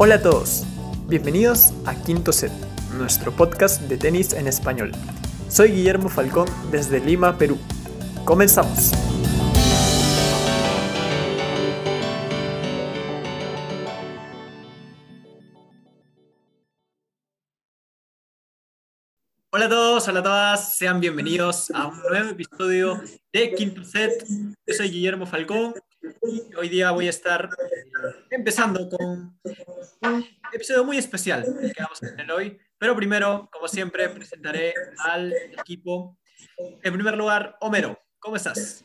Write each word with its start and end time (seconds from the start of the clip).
Hola 0.00 0.14
a 0.14 0.22
todos, 0.22 0.62
bienvenidos 1.08 1.72
a 1.84 1.92
Quinto 1.92 2.30
Set, 2.30 2.52
nuestro 2.96 3.32
podcast 3.32 3.82
de 3.82 3.96
tenis 3.96 4.32
en 4.32 4.46
español. 4.46 4.92
Soy 5.48 5.72
Guillermo 5.72 6.08
Falcón 6.08 6.46
desde 6.70 7.00
Lima, 7.00 7.36
Perú. 7.36 7.58
Comenzamos. 8.24 8.92
Hola 19.58 19.66
a 19.66 19.70
todos, 19.70 20.06
hola 20.06 20.20
a 20.20 20.22
todas, 20.22 20.78
sean 20.78 21.00
bienvenidos 21.00 21.72
a 21.72 21.88
un 21.88 21.98
nuevo 21.98 22.30
episodio 22.30 23.02
de 23.32 23.54
Quinto 23.54 23.82
Set. 23.82 24.24
Yo 24.64 24.72
soy 24.72 24.88
Guillermo 24.88 25.26
Falcón 25.26 25.74
y 26.22 26.54
hoy 26.54 26.68
día 26.68 26.92
voy 26.92 27.08
a 27.08 27.10
estar 27.10 27.50
empezando 28.30 28.88
con 28.88 29.36
un 29.42 30.24
episodio 30.52 30.84
muy 30.84 30.96
especial 30.96 31.42
que 31.42 31.82
vamos 31.82 32.00
a 32.00 32.06
tener 32.06 32.30
hoy. 32.30 32.56
Pero 32.78 32.94
primero, 32.94 33.48
como 33.50 33.66
siempre, 33.66 34.08
presentaré 34.10 34.74
al 34.98 35.34
equipo. 35.58 36.16
En 36.84 36.92
primer 36.92 37.16
lugar, 37.16 37.56
Homero, 37.60 37.98
¿cómo 38.20 38.36
estás? 38.36 38.84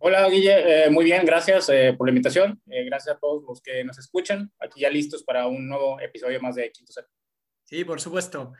Hola, 0.00 0.28
Guille. 0.28 0.86
Eh, 0.86 0.90
muy 0.90 1.04
bien, 1.04 1.24
gracias 1.24 1.68
eh, 1.68 1.94
por 1.96 2.08
la 2.08 2.10
invitación. 2.10 2.60
Eh, 2.68 2.82
gracias 2.86 3.14
a 3.14 3.18
todos 3.20 3.44
los 3.46 3.62
que 3.62 3.84
nos 3.84 3.98
escuchan. 3.98 4.50
Aquí 4.58 4.80
ya 4.80 4.90
listos 4.90 5.22
para 5.22 5.46
un 5.46 5.68
nuevo 5.68 6.00
episodio 6.00 6.40
más 6.40 6.56
de 6.56 6.72
Quinto 6.72 6.92
Set. 6.92 7.06
Sí, 7.62 7.84
por 7.84 8.00
supuesto. 8.00 8.52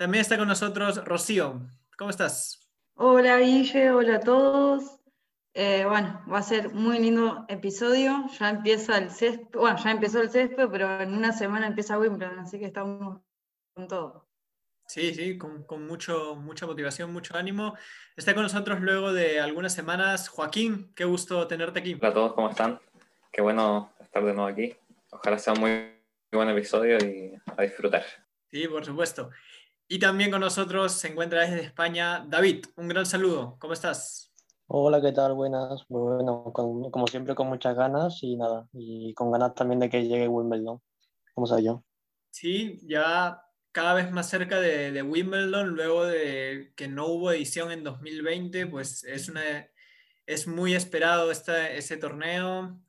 También 0.00 0.22
está 0.22 0.38
con 0.38 0.48
nosotros 0.48 1.04
Rocío. 1.04 1.60
¿Cómo 1.98 2.08
estás? 2.08 2.66
Hola, 2.94 3.36
Guille. 3.36 3.90
Hola 3.90 4.16
a 4.16 4.20
todos. 4.20 4.98
bueno, 5.54 6.24
va 6.26 6.38
a 6.38 6.42
ser 6.42 6.72
muy 6.72 6.98
lindo 6.98 7.44
episodio. 7.48 8.24
Ya 8.38 8.48
empieza 8.48 8.96
el 8.96 9.10
césped, 9.10 9.58
bueno, 9.58 9.76
ya 9.76 9.90
empezó 9.90 10.22
el 10.22 10.30
césped, 10.30 10.70
pero 10.70 11.02
en 11.02 11.12
una 11.12 11.34
semana 11.34 11.66
empieza 11.66 11.98
Wimbledon, 11.98 12.38
así 12.38 12.58
que 12.58 12.64
estamos 12.64 13.20
con 13.74 13.88
todo. 13.88 14.26
Sí, 14.86 15.12
sí, 15.12 15.36
con, 15.36 15.64
con, 15.64 15.86
mucho, 15.86 16.34
mucha 16.34 16.64
motivación, 16.64 17.12
mucho 17.12 17.36
ánimo. 17.36 17.76
Está 18.16 18.32
con 18.32 18.44
nosotros 18.44 18.80
luego 18.80 19.12
de 19.12 19.38
algunas 19.38 19.74
semanas 19.74 20.30
Joaquín, 20.30 20.94
qué 20.94 21.04
gusto 21.04 21.46
tenerte 21.46 21.80
aquí. 21.80 21.92
Hola 22.00 22.08
a 22.08 22.14
todos, 22.14 22.32
¿cómo 22.32 22.48
están? 22.48 22.80
Qué 23.30 23.42
bueno 23.42 23.92
estar 24.00 24.24
de 24.24 24.32
nuevo 24.32 24.48
aquí. 24.48 24.74
Ojalá 25.10 25.38
sea 25.38 25.52
un 25.52 25.60
muy 25.60 25.92
buen 26.32 26.48
episodio 26.48 26.96
y 26.96 27.34
a 27.54 27.62
disfrutar. 27.64 28.06
Sí, 28.50 28.66
por 28.66 28.82
supuesto. 28.82 29.30
Y 29.92 29.98
también 29.98 30.30
con 30.30 30.40
nosotros 30.40 30.92
se 30.92 31.08
encuentra 31.08 31.40
desde 31.40 31.62
España 31.62 32.24
David. 32.24 32.64
Un 32.76 32.86
gran 32.86 33.04
saludo. 33.04 33.56
¿Cómo 33.58 33.72
estás? 33.72 34.32
Hola, 34.68 35.00
¿qué 35.00 35.10
tal? 35.10 35.34
Buenas. 35.34 35.84
Bueno, 35.88 36.52
como 36.54 37.06
siempre 37.08 37.34
con 37.34 37.48
muchas 37.48 37.74
ganas 37.74 38.22
y 38.22 38.36
nada, 38.36 38.68
y 38.72 39.12
con 39.14 39.32
ganas 39.32 39.52
también 39.56 39.80
de 39.80 39.90
que 39.90 40.06
llegue 40.06 40.28
Wimbledon. 40.28 40.80
¿Cómo 41.34 41.48
sabes 41.48 41.64
yo? 41.64 41.84
Sí, 42.30 42.78
ya 42.84 43.42
cada 43.72 43.94
vez 43.94 44.12
más 44.12 44.30
cerca 44.30 44.60
de, 44.60 44.92
de, 44.92 45.02
Wimbledon, 45.02 45.70
luego 45.70 46.04
de 46.04 46.72
que 46.76 46.86
no 46.86 47.08
hubo 47.08 47.32
edición 47.32 47.72
en 47.72 47.82
2020, 47.82 48.68
pues 48.68 49.02
es, 49.02 49.28
una, 49.28 49.42
es 50.24 50.46
muy 50.46 50.74
esperado 50.74 51.32
este, 51.32 51.78
ese 51.78 51.96
torneo. 51.96 52.80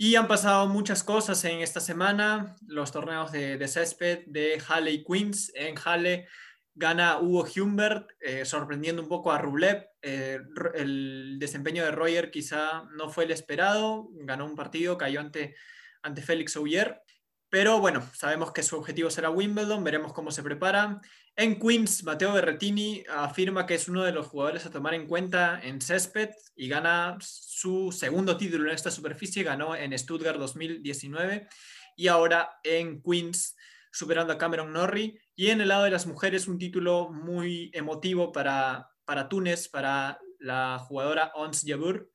Y 0.00 0.14
han 0.14 0.28
pasado 0.28 0.68
muchas 0.68 1.02
cosas 1.02 1.44
en 1.44 1.58
esta 1.58 1.80
semana, 1.80 2.54
los 2.68 2.92
torneos 2.92 3.32
de, 3.32 3.58
de 3.58 3.66
césped 3.66 4.20
de 4.26 4.62
Halle 4.68 4.92
y 4.92 5.02
Queens. 5.02 5.50
En 5.56 5.74
Halle 5.76 6.28
gana 6.76 7.18
Hugo 7.18 7.44
Humbert, 7.56 8.12
eh, 8.20 8.44
sorprendiendo 8.44 9.02
un 9.02 9.08
poco 9.08 9.32
a 9.32 9.38
Rublev. 9.38 9.88
Eh, 10.00 10.38
el 10.74 11.38
desempeño 11.40 11.84
de 11.84 11.90
Roger 11.90 12.30
quizá 12.30 12.84
no 12.96 13.10
fue 13.10 13.24
el 13.24 13.32
esperado, 13.32 14.08
ganó 14.12 14.44
un 14.44 14.54
partido, 14.54 14.96
cayó 14.96 15.18
ante, 15.18 15.56
ante 16.02 16.22
Félix 16.22 16.54
Auger. 16.54 17.02
Pero 17.50 17.80
bueno, 17.80 18.02
sabemos 18.14 18.52
que 18.52 18.62
su 18.62 18.76
objetivo 18.76 19.10
será 19.10 19.30
Wimbledon, 19.30 19.82
veremos 19.82 20.12
cómo 20.12 20.30
se 20.30 20.42
prepara. 20.42 21.00
En 21.34 21.58
Queens, 21.58 22.04
Mateo 22.04 22.32
Berretini 22.32 23.04
afirma 23.08 23.64
que 23.64 23.74
es 23.74 23.88
uno 23.88 24.04
de 24.04 24.12
los 24.12 24.26
jugadores 24.26 24.66
a 24.66 24.70
tomar 24.70 24.92
en 24.92 25.06
cuenta 25.06 25.60
en 25.62 25.80
césped 25.80 26.30
y 26.56 26.68
gana 26.68 27.16
su 27.20 27.90
segundo 27.90 28.36
título 28.36 28.68
en 28.68 28.74
esta 28.74 28.90
superficie, 28.90 29.44
ganó 29.44 29.74
en 29.74 29.98
Stuttgart 29.98 30.38
2019 30.38 31.48
y 31.96 32.08
ahora 32.08 32.58
en 32.62 33.02
Queens 33.02 33.56
superando 33.90 34.32
a 34.32 34.38
Cameron 34.38 34.72
Norrie. 34.72 35.20
Y 35.34 35.48
en 35.48 35.60
el 35.60 35.68
lado 35.68 35.84
de 35.84 35.90
las 35.90 36.06
mujeres, 36.06 36.48
un 36.48 36.58
título 36.58 37.10
muy 37.10 37.70
emotivo 37.72 38.30
para, 38.32 38.90
para 39.04 39.28
Túnez, 39.28 39.68
para 39.68 40.18
la 40.38 40.78
jugadora 40.78 41.32
Ons 41.34 41.64
Jabur 41.66 42.10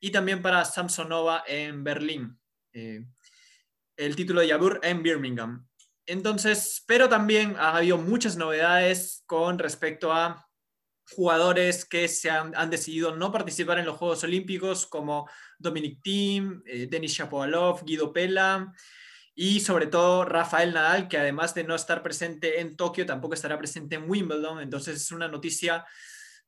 y 0.00 0.10
también 0.10 0.42
para 0.42 0.64
Samsonova 0.64 1.44
en 1.46 1.84
Berlín. 1.84 2.38
Eh, 2.72 3.04
el 3.96 4.16
título 4.16 4.40
de 4.40 4.48
Jabur 4.48 4.80
en 4.82 5.02
Birmingham. 5.02 5.66
Entonces, 6.06 6.84
pero 6.86 7.08
también 7.08 7.56
ha 7.58 7.76
habido 7.76 7.98
muchas 7.98 8.36
novedades 8.36 9.24
con 9.26 9.58
respecto 9.58 10.12
a 10.12 10.46
jugadores 11.14 11.84
que 11.84 12.08
se 12.08 12.30
han, 12.30 12.52
decidido 12.70 13.14
no 13.14 13.30
participar 13.30 13.78
en 13.78 13.86
los 13.86 13.96
Juegos 13.96 14.24
Olímpicos, 14.24 14.86
como 14.86 15.28
Dominic 15.58 16.02
Thiem, 16.02 16.62
eh, 16.66 16.88
Denis 16.90 17.12
Shapovalov, 17.12 17.84
Guido 17.84 18.12
Pella 18.12 18.72
y 19.34 19.60
sobre 19.60 19.86
todo 19.86 20.24
Rafael 20.24 20.72
Nadal, 20.72 21.08
que 21.08 21.18
además 21.18 21.54
de 21.54 21.64
no 21.64 21.74
estar 21.74 22.02
presente 22.02 22.60
en 22.60 22.76
Tokio, 22.76 23.04
tampoco 23.04 23.34
estará 23.34 23.58
presente 23.58 23.96
en 23.96 24.08
Wimbledon. 24.08 24.60
Entonces 24.60 24.96
es 24.96 25.12
una 25.12 25.28
noticia 25.28 25.84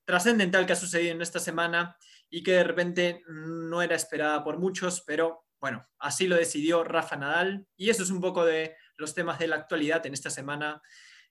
trascendental 0.05 0.67
que 0.67 0.73
ha 0.73 0.77
sucedido 0.77 1.13
en 1.13 1.23
esta 1.23 1.39
semana 1.39 1.97
y 2.31 2.43
que 2.43 2.53
de 2.53 2.65
repente 2.65 3.23
no 3.29 3.83
era 3.83 3.95
esperada 3.95 4.43
por 4.43 4.59
muchos, 4.59 5.03
pero 5.07 5.48
bueno, 5.61 5.87
así 5.99 6.27
lo 6.27 6.37
decidió 6.37 6.85
Rafa 6.85 7.17
Nadal 7.17 7.67
y 7.77 7.91
eso 7.91 8.03
es 8.03 8.11
un 8.11 8.21
poco 8.21 8.45
de 8.45 8.77
los 8.97 9.15
temas 9.15 9.39
de 9.39 9.49
la 9.49 9.57
actualidad 9.57 10.05
en 10.07 10.15
esta 10.15 10.31
semana 10.31 10.81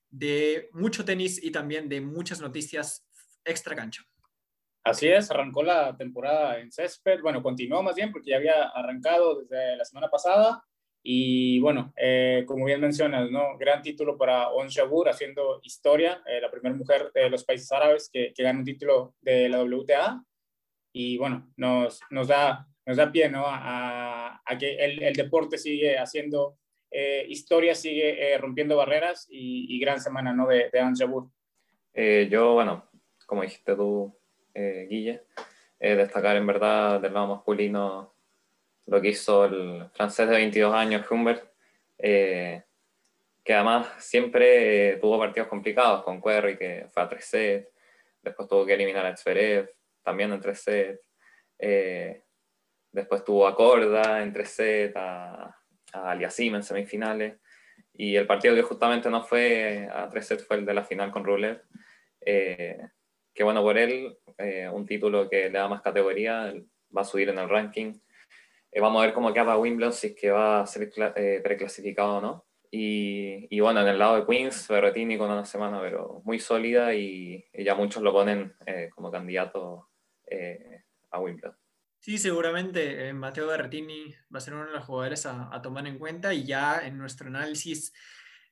de 0.10 0.70
mucho 0.74 1.06
tenis 1.06 1.44
y 1.44 1.52
también 1.52 1.90
de 1.90 2.02
muchas 2.02 2.42
noticias 2.42 3.08
extra 3.44 3.76
cancha. 3.76 4.04
Así 4.84 5.08
es, 5.08 5.30
arrancó 5.32 5.64
la 5.64 5.96
temporada 5.98 6.60
en 6.60 6.72
césped, 6.72 7.20
bueno, 7.22 7.44
continuó 7.44 7.84
más 7.84 7.96
bien 7.96 8.12
porque 8.12 8.32
ya 8.32 8.38
había 8.38 8.70
arrancado 8.70 9.42
desde 9.42 9.76
la 9.76 9.84
semana 9.84 10.08
pasada 10.10 10.64
y 11.04 11.60
bueno, 11.60 11.94
eh, 11.98 12.44
como 12.48 12.66
bien 12.66 12.82
mencionas, 12.82 13.30
¿no? 13.30 13.58
gran 13.58 13.82
título 13.82 14.18
para 14.18 14.50
On 14.50 14.68
Shabur 14.68 15.10
haciendo 15.10 15.60
historia, 15.64 16.22
eh, 16.26 16.40
la 16.42 16.50
primera 16.50 16.76
mujer 16.76 17.12
de 17.14 17.30
los 17.30 17.44
países 17.44 17.72
árabes 17.72 18.10
que, 18.12 18.34
que 18.34 18.44
gana 18.44 18.60
un 18.60 18.66
título 18.66 19.14
de 19.22 19.50
la 19.50 19.62
WTA 19.64 20.24
y 20.94 21.18
bueno, 21.18 21.52
nos, 21.58 22.00
nos 22.10 22.30
da 22.30 22.68
nos 22.88 22.96
da 22.96 23.12
pie 23.12 23.30
¿no? 23.30 23.44
a, 23.46 24.42
a 24.44 24.58
que 24.58 24.76
el, 24.78 25.04
el, 25.04 25.14
deporte 25.14 25.58
sigue 25.58 26.00
haciendo 26.00 26.58
eh, 26.90 27.26
historia, 27.28 27.76
sigue 27.76 28.34
eh, 28.34 28.38
rompiendo 28.38 28.78
barreras 28.78 29.28
y, 29.30 29.76
y, 29.76 29.80
gran 29.80 30.00
semana 30.00 30.34
¿no? 30.34 30.48
de, 30.48 30.70
de 30.72 30.80
Anne 30.80 30.96
eh, 31.94 32.30
yo, 32.32 32.54
bueno, 32.54 32.90
como 33.26 33.42
dijiste 33.42 33.76
tú, 33.76 34.18
eh, 34.54 34.88
Guille, 34.90 35.24
destacar 35.80 36.38
en 36.38 36.48
verdad 36.48 37.02
del 37.02 37.14
lado 37.14 37.28
masculino 37.28 38.14
lo 38.86 39.02
que 39.02 39.10
hizo 39.10 39.46
el 39.46 39.90
francés 39.94 40.30
de 40.30 40.36
22 40.36 40.74
años, 40.74 41.06
Humbert, 41.12 41.44
que 41.98 42.64
además 43.54 43.88
siempre 43.98 44.96
tuvo 45.02 45.20
partidos 45.20 45.50
complicados 45.50 46.04
con 46.04 46.22
Querry, 46.22 46.58
que 46.58 46.86
fue 46.90 47.04
a 47.04 47.10
3 47.10 47.26
sets, 47.26 47.70
después 48.22 48.48
tuvo 48.48 48.66
que 48.66 48.76
eliminar 48.76 49.06
a 49.06 49.18
Zverev, 49.18 49.70
también 50.04 50.32
en 50.32 50.40
3 50.40 50.60
sets. 50.60 51.02
Después 52.98 53.24
tuvo 53.24 53.48
a 53.48 53.56
Corda 53.56 54.24
en 54.24 54.34
3 54.34 54.50
set, 54.50 54.98
a, 54.98 55.56
a 55.94 56.12
Aliasim 56.12 56.56
en 56.56 56.64
semifinales. 56.64 57.40
Y 57.94 58.16
el 58.16 58.26
partido 58.26 58.56
que 58.56 58.64
justamente 58.64 59.10
no 59.10 59.24
fue 59.24 59.88
a 59.92 60.10
3 60.10 60.26
sets 60.26 60.46
fue 60.48 60.58
el 60.58 60.66
de 60.66 60.74
la 60.74 60.84
final 60.84 61.12
con 61.12 61.24
Rublev. 61.24 61.62
Eh, 62.22 62.80
que 63.34 63.44
bueno 63.44 63.62
por 63.62 63.78
él, 63.78 64.18
eh, 64.40 64.68
un 64.68 64.88
título 64.88 65.30
que 65.30 65.50
le 65.52 65.60
da 65.60 65.68
más 65.68 65.82
categoría, 65.82 66.52
va 66.96 67.02
a 67.02 67.06
subir 67.06 67.30
en 67.30 67.38
el 67.38 67.48
ranking. 67.48 67.94
Eh, 68.72 68.82
vamos 68.82 69.00
a 69.00 69.06
ver 69.06 69.14
cómo 69.14 69.32
queda 69.32 69.58
Wimbledon, 69.58 69.94
si 69.94 70.08
es 70.08 70.16
que 70.16 70.32
va 70.32 70.62
a 70.62 70.66
ser 70.66 70.90
eh, 71.16 71.40
preclasificado 71.44 72.18
o 72.18 72.22
no. 72.22 72.46
Y, 72.72 73.48
y, 73.56 73.60
bueno, 73.60 73.82
en 73.82 73.88
el 73.88 74.00
lado 74.00 74.18
de 74.18 74.26
Queens, 74.26 74.68
Berretini 74.68 75.20
con 75.20 75.30
una 75.30 75.46
semana, 75.46 75.80
pero 75.80 76.22
muy 76.26 76.40
sólida 76.40 76.96
y, 76.96 77.46
y 77.54 77.64
ya 77.64 77.76
muchos 77.76 78.02
lo 78.02 78.12
ponen 78.12 78.56
eh, 78.66 78.90
como 78.94 79.12
candidato 79.12 79.90
eh, 80.26 80.84
a 81.12 81.20
Wimbledon. 81.20 81.56
Sí, 82.08 82.18
seguramente 82.18 83.10
eh, 83.10 83.14
Mateo 83.14 83.48
Berrettini 83.48 84.16
va 84.34 84.38
a 84.38 84.40
ser 84.40 84.54
uno 84.54 84.68
de 84.68 84.72
los 84.72 84.86
jugadores 84.86 85.26
a, 85.26 85.62
tomar 85.62 85.86
en 85.88 86.00
cuenta 86.00 86.34
y 86.34 86.46
ya 86.46 86.80
en 86.86 86.98
nuestro 86.98 87.28
análisis 87.28 87.92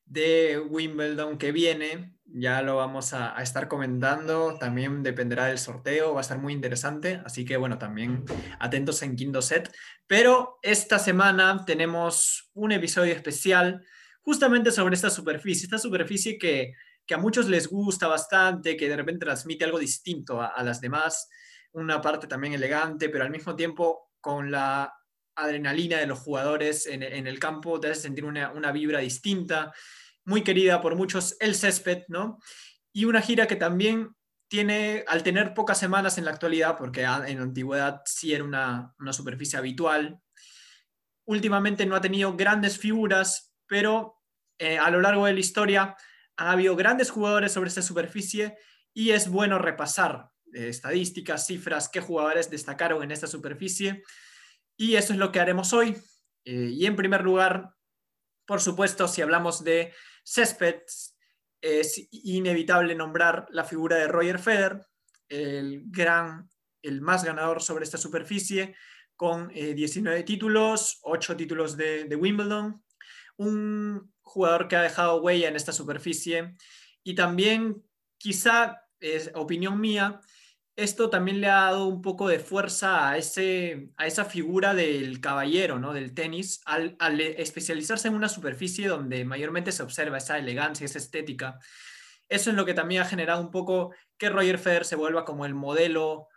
de 0.05 0.59
Wimbledon 0.59 1.37
que 1.37 1.53
viene, 1.53 2.17
ya 2.25 2.61
lo 2.61 2.75
vamos 2.75 3.13
a, 3.13 3.41
estar 3.41 3.69
comentando, 3.69 4.57
también 4.59 5.03
dependerá 5.03 5.45
del 5.45 5.57
sorteo, 5.57 6.13
va 6.13 6.19
a 6.19 6.21
estar 6.21 6.37
muy 6.37 6.51
interesante, 6.51 7.21
así 7.23 7.45
que 7.45 7.55
bueno, 7.55 7.77
también 7.77 8.25
atentos 8.59 9.01
en 9.03 9.15
quinto 9.15 9.41
set, 9.41 9.73
pero 10.05 10.59
esta 10.61 10.99
semana 10.99 11.63
tenemos 11.65 12.51
un 12.55 12.73
episodio 12.73 13.13
especial 13.13 13.85
justamente 14.19 14.69
sobre 14.69 14.95
esta 14.95 15.09
superficie, 15.09 15.63
esta 15.63 15.77
superficie 15.77 16.37
que, 16.37 16.73
que 17.05 17.13
a 17.13 17.19
muchos 17.19 17.47
les 17.47 17.69
gusta 17.69 18.07
bastante, 18.07 18.75
que 18.75 18.89
de 18.89 18.97
repente 18.97 19.25
transmite 19.25 19.63
algo 19.63 19.79
distinto 19.79 20.41
a 20.41 20.61
las 20.61 20.81
demás 20.81 21.29
una 21.75 22.01
parte 22.01 22.27
también 22.27 22.53
elegante, 22.53 23.09
pero 23.09 23.23
al 23.23 23.29
mismo 23.29 23.55
tiempo 23.55 24.11
con 24.21 24.49
la 24.49 24.93
adrenalina 25.35 25.97
de 25.97 26.07
los 26.07 26.19
jugadores 26.19 26.87
en, 26.87 27.03
el 27.03 27.39
campo, 27.39 27.79
te 27.79 27.89
hace 27.89 28.01
sentir 28.01 28.23
una, 28.23 28.51
una, 28.51 28.71
vibra 28.71 28.99
distinta, 28.99 29.73
muy 30.23 30.41
querida 30.41 30.81
por 30.81 30.95
muchos, 30.95 31.35
el 31.41 31.53
césped, 31.55 32.03
¿no? 32.07 32.39
Y 32.93 33.05
una 33.05 33.21
gira 33.21 33.45
que 33.45 33.57
también 33.57 34.15
tiene, 34.47 35.03
al 35.07 35.23
tener 35.23 35.53
pocas 35.53 35.77
semanas 35.77 36.17
en 36.17 36.25
la 36.25 36.31
actualidad, 36.31 36.77
porque 36.77 37.03
en 37.03 37.39
antigüedad 37.39 38.01
sí 38.05 38.33
era 38.33 38.45
una, 38.45 38.93
una 38.97 39.11
superficie 39.11 39.59
habitual, 39.59 40.21
últimamente 41.25 41.85
no 41.85 41.95
ha 41.95 42.01
tenido 42.01 42.37
grandes 42.37 42.77
figuras, 42.77 43.53
pero 43.67 44.21
eh, 44.57 44.77
a 44.77 44.89
lo 44.89 45.01
largo 45.01 45.25
de 45.25 45.33
la 45.33 45.39
historia 45.41 45.97
ha 46.37 46.51
habido 46.51 46.77
grandes 46.77 47.11
jugadores 47.11 47.51
sobre 47.51 47.67
esta 47.67 47.81
superficie 47.81 48.57
y 48.93 49.09
es 49.09 49.27
bueno 49.27 49.59
repasar 49.59 50.31
estadísticas, 50.55 51.45
cifras, 51.45 51.89
qué 51.89 51.99
jugadores 51.99 52.49
destacaron 52.49 53.03
en 53.03 53.11
esta 53.11 53.27
superficie. 53.27 54.03
Y 54.77 54.95
eso 54.95 55.13
es 55.13 55.19
lo 55.19 55.31
que 55.31 55.39
haremos 55.39 55.73
hoy. 55.73 55.95
Eh, 56.43 56.69
y 56.73 56.85
en 56.85 56.95
primer 56.95 57.23
lugar, 57.23 57.73
por 58.45 58.61
supuesto, 58.61 59.07
si 59.07 59.21
hablamos 59.21 59.63
de 59.63 59.93
césped, 60.23 60.81
es 61.61 62.07
inevitable 62.11 62.95
nombrar 62.95 63.47
la 63.49 63.63
figura 63.63 63.97
de 63.97 64.07
Roger 64.07 64.39
Federer, 64.39 64.85
el 65.29 65.83
gran, 65.87 66.49
el 66.81 67.01
más 67.01 67.23
ganador 67.23 67.61
sobre 67.61 67.83
esta 67.83 67.97
superficie, 67.97 68.75
con 69.15 69.47
19 69.47 70.23
títulos, 70.23 70.99
8 71.03 71.35
títulos 71.37 71.77
de, 71.77 72.03
de 72.03 72.15
Wimbledon, 72.15 72.83
un 73.37 74.13
jugador 74.21 74.67
que 74.67 74.75
ha 74.75 74.81
dejado 74.81 75.21
huella 75.21 75.47
en 75.47 75.55
esta 75.55 75.71
superficie 75.71 76.55
y 77.03 77.15
también 77.15 77.83
quizá, 78.17 78.81
es 78.99 79.31
opinión 79.35 79.79
mía, 79.79 80.19
esto 80.75 81.09
también 81.09 81.39
le 81.39 81.47
ha 81.47 81.61
dado 81.61 81.87
un 81.87 82.01
poco 82.01 82.27
de 82.27 82.39
fuerza 82.39 83.09
a, 83.09 83.17
ese, 83.17 83.89
a 83.95 84.07
esa 84.07 84.25
figura 84.25 84.73
del 84.73 85.21
caballero, 85.21 85.79
¿no? 85.79 85.93
del 85.93 86.13
tenis, 86.13 86.61
al, 86.65 86.97
especializarse 87.21 88.09
en 88.09 88.15
una 88.15 88.27
superficie 88.27 88.87
donde 88.87 89.23
mayormente 89.23 89.71
se 89.71 89.83
observa 89.83 90.17
esa 90.17 90.37
elegancia, 90.37 90.85
esa 90.85 90.97
estética. 90.97 91.59
Eso 92.27 92.49
es 92.49 92.55
lo 92.55 92.65
que 92.65 92.73
también 92.73 93.01
ha 93.01 93.05
generado 93.05 93.41
un 93.41 93.51
poco 93.51 93.93
que 94.17 94.29
Roger 94.29 94.57
Federer 94.57 94.85
se 94.85 94.97
vuelva 94.97 95.23
como 95.23 95.45
el 95.45 95.53
modelo 95.53 96.27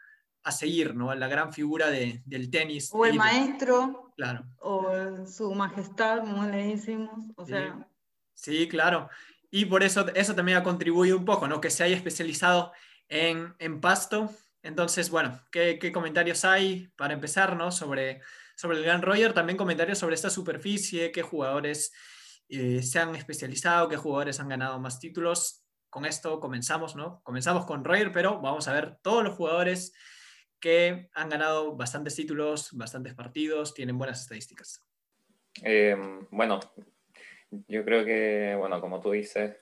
a 0.45 0.53
seguir, 0.53 0.95
¿no? 0.95 1.13
La 1.15 1.27
gran 1.27 1.53
figura 1.53 1.91
del 1.91 2.51
tenis. 2.51 2.91
O 2.93 3.07
el 3.07 3.15
maestro. 3.15 4.13
Claro. 4.17 4.45
O 4.61 5.27
su 5.27 5.53
majestad, 5.55 6.21
como 6.21 6.45
le 6.45 6.69
decimos. 6.69 7.25
O 7.37 7.45
sí. 7.45 7.53
sea. 7.53 7.89
Sí, 8.35 8.69
claro. 8.69 9.09
Y 9.51 9.65
por 9.65 9.83
eso 9.83 10.07
eso 10.15 10.35
también 10.35 10.59
ha 10.59 10.63
contribuido 10.63 11.17
un 11.17 11.25
poco, 11.25 11.49
¿no? 11.49 11.61
Que 11.61 11.71
se 11.71 11.83
haya 11.83 11.97
especializado 11.97 12.73
en, 13.09 13.81
pasto. 13.81 14.31
Entonces, 14.63 15.11
bueno, 15.11 15.41
¿qué, 15.51 15.79
¿qué, 15.79 15.93
comentarios 15.93 16.45
hay 16.45 16.89
para 16.97 17.15
empezar, 17.15 17.57
¿no? 17.57 17.71
Sobre, 17.71 18.21
sobre 18.57 18.79
el 18.79 18.85
Gran 18.85 19.03
Roger, 19.03 19.33
también 19.33 19.57
comentarios 19.57 19.99
sobre 19.99 20.15
esta 20.15 20.31
superficie, 20.31 21.13
qué 21.13 21.23
jugadores 21.23 21.93
eh, 22.49 22.83
se 22.83 22.99
han 22.99 23.15
especializado, 23.15 23.89
qué 23.89 23.97
jugadores 23.97 24.41
han 24.41 24.49
ganado 24.49 24.79
más 24.81 24.99
títulos. 24.99 25.65
Con 25.91 26.05
esto 26.05 26.41
comenzamos, 26.41 26.97
¿no? 26.97 27.21
Comenzamos 27.23 27.67
con 27.67 27.85
Roger, 27.85 28.13
pero 28.13 28.41
vamos 28.41 28.69
a 28.69 28.73
ver 28.73 28.99
todos 29.03 29.25
los 29.25 29.35
jugadores 29.35 29.95
que 30.61 31.09
han 31.15 31.29
ganado 31.29 31.77
bastantes 31.77 32.15
títulos, 32.15 32.71
bastantes 32.73 33.15
partidos, 33.15 33.75
tienen 33.75 33.97
buenas 33.97 34.23
estadísticas. 34.23 34.85
Eh, 35.63 35.97
bueno, 36.31 36.61
yo 37.51 37.85
creo 37.85 38.05
que, 38.05 38.55
bueno, 38.59 38.81
como 38.81 39.01
tú 39.01 39.13
dices, 39.13 39.57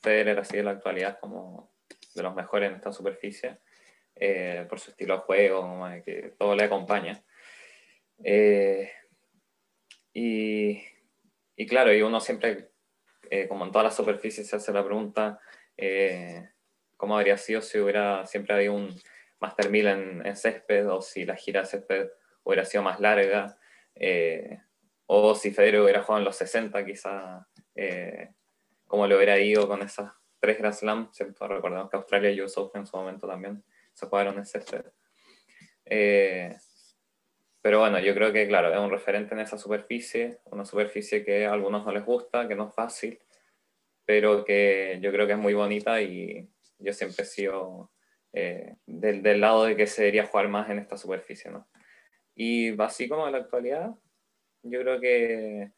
Federer 0.00 0.38
así 0.38 0.58
en 0.58 0.66
la 0.66 0.72
actualidad 0.72 1.18
como 1.20 1.72
de 2.18 2.24
los 2.24 2.34
mejores 2.34 2.70
en 2.70 2.76
esta 2.76 2.92
superficie, 2.92 3.58
eh, 4.16 4.66
por 4.68 4.78
su 4.78 4.90
estilo 4.90 5.14
de 5.14 5.20
juego, 5.20 5.86
que 6.04 6.34
todo 6.38 6.54
le 6.54 6.64
acompaña. 6.64 7.22
Eh, 8.22 8.90
y, 10.12 10.82
y, 11.56 11.66
claro, 11.66 11.94
y 11.94 12.02
uno 12.02 12.20
siempre, 12.20 12.70
como 13.48 13.64
en 13.64 13.72
todas 13.72 13.84
las 13.84 13.96
superficies, 13.96 14.48
se 14.48 14.56
hace 14.56 14.72
la 14.72 14.84
pregunta, 14.84 15.40
¿cómo 16.96 17.16
habría 17.16 17.38
sido 17.38 17.62
si 17.62 17.78
hubiera 17.78 18.26
siempre 18.26 18.54
habido 18.54 18.74
un 18.74 18.94
Master 19.40 19.70
1000 19.70 19.86
en, 20.24 20.36
césped 20.36 20.88
o 20.88 21.00
si 21.00 21.24
la 21.24 21.36
gira 21.36 21.60
de 21.60 21.66
césped 21.66 22.08
hubiera 22.42 22.64
sido 22.64 22.82
más 22.82 23.00
larga 23.00 23.58
eh, 23.94 24.58
o 25.06 25.34
si 25.34 25.50
Federer 25.50 25.80
hubiera 25.80 26.02
jugado 26.02 26.20
en 26.20 26.24
los 26.24 26.36
60 26.36 26.84
quizá 26.84 27.46
eh, 27.74 28.30
como 28.86 29.06
le 29.06 29.16
hubiera 29.16 29.38
ido 29.38 29.68
con 29.68 29.82
esas 29.82 30.12
tres 30.40 30.58
Grand 30.58 30.74
Slam, 30.74 31.12
¿cierto? 31.12 31.46
Recordemos 31.48 31.90
que 31.90 31.96
Australia 31.96 32.30
y 32.30 32.40
US 32.40 32.56
Open 32.58 32.80
en 32.80 32.86
su 32.86 32.96
momento 32.96 33.26
también 33.26 33.62
se 33.92 34.06
jugaron 34.06 34.38
en 34.38 34.46
césped. 34.46 34.84
Eh, 35.84 36.56
pero 37.60 37.80
bueno, 37.80 37.98
yo 37.98 38.14
creo 38.14 38.32
que 38.32 38.46
claro, 38.46 38.72
es 38.72 38.78
un 38.78 38.90
referente 38.90 39.34
en 39.34 39.40
esa 39.40 39.58
superficie, 39.58 40.38
una 40.46 40.64
superficie 40.64 41.24
que 41.24 41.46
a 41.46 41.52
algunos 41.52 41.84
no 41.84 41.92
les 41.92 42.04
gusta, 42.04 42.46
que 42.46 42.54
no 42.54 42.68
es 42.68 42.74
fácil, 42.74 43.18
pero 44.04 44.44
que 44.44 44.98
yo 45.02 45.10
creo 45.12 45.26
que 45.26 45.32
es 45.32 45.38
muy 45.38 45.54
bonita 45.54 46.00
y 46.00 46.48
yo 46.78 46.92
siempre 46.92 47.24
he 47.24 47.26
sido 47.26 47.90
eh, 48.32 48.76
del, 48.86 49.22
del, 49.22 49.40
lado 49.40 49.64
de 49.64 49.76
que 49.76 49.86
se 49.86 50.02
debería 50.02 50.26
jugar 50.26 50.48
más 50.48 50.70
en 50.70 50.78
esta 50.78 50.96
superficie. 50.96 51.50
¿no? 51.50 51.68
Y 52.34 52.80
así 52.80 53.08
como 53.08 53.26
en 53.26 53.32
la 53.32 53.38
actualidad, 53.38 53.94
yo 54.62 54.80
creo 54.80 55.00
que 55.00 55.72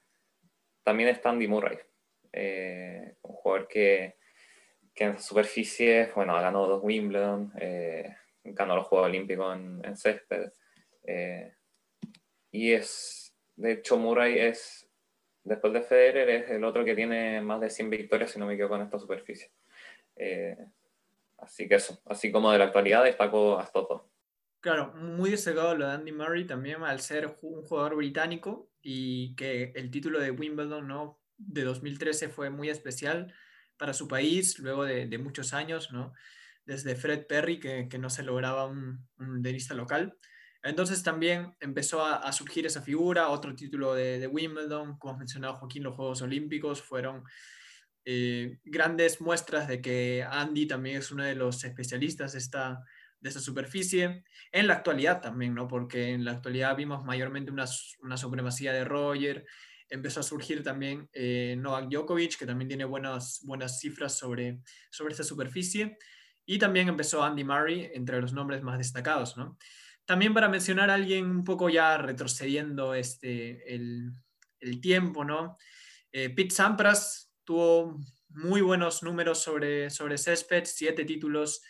también 0.83 1.09
está 1.09 1.31
Andy 1.31 1.49
Murray, 1.49 1.79
eh, 2.33 3.15
un 3.23 3.35
jugador 3.35 3.69
que, 3.69 4.17
que 4.95 5.05
en 5.05 5.19
superficie, 5.19 6.11
bueno, 6.15 6.35
ganado 6.35 6.67
dos 6.67 6.83
Wimbledon, 6.83 7.53
eh, 7.59 8.17
ganó 8.45 8.77
los 8.77 8.87
Juegos 8.87 9.09
Olímpicos 9.09 9.57
en, 9.57 9.81
en 9.85 9.97
césped. 9.97 10.53
Eh, 11.05 11.55
y 12.51 12.73
es, 12.73 13.35
de 13.57 13.73
hecho, 13.73 13.97
Murray 13.99 14.39
es, 14.39 14.89
después 15.45 15.73
de 15.73 15.83
Federer, 15.83 16.29
es 16.29 16.51
el 16.51 16.65
otro 16.65 16.85
que 16.85 16.95
tiene 16.95 17.41
más 17.41 17.61
de 17.61 17.71
100 17.71 17.91
victorias, 17.91 18.31
si 18.31 18.39
no 18.39 18.47
me 18.47 18.55
equivoco, 18.55 18.77
en 18.77 18.83
esta 18.83 18.99
superficie. 18.99 19.51
Eh, 20.17 20.57
Así 21.41 21.69
que 21.69 21.77
eso, 21.77 22.01
así 22.07 22.31
como 22.31 22.53
de 22.53 22.59
la 22.59 22.67
actualidad 22.67 23.05
destaco 23.05 23.59
a 23.59 23.67
todo. 23.67 24.11
Claro, 24.61 24.93
muy 24.95 25.31
destacado 25.31 25.75
lo 25.75 25.87
de 25.87 25.93
Andy 25.93 26.13
Murray 26.13 26.47
también 26.47 26.83
al 26.83 27.01
ser 27.01 27.35
un 27.43 27.63
jugador 27.63 27.97
británico 27.97 28.71
y 28.83 29.35
que 29.37 29.73
el 29.75 29.91
título 29.91 30.21
de 30.21 30.31
Wimbledon 30.31 30.87
¿no? 30.87 31.19
de 31.39 31.65
2013 31.65 32.29
fue 32.29 32.51
muy 32.51 32.69
especial 32.69 33.33
para 33.81 33.95
su 33.95 34.07
país 34.07 34.59
luego 34.59 34.85
de, 34.85 35.19
muchos 35.19 35.55
años, 35.55 35.91
¿no? 35.91 36.13
desde 36.67 36.95
Fred 36.95 37.27
Perry 37.27 37.59
que, 37.59 37.99
no 37.99 38.11
se 38.11 38.23
lograba 38.23 38.67
un, 38.67 39.09
un, 39.19 39.43
tenista 39.43 39.73
local. 39.73 40.15
Entonces 40.63 41.03
también 41.03 41.57
empezó 41.61 42.05
a, 42.05 42.17
a 42.17 42.31
surgir 42.33 42.67
esa 42.67 42.83
figura, 42.83 43.31
otro 43.31 43.55
título 43.55 43.95
de, 43.95 44.19
de, 44.19 44.27
Wimbledon, 44.27 44.99
como 44.99 45.15
has 45.15 45.19
mencionado 45.19 45.55
Joaquín, 45.55 45.83
los 45.83 45.95
Juegos 45.95 46.21
Olímpicos 46.21 46.83
fueron 46.83 47.25
eh, 48.05 48.59
grandes 48.65 49.23
muestras 49.23 49.67
de 49.67 49.81
que 49.81 50.27
Andy 50.31 50.67
también 50.67 50.99
es 50.99 51.11
uno 51.11 51.25
de 51.25 51.35
los 51.35 51.65
especialistas 51.65 52.33
de 52.33 52.39
esta, 52.39 52.85
de 53.19 53.29
esta 53.31 53.41
superficie. 53.41 54.25
En 54.53 54.67
la 54.67 54.75
actualidad 54.75 55.23
también, 55.23 55.55
¿no? 55.55 55.67
Porque 55.67 56.11
en 56.11 56.27
la 56.27 56.33
actualidad 56.33 56.77
vimos 56.77 57.03
mayormente 57.03 57.51
una, 57.51 57.65
una 58.03 58.19
supremacía 58.19 58.75
de 58.75 58.85
Roger, 58.85 59.47
empezó 59.91 60.21
a 60.21 60.23
surgir 60.23 60.63
también 60.63 61.09
eh, 61.13 61.57
Novak 61.59 61.89
Djokovic, 61.91 62.39
que 62.39 62.47
también 62.47 62.69
tiene 62.69 62.85
buenas, 62.85 63.41
buenas 63.45 63.81
cifras 63.81 64.17
sobre, 64.17 64.61
sobre 64.91 65.13
esta 65.13 65.25
superficie, 65.25 65.99
y 66.47 66.59
también 66.59 66.89
empezó 66.89 67.23
Andy 67.23 67.45
Murray 67.45 67.91
entre 67.93 68.21
los 68.21 68.33
nombres 68.33 68.63
más 68.63 68.79
destacados, 68.79 69.37
¿no? 69.37 69.59
También 70.05 70.33
para 70.33 70.49
mencionar 70.49 70.91
a 70.91 70.95
alguien 70.95 71.27
un 71.27 71.45
poco 71.45 71.69
ya 71.69 71.99
retrocediendo 71.99 72.95
este, 72.95 73.75
el, 73.75 74.13
el 74.61 74.81
tiempo, 74.81 75.25
¿no? 75.25 75.59
Eh, 76.13 76.31
Pete 76.31 76.55
Sampras, 76.55 77.33
tuvo 77.45 78.01
muy 78.29 78.61
buenos 78.61 79.03
números 79.03 79.43
sobre, 79.43 79.91
sobre 79.91 80.19
césped, 80.19 80.65
siete 80.65 81.05
títulos 81.05 81.63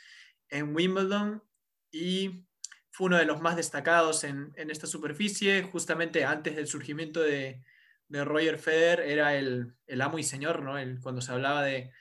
en 0.49 0.75
Wimbledon 0.75 1.43
y 1.91 2.47
fue 2.91 3.07
uno 3.07 3.17
de 3.17 3.25
los 3.25 3.41
más 3.41 3.57
destacados 3.57 4.25
en, 4.25 4.53
en 4.57 4.71
esta 4.71 4.87
superficie, 4.87 5.63
justamente 5.63 6.25
antes 6.25 6.57
del 6.57 6.67
surgimiento 6.67 7.21
de, 7.21 7.63
de 8.11 8.25
Roger 8.25 8.59
Federer, 8.59 9.01
era 9.09 9.37
el, 9.37 9.73
el, 9.87 10.01
amo 10.03 10.19
y 10.19 10.25
señor, 10.25 10.63
¿no? 10.63 10.77
El, 10.77 11.01
cuando 11.01 11.23
se 11.23 11.33
hablaba 11.33 11.63
de, 11.63 11.93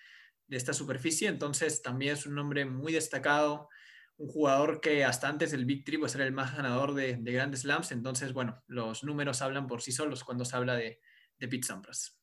de, 0.48 0.58
esta 0.58 0.74
superficie, 0.74 1.30
entonces 1.30 1.84
también 1.84 2.13
es 2.13 2.25
un 2.25 2.34
nombre 2.34 2.66
muy 2.66 2.92
destacado, 2.92 3.70
un 4.18 4.28
jugador 4.28 4.82
que 4.82 5.06
hasta 5.06 5.30
antes 5.30 5.51
del 5.51 5.66
Big 5.66 5.86
Three 5.86 6.00
pues 6.00 6.16
era 6.16 6.25
el 6.25 6.34
más 6.34 6.58
ganador 6.58 6.96
de, 6.96 7.16
de 7.16 7.32
grandes 7.32 7.62
slams, 7.62 7.92
entonces 7.92 8.34
bueno, 8.34 8.62
los 8.66 9.04
números 9.04 9.44
hablan 9.44 9.68
por 9.68 9.84
sí 9.84 9.92
solos 9.92 10.24
cuando 10.24 10.46
se 10.46 10.58
habla 10.58 10.75
de, 10.75 11.00
de 11.38 11.48
Pete 11.48 11.68
Sampras. 11.68 12.18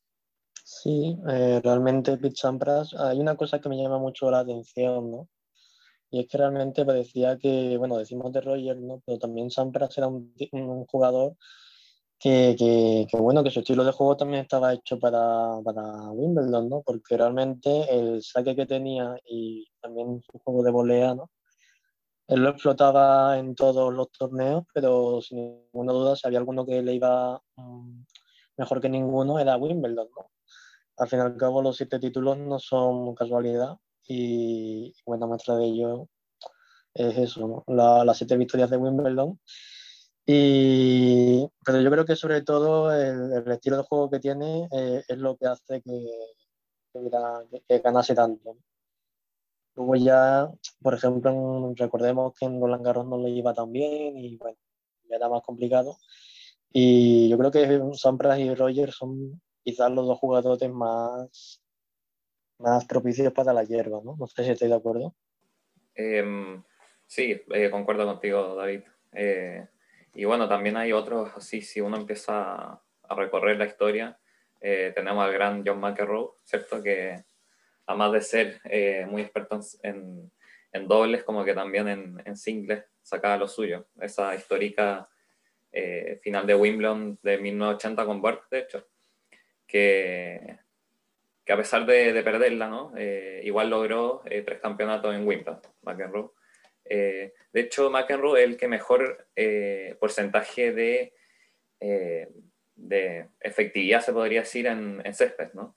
Sí, 0.65 1.17
eh, 1.29 1.61
realmente 1.63 2.17
Pete 2.17 2.35
Sampras, 2.35 2.93
hay 2.93 3.19
una 3.19 3.37
cosa 3.37 3.61
que 3.61 3.69
me 3.69 3.81
llama 3.81 3.99
mucho 3.99 4.29
la 4.29 4.39
atención, 4.39 5.11
¿no? 5.11 5.29
Y 6.11 6.19
es 6.19 6.27
que 6.27 6.37
realmente 6.37 6.85
parecía 6.85 7.37
que, 7.37 7.77
bueno, 7.77 7.97
decimos 7.97 8.33
de 8.33 8.41
Roger, 8.41 8.77
¿no? 8.77 9.01
Pero 9.05 9.17
también 9.17 9.49
Sampras 9.49 9.97
era 9.97 10.07
un, 10.07 10.33
un 10.51 10.85
jugador 10.85 11.37
que, 12.19 12.55
que, 12.57 13.07
que, 13.09 13.17
bueno, 13.17 13.43
que 13.43 13.51
su 13.51 13.59
estilo 13.59 13.83
de 13.83 13.91
juego 13.91 14.17
también 14.17 14.41
estaba 14.41 14.73
hecho 14.73 14.99
para, 14.99 15.59
para 15.63 15.83
Wimbledon, 16.11 16.69
¿no? 16.69 16.81
Porque 16.81 17.17
realmente 17.17 17.85
el 17.89 18.23
saque 18.23 18.55
que 18.55 18.65
tenía 18.65 19.15
y 19.25 19.67
también 19.81 20.21
su 20.31 20.39
juego 20.39 20.63
de 20.63 20.71
volea, 20.71 21.15
¿no? 21.15 21.29
él 22.27 22.41
lo 22.41 22.49
explotaba 22.49 23.37
en 23.39 23.55
todos 23.55 23.93
los 23.93 24.11
torneos, 24.11 24.65
pero 24.73 25.21
sin 25.21 25.37
ninguna 25.73 25.93
duda, 25.93 26.15
si 26.15 26.27
había 26.27 26.39
alguno 26.39 26.65
que 26.65 26.81
le 26.81 26.93
iba 26.93 27.41
mm, 27.55 28.01
mejor 28.57 28.81
que 28.81 28.89
ninguno, 28.89 29.39
era 29.39 29.57
Wimbledon. 29.57 30.09
¿no? 30.15 30.31
Al 30.97 31.07
fin 31.07 31.19
y 31.19 31.21
al 31.21 31.37
cabo, 31.37 31.61
los 31.61 31.77
siete 31.77 31.99
títulos 31.99 32.37
no 32.37 32.59
son 32.59 33.15
casualidad 33.15 33.77
y 34.07 34.93
buena 35.05 35.25
muestra 35.25 35.55
de 35.55 35.65
ello 35.65 36.09
es 36.93 37.17
eso, 37.17 37.63
las 37.67 38.17
siete 38.17 38.37
victorias 38.37 38.69
de 38.71 38.77
Wimbledon. 38.77 39.39
Y, 40.29 41.49
pero 41.65 41.79
yo 41.79 41.89
creo 41.89 42.03
que 42.05 42.17
sobre 42.17 42.41
todo 42.41 42.91
el, 42.93 43.49
estilo 43.49 43.77
de 43.77 43.83
juego 43.83 44.09
que 44.09 44.19
tiene 44.19 44.67
eh, 44.73 45.01
es 45.07 45.17
lo 45.17 45.37
que 45.37 45.45
hace 45.45 45.81
que, 45.81 46.05
que, 47.65 47.79
ganase 47.79 48.13
tanto. 48.13 48.57
Luego 49.75 49.95
ya, 49.95 50.51
por 50.81 50.95
ejemplo, 50.95 51.73
recordemos 51.77 52.33
que 52.37 52.45
en 52.45 52.59
Roland 52.59 52.83
Garros 52.83 53.07
no 53.07 53.17
le 53.19 53.29
iba 53.29 53.53
tan 53.53 53.71
bien 53.71 54.17
y 54.17 54.35
bueno, 54.35 54.57
ya 55.09 55.15
era 55.15 55.29
más 55.29 55.43
complicado. 55.43 55.95
Y 56.73 57.29
yo 57.29 57.37
creo 57.37 57.51
que 57.51 57.81
Sampras 57.93 58.39
y 58.39 58.53
Roger 58.53 58.91
son 58.91 59.41
quizás 59.63 59.89
los 59.91 60.07
dos 60.07 60.19
jugadores 60.19 60.69
más, 60.69 61.61
más 62.59 62.85
propicios 62.85 63.31
para 63.31 63.53
la 63.53 63.63
hierba, 63.63 64.01
¿no? 64.03 64.17
No 64.19 64.27
sé 64.27 64.43
si 64.43 64.51
estoy 64.51 64.67
de 64.67 64.75
acuerdo. 64.75 65.15
Em, 65.95 66.61
sí, 67.05 67.41
eh, 67.53 67.71
concuerdo 67.71 68.05
contigo, 68.05 68.55
David. 68.55 68.81
Eh, 69.13 69.65
y 70.13 70.25
bueno, 70.25 70.47
también 70.47 70.77
hay 70.77 70.93
otros 70.93 71.31
así, 71.35 71.61
si 71.61 71.81
uno 71.81 71.97
empieza 71.97 72.81
a 73.03 73.15
recorrer 73.15 73.57
la 73.57 73.65
historia, 73.65 74.17
eh, 74.59 74.91
tenemos 74.95 75.23
al 75.23 75.33
gran 75.33 75.63
John 75.65 75.79
McEnroe, 75.79 76.31
¿cierto? 76.43 76.81
Que 76.81 77.23
además 77.85 78.11
de 78.13 78.21
ser 78.21 78.61
muy 79.07 79.21
experto 79.21 79.59
en, 79.83 80.31
en, 80.71 80.87
dobles, 80.87 81.23
como 81.23 81.45
que 81.45 81.53
también 81.53 81.87
en, 81.87 82.21
en 82.25 82.35
singles, 82.35 82.83
sacaba 83.01 83.37
lo 83.37 83.47
suyo. 83.47 83.87
Esa 84.01 84.35
histórica 84.35 85.07
final 86.21 86.47
de 86.47 86.55
Wimbledon 86.55 87.19
de 87.21 87.37
1980 87.37 88.05
con 88.05 88.19
Burt, 88.19 88.49
de 88.49 88.59
hecho, 88.59 88.87
que, 89.67 90.57
que 91.45 91.53
a 91.53 91.57
pesar 91.57 91.85
de, 91.85 92.11
de 92.13 92.23
perderla, 92.23 92.67
¿no? 92.67 92.93
igual 93.43 93.69
logró 93.69 94.23
tres 94.25 94.59
campeonatos 94.59 95.13
en 95.13 95.27
Wimbledon, 95.27 95.61
McEnroe. 95.83 96.31
Eh, 96.89 97.33
de 97.51 97.59
hecho, 97.59 97.89
McEnroe 97.89 98.39
es 98.39 98.47
el 98.47 98.57
que 98.57 98.67
mejor 98.67 99.27
eh, 99.35 99.95
porcentaje 99.99 100.71
de, 100.71 101.13
eh, 101.79 102.29
de, 102.75 103.27
efectividad 103.39 104.01
se 104.01 104.13
podría 104.13 104.41
decir 104.41 104.67
en, 104.67 105.01
en 105.03 105.13
césped, 105.13 105.53
¿no? 105.53 105.75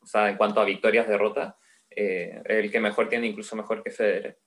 o 0.00 0.06
sea, 0.06 0.28
en 0.28 0.36
cuanto 0.36 0.60
a 0.60 0.64
victorias, 0.64 1.08
derrotas, 1.08 1.54
es 1.90 2.42
el 2.46 2.70
que 2.70 2.80
mejor 2.80 3.08
tiene, 3.08 3.26
incluso 3.26 3.56
mejor 3.56 3.82
que 3.82 3.90
Federer. 3.90 4.38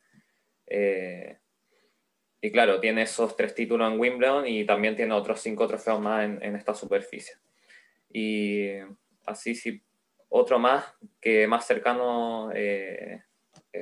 y 2.40 2.52
claro, 2.52 2.80
tiene 2.80 3.02
esos 3.02 3.36
tres 3.36 3.54
títulos 3.56 3.92
en 3.92 4.00
Wimbledon 4.00 4.48
y 4.48 4.64
también 4.66 4.96
tiene 4.96 5.14
otros 5.14 5.42
cinco 5.42 5.68
trofeos 5.68 6.00
más 6.00 6.24
en, 6.24 6.56
esta 6.56 6.74
superficie. 6.74 7.36
Y 8.10 8.70
así, 9.26 9.56
sí, 9.56 9.82
otro 10.30 10.60
más 10.60 10.86
que 11.20 11.48
más 11.48 11.66
cercano 11.66 12.52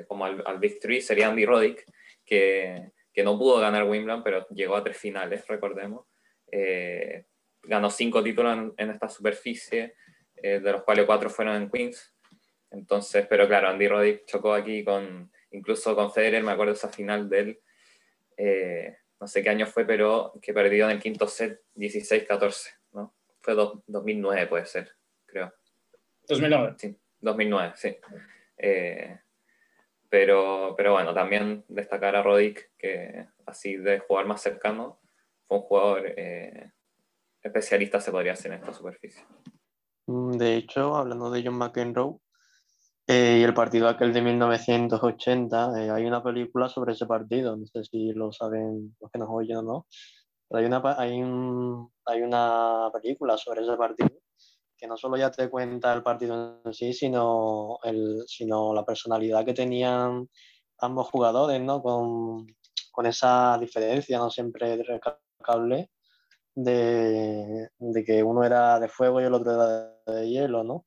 como 0.07 0.25
al, 0.25 0.43
al, 0.45 0.59
Big 0.59 0.79
Three 0.79 1.01
sería 1.01 1.27
Andy 1.27 1.45
Roddick, 1.45 1.85
que, 2.25 2.91
que, 3.13 3.23
no 3.23 3.37
pudo 3.37 3.59
ganar 3.59 3.83
Wimbledon, 3.83 4.23
pero 4.23 4.47
llegó 4.49 4.75
a 4.75 4.83
tres 4.83 4.97
finales, 4.97 5.45
recordemos. 5.47 6.05
Eh, 6.51 7.25
ganó 7.63 7.89
cinco 7.89 8.23
títulos 8.23 8.73
en, 8.77 8.89
esta 8.89 9.09
superficie, 9.09 9.95
eh, 10.35 10.59
de 10.59 10.71
los 10.71 10.83
cuales 10.83 11.05
cuatro 11.05 11.29
fueron 11.29 11.55
en 11.55 11.69
Queens. 11.69 12.13
Entonces, 12.71 13.25
pero 13.29 13.47
claro, 13.47 13.69
Andy 13.69 13.87
Roddick 13.87 14.25
chocó 14.25 14.53
aquí 14.53 14.83
con, 14.83 15.31
incluso 15.51 15.95
con 15.95 16.11
Federer, 16.11 16.43
me 16.43 16.51
acuerdo 16.51 16.73
esa 16.73 16.89
final 16.89 17.29
de 17.29 17.39
él, 17.39 17.59
no 19.23 19.27
sé 19.27 19.41
qué 19.41 19.49
año 19.49 19.65
fue, 19.65 19.85
pero 19.85 20.33
que 20.41 20.53
perdió 20.53 20.83
en 20.83 20.91
el 20.91 20.99
quinto 20.99 21.27
set 21.27 21.61
16-14, 21.75 22.71
¿no? 22.91 23.15
Fue 23.39 23.53
2009 23.55 24.47
puede 24.47 24.65
ser, 24.65 24.91
creo. 25.25 25.53
2009. 26.27 26.75
Sí, 26.77 26.97
2009, 27.21 27.73
sí. 27.75 27.97
Eh, 28.57 29.19
pero, 30.13 30.75
pero 30.77 30.91
bueno, 30.91 31.11
también 31.11 31.65
destacar 31.67 32.15
a 32.15 32.21
Rodic, 32.21 32.71
que 32.77 33.29
así 33.47 33.77
de 33.77 33.97
jugar 33.97 34.27
más 34.27 34.43
cercano, 34.43 34.99
fue 35.47 35.57
un 35.57 35.63
jugador 35.63 36.03
eh, 36.05 36.71
especialista, 37.41 37.99
se 37.99 38.11
podría 38.11 38.33
hacer 38.33 38.51
en 38.51 38.59
esta 38.59 38.73
superficie. 38.73 39.25
Mm, 40.05 40.33
de 40.33 40.55
hecho, 40.55 40.95
hablando 40.95 41.31
de 41.31 41.41
John 41.43 41.57
McEnroe 41.57 42.19
eh, 43.07 43.39
y 43.39 43.43
el 43.43 43.55
partido 43.55 43.89
aquel 43.89 44.13
de 44.13 44.21
1980, 44.21 45.83
eh, 45.83 45.89
hay 45.89 46.05
una 46.05 46.21
película 46.21 46.69
sobre 46.69 46.91
ese 46.91 47.07
partido, 47.07 47.57
no 47.57 47.65
sé 47.65 47.83
si 47.83 48.13
lo 48.13 48.31
saben 48.31 48.95
los 49.01 49.09
que 49.09 49.17
nos 49.17 49.29
oyen 49.31 49.57
o 49.57 49.61
no, 49.63 49.87
pero 50.47 50.59
hay 50.59 50.65
una, 50.67 50.95
hay, 50.95 51.23
un, 51.23 51.91
hay 52.05 52.21
una 52.21 52.91
película 52.93 53.35
sobre 53.35 53.63
ese 53.63 53.75
partido 53.77 54.11
que 54.83 54.87
no 54.89 54.97
solo 54.97 55.15
ya 55.15 55.31
te 55.31 55.49
cuenta 55.49 55.93
el 55.93 56.03
partido 56.03 56.59
en 56.65 56.73
sí, 56.73 56.91
sino, 56.91 57.79
el, 57.83 58.25
sino 58.27 58.73
la 58.73 58.83
personalidad 58.83 59.45
que 59.45 59.53
tenían 59.53 60.27
ambos 60.79 61.07
jugadores, 61.07 61.61
¿no? 61.61 61.81
Con, 61.81 62.47
con 62.91 63.05
esa 63.05 63.57
diferencia, 63.57 64.17
¿no? 64.17 64.29
Siempre 64.29 64.83
recalcable 64.83 65.89
de, 66.53 67.69
de, 67.79 68.03
que 68.03 68.23
uno 68.23 68.43
era 68.43 68.77
de 68.77 68.89
fuego 68.89 69.21
y 69.21 69.23
el 69.23 69.33
otro 69.33 69.53
era 69.53 70.17
de, 70.19 70.29
hielo, 70.29 70.65
¿no? 70.65 70.85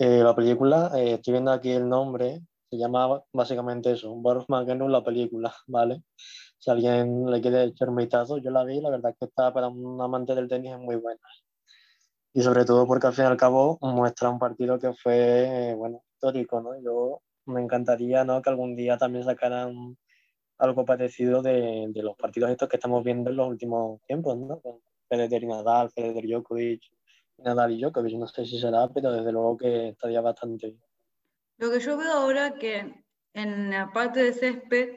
Eh, 0.00 0.24
la 0.24 0.34
película, 0.34 0.90
eh, 0.96 1.12
estoy 1.12 1.34
viendo 1.34 1.52
aquí 1.52 1.70
el 1.70 1.88
nombre, 1.88 2.40
se 2.68 2.76
llama 2.76 3.22
básicamente 3.32 3.92
eso, 3.92 4.16
Boris 4.16 4.46
McEnroe, 4.48 4.90
la 4.90 5.04
película, 5.04 5.54
¿vale? 5.68 6.02
Si 6.58 6.72
alguien 6.72 7.30
le 7.30 7.40
quiere 7.40 7.62
echar 7.62 7.88
un 7.88 7.96
vistazo, 7.96 8.38
yo 8.38 8.50
la 8.50 8.64
vi, 8.64 8.80
la 8.80 8.90
verdad 8.90 9.12
es 9.12 9.18
que 9.20 9.26
está 9.26 9.54
para 9.54 9.68
un 9.68 10.02
amante 10.02 10.34
del 10.34 10.48
tenis 10.48 10.72
es 10.72 10.80
muy 10.80 10.96
buena 10.96 11.20
y 12.36 12.42
sobre 12.42 12.66
todo 12.66 12.86
porque 12.86 13.06
al 13.06 13.14
fin 13.14 13.24
y 13.24 13.28
al 13.28 13.38
cabo 13.38 13.78
muestra 13.80 14.28
un 14.28 14.38
partido 14.38 14.78
que 14.78 14.92
fue, 14.92 15.72
bueno, 15.74 16.04
histórico, 16.12 16.60
¿no? 16.60 16.78
Yo 16.82 17.22
me 17.46 17.62
encantaría, 17.62 18.24
¿no? 18.24 18.42
Que 18.42 18.50
algún 18.50 18.76
día 18.76 18.98
también 18.98 19.24
sacaran 19.24 19.96
algo 20.58 20.84
parecido 20.84 21.40
de, 21.40 21.86
de 21.88 22.02
los 22.02 22.14
partidos 22.14 22.50
estos 22.50 22.68
que 22.68 22.76
estamos 22.76 23.02
viendo 23.02 23.30
en 23.30 23.36
los 23.36 23.48
últimos 23.48 24.02
tiempos, 24.02 24.36
¿no? 24.36 24.60
Federer 25.08 25.44
y 25.44 25.46
Nadal, 25.46 25.90
Federer 25.92 26.26
Djokovic, 26.26 26.82
Nadal 27.38 27.72
y 27.72 27.80
Djokovic, 27.80 28.18
no 28.18 28.26
sé 28.26 28.44
si 28.44 28.60
será, 28.60 28.86
pero 28.92 29.12
desde 29.12 29.32
luego 29.32 29.56
que 29.56 29.88
estaría 29.88 30.20
bastante 30.20 30.66
bien. 30.66 30.82
Lo 31.56 31.70
que 31.70 31.80
yo 31.80 31.96
veo 31.96 32.12
ahora 32.12 32.56
que 32.56 33.02
en 33.32 33.70
la 33.70 33.90
parte 33.94 34.22
de 34.22 34.34
césped, 34.34 34.90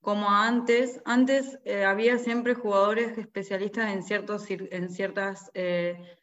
como 0.00 0.30
antes, 0.30 1.02
antes 1.04 1.58
eh, 1.64 1.84
había 1.84 2.16
siempre 2.18 2.54
jugadores 2.54 3.18
especialistas 3.18 3.92
en, 3.92 4.04
ciertos, 4.04 4.46
en 4.48 4.88
ciertas 4.88 5.50
eh, 5.54 6.16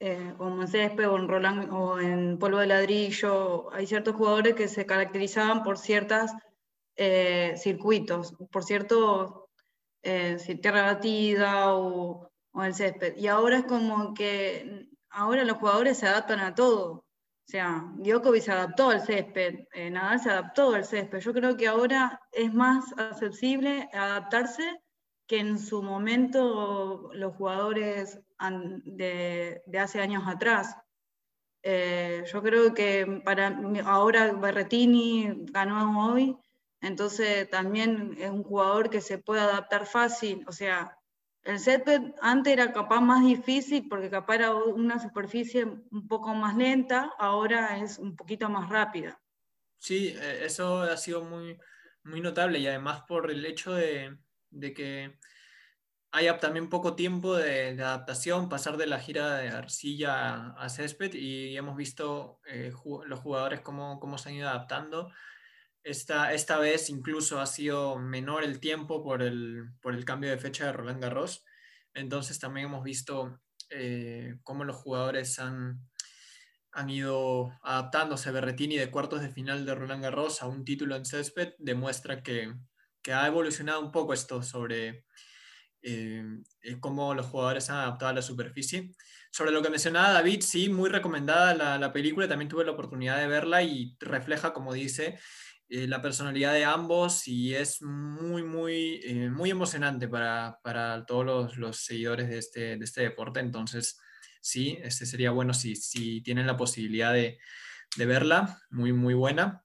eh, 0.00 0.34
como 0.36 0.62
en 0.62 0.68
césped 0.68 1.08
o 1.08 1.16
en, 1.16 1.28
Roland, 1.28 1.72
o 1.72 1.98
en 2.00 2.38
polvo 2.38 2.58
de 2.58 2.66
ladrillo, 2.66 3.72
hay 3.72 3.86
ciertos 3.86 4.14
jugadores 4.14 4.54
que 4.54 4.68
se 4.68 4.86
caracterizaban 4.86 5.62
por 5.62 5.78
ciertos 5.78 6.30
eh, 6.96 7.54
circuitos, 7.56 8.34
por 8.50 8.64
cierto, 8.64 9.50
eh, 10.02 10.36
tierra 10.62 10.82
batida 10.82 11.74
o, 11.74 12.30
o, 12.52 12.64
el 12.64 12.74
césped. 12.74 13.16
Y 13.16 13.26
ahora 13.28 13.58
es 13.58 13.64
como 13.64 14.14
que 14.14 14.88
ahora 15.10 15.44
los 15.44 15.58
jugadores 15.58 15.98
se 15.98 16.06
adaptan 16.06 16.40
a 16.40 16.54
todo. 16.54 17.04
O 17.48 17.50
sea, 17.50 17.82
Djokovic 17.96 18.42
se 18.42 18.52
adaptó 18.52 18.90
al 18.90 19.00
césped, 19.00 19.60
eh, 19.72 19.90
Nadal 19.90 20.20
se 20.20 20.30
adaptó 20.30 20.74
al 20.74 20.84
césped. 20.84 21.20
Yo 21.20 21.32
creo 21.32 21.56
que 21.56 21.66
ahora 21.66 22.20
es 22.30 22.52
más 22.52 22.84
accesible 22.98 23.88
adaptarse 23.92 24.78
que 25.28 25.38
en 25.38 25.58
su 25.58 25.82
momento 25.82 27.10
los 27.12 27.34
jugadores 27.34 28.18
de, 28.84 29.62
hace 29.78 30.00
años 30.00 30.24
atrás. 30.26 30.74
Eh, 31.62 32.24
yo 32.32 32.42
creo 32.42 32.72
que 32.72 33.20
para 33.24 33.60
ahora 33.84 34.32
Berretini 34.32 35.44
ganó 35.52 36.12
hoy, 36.12 36.34
entonces 36.80 37.48
también 37.50 38.16
es 38.18 38.30
un 38.30 38.42
jugador 38.42 38.88
que 38.88 39.02
se 39.02 39.18
puede 39.18 39.42
adaptar 39.42 39.86
fácil. 39.86 40.44
O 40.48 40.52
sea, 40.52 40.96
el 41.42 41.58
césped 41.58 42.14
antes 42.22 42.54
era 42.54 42.72
capaz 42.72 43.02
más 43.02 43.22
difícil 43.22 43.86
porque 43.86 44.08
capaz 44.08 44.36
era 44.36 44.54
una 44.54 44.98
superficie 44.98 45.64
un 45.64 46.08
poco 46.08 46.32
más 46.34 46.56
lenta, 46.56 47.12
ahora 47.18 47.78
es 47.78 47.98
un 47.98 48.16
poquito 48.16 48.48
más 48.48 48.70
rápida. 48.70 49.20
Sí, 49.76 50.14
eh, 50.16 50.44
eso 50.44 50.80
ha 50.80 50.96
sido 50.96 51.22
muy, 51.22 51.58
muy 52.02 52.22
notable 52.22 52.60
y 52.60 52.66
además 52.66 53.02
por 53.06 53.30
el 53.30 53.44
hecho 53.44 53.74
de, 53.74 54.16
de 54.50 54.72
que 54.72 55.18
hay 56.10 56.28
también 56.38 56.68
poco 56.68 56.96
tiempo 56.96 57.36
de, 57.36 57.70
adaptación, 57.82 58.48
pasar 58.48 58.76
de 58.76 58.86
la 58.86 58.98
gira 58.98 59.36
de 59.36 59.48
arcilla 59.48 60.52
a, 60.52 60.68
césped 60.68 61.12
y 61.14 61.56
hemos 61.56 61.76
visto 61.76 62.40
eh, 62.46 62.72
los 63.06 63.20
jugadores 63.20 63.60
cómo, 63.60 64.00
cómo, 64.00 64.16
se 64.16 64.30
han 64.30 64.36
ido 64.36 64.48
adaptando. 64.48 65.12
Esta, 65.82 66.32
esta 66.32 66.58
vez 66.58 66.90
incluso 66.90 67.40
ha 67.40 67.46
sido 67.46 67.98
menor 67.98 68.42
el 68.42 68.60
tiempo 68.60 69.02
por 69.02 69.22
el, 69.22 69.70
por 69.80 69.94
el 69.94 70.04
cambio 70.04 70.30
de 70.30 70.38
fecha 70.38 70.66
de 70.66 70.72
Roland 70.72 71.02
Garros. 71.02 71.44
Entonces 71.94 72.38
también 72.38 72.66
hemos 72.66 72.84
visto 72.84 73.40
eh, 73.70 74.38
cómo 74.42 74.64
los 74.64 74.76
jugadores 74.76 75.38
han, 75.38 75.88
han 76.72 76.90
ido 76.90 77.52
adaptándose. 77.62 78.30
Berretini 78.30 78.76
de 78.78 78.90
cuartos 78.90 79.20
de 79.20 79.30
final 79.30 79.66
de 79.66 79.74
Roland 79.74 80.02
Garros 80.02 80.42
a 80.42 80.46
un 80.46 80.64
título 80.64 80.96
en 80.96 81.04
césped 81.04 81.54
demuestra 81.58 82.22
que, 82.22 82.54
que 83.02 83.12
ha 83.12 83.26
evolucionado 83.26 83.80
un 83.80 83.92
poco 83.92 84.12
esto 84.12 84.42
sobre 84.42 85.04
eh, 85.82 86.24
cómo 86.80 87.14
los 87.14 87.26
jugadores 87.26 87.70
han 87.70 87.76
adaptado 87.78 88.10
a 88.10 88.14
la 88.14 88.22
superficie. 88.22 88.92
Sobre 89.30 89.50
lo 89.50 89.62
que 89.62 89.70
mencionaba 89.70 90.12
David, 90.12 90.40
sí, 90.40 90.68
muy 90.68 90.90
recomendada 90.90 91.54
la, 91.54 91.78
la 91.78 91.92
película, 91.92 92.28
también 92.28 92.48
tuve 92.48 92.64
la 92.64 92.72
oportunidad 92.72 93.18
de 93.18 93.26
verla 93.26 93.62
y 93.62 93.96
refleja, 94.00 94.52
como 94.52 94.72
dice, 94.72 95.18
eh, 95.70 95.86
la 95.86 96.00
personalidad 96.00 96.54
de 96.54 96.64
ambos 96.64 97.28
y 97.28 97.54
es 97.54 97.82
muy, 97.82 98.42
muy, 98.42 99.02
eh, 99.04 99.28
muy 99.28 99.50
emocionante 99.50 100.08
para, 100.08 100.58
para 100.62 101.04
todos 101.04 101.26
los, 101.26 101.56
los, 101.58 101.76
seguidores 101.76 102.30
de 102.30 102.38
este, 102.38 102.60
de 102.78 102.84
este 102.84 103.02
deporte. 103.02 103.40
Entonces, 103.40 104.00
sí, 104.40 104.78
este 104.82 105.04
sería 105.04 105.30
bueno 105.30 105.52
si, 105.52 105.76
si 105.76 106.22
tienen 106.22 106.46
la 106.46 106.56
posibilidad 106.56 107.12
de, 107.12 107.38
de, 107.98 108.06
verla, 108.06 108.62
muy, 108.70 108.94
muy 108.94 109.12
buena. 109.12 109.62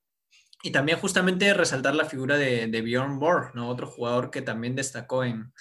Y 0.63 0.71
también 0.71 0.97
justamente 0.97 1.53
resaltar 1.53 1.93
la 1.93 2.05
figura 2.05 2.37
de, 2.37 2.67
de 2.67 2.81
Bjorn 2.81 3.19
Borg, 3.19 3.53
¿no? 3.53 3.69
otro 3.69 3.85
jugador 3.85 4.31
que 4.31 4.41
también 4.41 4.75
destacó 4.75 5.23
en, 5.23 5.53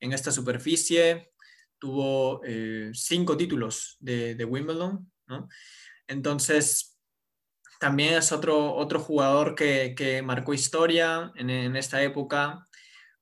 en 0.00 0.12
esta 0.12 0.30
superficie, 0.30 1.32
tuvo 1.78 2.40
eh, 2.44 2.90
cinco 2.92 3.36
títulos 3.36 3.96
de, 4.00 4.44
Wimbledon, 4.44 5.10
¿no? 5.26 5.48
Entonces, 6.06 6.98
también 7.80 8.14
es 8.14 8.32
otro, 8.32 8.74
otro 8.74 9.00
jugador 9.00 9.54
que, 9.54 9.94
que 9.96 10.22
marcó 10.22 10.54
historia 10.54 11.32
en, 11.36 11.50
en, 11.50 11.76
esta 11.76 12.02
época, 12.02 12.66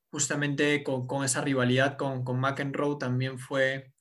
justamente 0.09 0.83
con, 0.83 1.07
con 1.07 1.23
esa 1.23 1.41
rivalidad 1.41 1.97
con, 1.97 2.23
con, 2.23 2.39
McEnroe, 2.39 2.97
también 2.99 3.37
fue, 3.39 3.93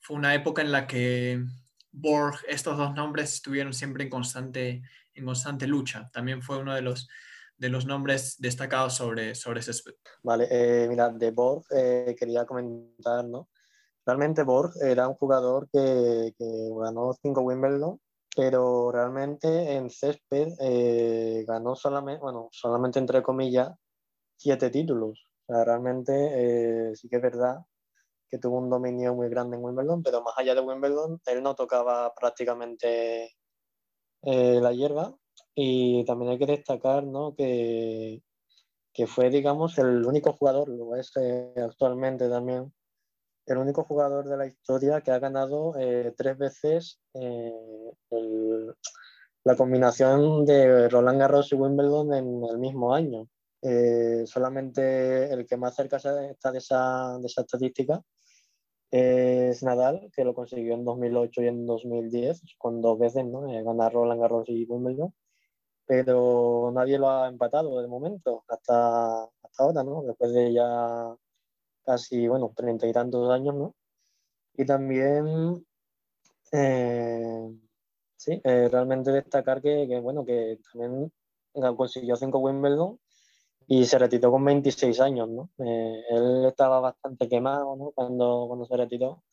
fue 0.00 0.16
una 0.16 0.34
época 0.34 0.62
en 0.62 0.72
la 0.72 0.86
que 0.86 1.44
Borg, 1.92 2.38
estos 2.48 2.76
dos 2.78 2.94
nombres 2.94 3.34
estuvieron 3.34 3.74
siempre 3.74 4.04
en 4.04 4.10
constante, 4.10 4.82
en 5.14 5.24
constante 5.24 5.66
lucha. 5.66 6.10
También 6.12 6.42
fue 6.42 6.58
uno 6.58 6.74
de 6.74 6.82
los, 6.82 7.08
de 7.56 7.68
los 7.68 7.86
nombres 7.86 8.36
destacados 8.38 8.94
sobre, 8.94 9.34
sobre 9.34 9.60
ese 9.60 9.70
aspecto. 9.70 10.10
Vale, 10.22 10.48
eh, 10.50 10.86
mira, 10.88 11.10
de 11.10 11.30
Borg 11.30 11.64
eh, 11.70 12.14
quería 12.18 12.44
comentar, 12.44 13.24
¿no? 13.24 13.48
Realmente 14.04 14.42
Borg 14.42 14.72
era 14.82 15.06
un 15.06 15.14
jugador 15.14 15.68
que, 15.72 16.34
que 16.36 16.70
ganó 16.76 17.12
cinco 17.22 17.42
Wimbledon 17.42 18.00
pero 18.34 18.90
realmente 18.90 19.74
en 19.74 19.90
césped 19.90 20.54
eh, 20.60 21.44
ganó 21.46 21.76
solamente, 21.76 22.20
bueno, 22.20 22.48
solamente 22.50 22.98
entre 22.98 23.22
comillas, 23.22 23.70
siete 24.36 24.70
títulos. 24.70 25.26
O 25.46 25.54
sea, 25.54 25.64
realmente 25.64 26.12
eh, 26.14 26.96
sí 26.96 27.08
que 27.08 27.16
es 27.16 27.22
verdad 27.22 27.58
que 28.30 28.38
tuvo 28.38 28.58
un 28.58 28.70
dominio 28.70 29.14
muy 29.14 29.28
grande 29.28 29.56
en 29.56 29.64
Wimbledon, 29.64 30.02
pero 30.02 30.22
más 30.22 30.34
allá 30.38 30.54
de 30.54 30.62
Wimbledon, 30.62 31.20
él 31.26 31.42
no 31.42 31.54
tocaba 31.54 32.14
prácticamente 32.14 33.36
eh, 34.22 34.60
la 34.60 34.72
hierba. 34.72 35.16
Y 35.54 36.04
también 36.04 36.32
hay 36.32 36.38
que 36.38 36.46
destacar 36.46 37.04
¿no? 37.04 37.34
que, 37.34 38.22
que 38.92 39.06
fue, 39.06 39.30
digamos, 39.30 39.78
el 39.78 40.04
único 40.06 40.32
jugador, 40.32 40.68
lo 40.68 40.96
es 40.96 41.12
eh, 41.16 41.52
actualmente 41.56 42.28
también, 42.28 42.72
el 43.46 43.58
único 43.58 43.84
jugador 43.84 44.28
de 44.28 44.36
la 44.36 44.46
historia 44.46 45.00
que 45.00 45.10
ha 45.10 45.18
ganado 45.18 45.74
eh, 45.78 46.14
tres 46.16 46.38
veces 46.38 47.00
eh, 47.14 47.52
el, 48.10 48.74
la 49.44 49.56
combinación 49.56 50.44
de 50.44 50.88
Roland 50.88 51.18
Garros 51.18 51.52
y 51.52 51.56
Wimbledon 51.56 52.14
en 52.14 52.44
el 52.44 52.58
mismo 52.58 52.94
año. 52.94 53.28
Eh, 53.64 54.24
solamente 54.26 55.32
el 55.32 55.46
que 55.46 55.56
más 55.56 55.76
cerca 55.76 55.96
está 55.96 56.50
de 56.50 56.58
esa, 56.58 57.18
de 57.18 57.26
esa 57.26 57.42
estadística 57.42 58.02
es 58.92 59.62
Nadal, 59.62 60.10
que 60.14 60.24
lo 60.24 60.34
consiguió 60.34 60.74
en 60.74 60.84
2008 60.84 61.42
y 61.42 61.48
en 61.48 61.66
2010, 61.66 62.42
con 62.58 62.82
dos 62.82 62.98
veces, 62.98 63.24
¿no? 63.26 63.40
ganar 63.42 63.92
Roland 63.92 64.20
Garros 64.20 64.48
y 64.48 64.66
Wimbledon. 64.66 65.14
Pero 65.86 66.70
nadie 66.74 66.98
lo 66.98 67.10
ha 67.10 67.28
empatado 67.28 67.80
de 67.80 67.88
momento, 67.88 68.44
hasta, 68.48 69.24
hasta 69.24 69.64
ahora, 69.64 69.82
¿no? 69.82 70.02
Después 70.02 70.32
de 70.34 70.52
ya 70.52 71.16
casi, 71.84 72.28
bueno, 72.28 72.52
treinta 72.56 72.86
y 72.86 72.92
tantos 72.92 73.30
años, 73.30 73.54
¿no? 73.54 73.74
Y 74.56 74.66
también, 74.66 75.66
eh, 76.52 77.50
sí, 78.16 78.40
eh, 78.44 78.68
realmente 78.70 79.10
destacar 79.12 79.62
que, 79.62 79.88
que, 79.88 80.00
bueno, 80.00 80.24
que 80.24 80.58
también 80.72 81.12
consiguió 81.76 82.16
cinco 82.16 82.38
Wimbledon 82.40 82.98
y 83.74 83.86
se 83.86 83.98
retiró 83.98 84.30
con 84.30 84.44
26 84.44 85.00
años, 85.00 85.30
¿no? 85.30 85.48
Eh, 85.64 86.02
él 86.10 86.44
estaba 86.46 86.78
bastante 86.80 87.26
quemado, 87.26 87.74
¿no? 87.74 87.90
Cuando, 87.92 88.44
cuando 88.46 88.66
se 88.66 88.76
retiró. 88.76 89.24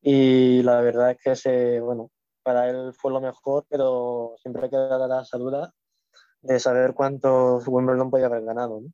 Y 0.00 0.62
la 0.62 0.80
verdad 0.80 1.10
es 1.10 1.18
que, 1.22 1.36
se, 1.36 1.78
bueno, 1.80 2.10
para 2.42 2.70
él 2.70 2.94
fue 2.94 3.12
lo 3.12 3.20
mejor, 3.20 3.66
pero 3.68 4.36
siempre 4.40 4.70
queda 4.70 4.96
la 4.96 5.22
duda 5.34 5.74
de 6.40 6.58
saber 6.58 6.94
cuántos 6.94 7.68
Wimbledon 7.68 8.10
podía 8.10 8.26
haber 8.26 8.42
ganado, 8.42 8.80
¿no? 8.80 8.90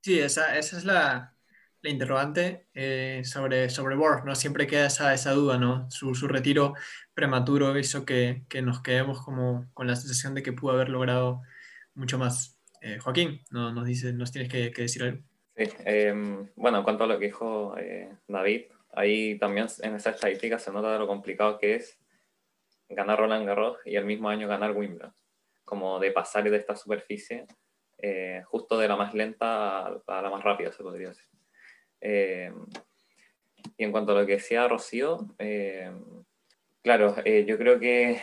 Sí, 0.00 0.18
esa, 0.18 0.56
esa 0.56 0.78
es 0.78 0.86
la, 0.86 1.36
la 1.82 1.90
interrogante 1.90 2.68
eh, 2.72 3.20
sobre, 3.22 3.68
sobre 3.68 3.96
Borg, 3.96 4.24
¿no? 4.24 4.34
Siempre 4.34 4.66
queda 4.66 4.86
esa, 4.86 5.12
esa 5.12 5.32
duda, 5.32 5.58
¿no? 5.58 5.90
Su, 5.90 6.14
su 6.14 6.26
retiro 6.26 6.72
prematuro 7.12 7.78
hizo 7.78 8.06
que, 8.06 8.46
que, 8.48 8.62
nos 8.62 8.80
quedemos 8.80 9.22
como 9.22 9.68
con 9.74 9.86
la 9.86 9.96
sensación 9.96 10.34
de 10.34 10.42
que 10.42 10.54
pudo 10.54 10.72
haber 10.72 10.88
logrado 10.88 11.42
mucho 11.94 12.16
más. 12.18 12.55
Eh, 12.86 12.98
Joaquín, 13.00 13.40
¿no? 13.50 13.72
nos, 13.72 14.32
tienes 14.32 14.48
que, 14.48 14.70
decir 14.70 15.02
algo. 15.02 15.18
Sí, 15.56 15.64
eh, 15.84 16.14
bueno, 16.54 16.78
en 16.78 16.84
cuanto 16.84 17.04
a 17.04 17.06
lo 17.08 17.18
que 17.18 17.26
dijo 17.26 17.76
eh, 17.76 18.14
David, 18.28 18.66
ahí 18.92 19.38
también 19.38 19.66
en 19.82 19.96
esa 19.96 20.10
estadística 20.10 20.58
se 20.58 20.70
nota 20.72 20.96
lo 20.98 21.08
complicado 21.08 21.58
que 21.58 21.74
es 21.74 21.98
ganar 22.88 23.18
Roland 23.18 23.44
Garros 23.44 23.78
y 23.84 23.96
el 23.96 24.04
mismo 24.04 24.28
año 24.28 24.46
ganar 24.46 24.70
Wimbledon, 24.70 25.12
como 25.64 25.98
de 25.98 26.12
pasar 26.12 26.48
de 26.48 26.56
esta 26.56 26.76
superficie 26.76 27.46
eh, 27.98 28.42
justo 28.46 28.78
de 28.78 28.88
la 28.88 28.94
más 28.94 29.14
lenta 29.14 29.86
a, 29.86 30.22
la 30.22 30.30
más 30.30 30.44
rápida, 30.44 30.70
se 30.70 30.84
podría 30.84 31.08
decir. 31.08 31.26
Eh, 32.00 32.52
y 33.76 33.84
en 33.84 33.90
cuanto 33.90 34.12
a 34.12 34.20
lo 34.20 34.26
que 34.26 34.34
decía 34.34 34.68
Rocío, 34.68 35.34
eh, 35.38 35.90
claro, 36.82 37.16
yo 37.24 37.58
creo 37.58 37.80
que 37.80 38.22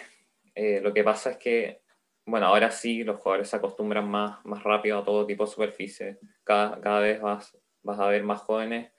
lo 0.82 0.93
que 0.93 1.04
pasa 1.04 1.32
es 1.32 1.38
que, 1.38 1.83
bueno, 2.26 2.48
ahora 2.48 2.72
sí 2.72 3.04
los 3.04 3.20
jugadores 3.20 3.50
se 3.50 3.56
acostumbran 3.58 4.08
más, 4.08 4.44
más 4.46 4.64
rápido 4.64 5.00
a 5.00 5.04
todo 5.04 5.26
tipo 5.26 5.46
de 5.46 5.52
superficie. 5.52 6.20
Cada, 6.44 6.80
cada 6.80 7.00
vez 7.00 7.22
vas, 7.22 7.58
vas 7.82 8.00
a 8.00 8.08
ver 8.08 8.24
más 8.24 8.42
jóvenes, 8.42 8.92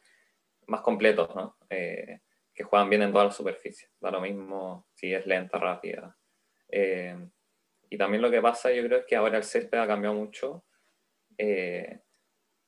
más 0.66 0.82
completos, 0.82 1.34
¿no? 1.34 1.56
Eh, 1.70 2.20
que 2.54 2.64
juegan 2.64 2.90
bien 2.90 3.02
en 3.02 3.12
todas 3.12 3.28
las 3.28 3.36
superficies. 3.36 3.90
Da 4.00 4.10
lo 4.10 4.20
mismo 4.20 4.86
si 4.94 5.12
es 5.12 5.26
lenta, 5.26 5.58
rápida. 5.58 6.16
y 7.90 7.98
también 7.98 8.22
lo 8.22 8.30
que 8.30 8.40
pasa, 8.42 8.72
yo 8.72 8.84
creo, 8.84 8.98
es 9.00 9.06
que 9.06 9.16
ahora 9.16 9.38
el 9.38 9.44
césped 9.44 9.78
ha 9.78 9.86
cambiado 9.86 10.14
mucho. 10.14 10.64
Eh, 11.38 12.00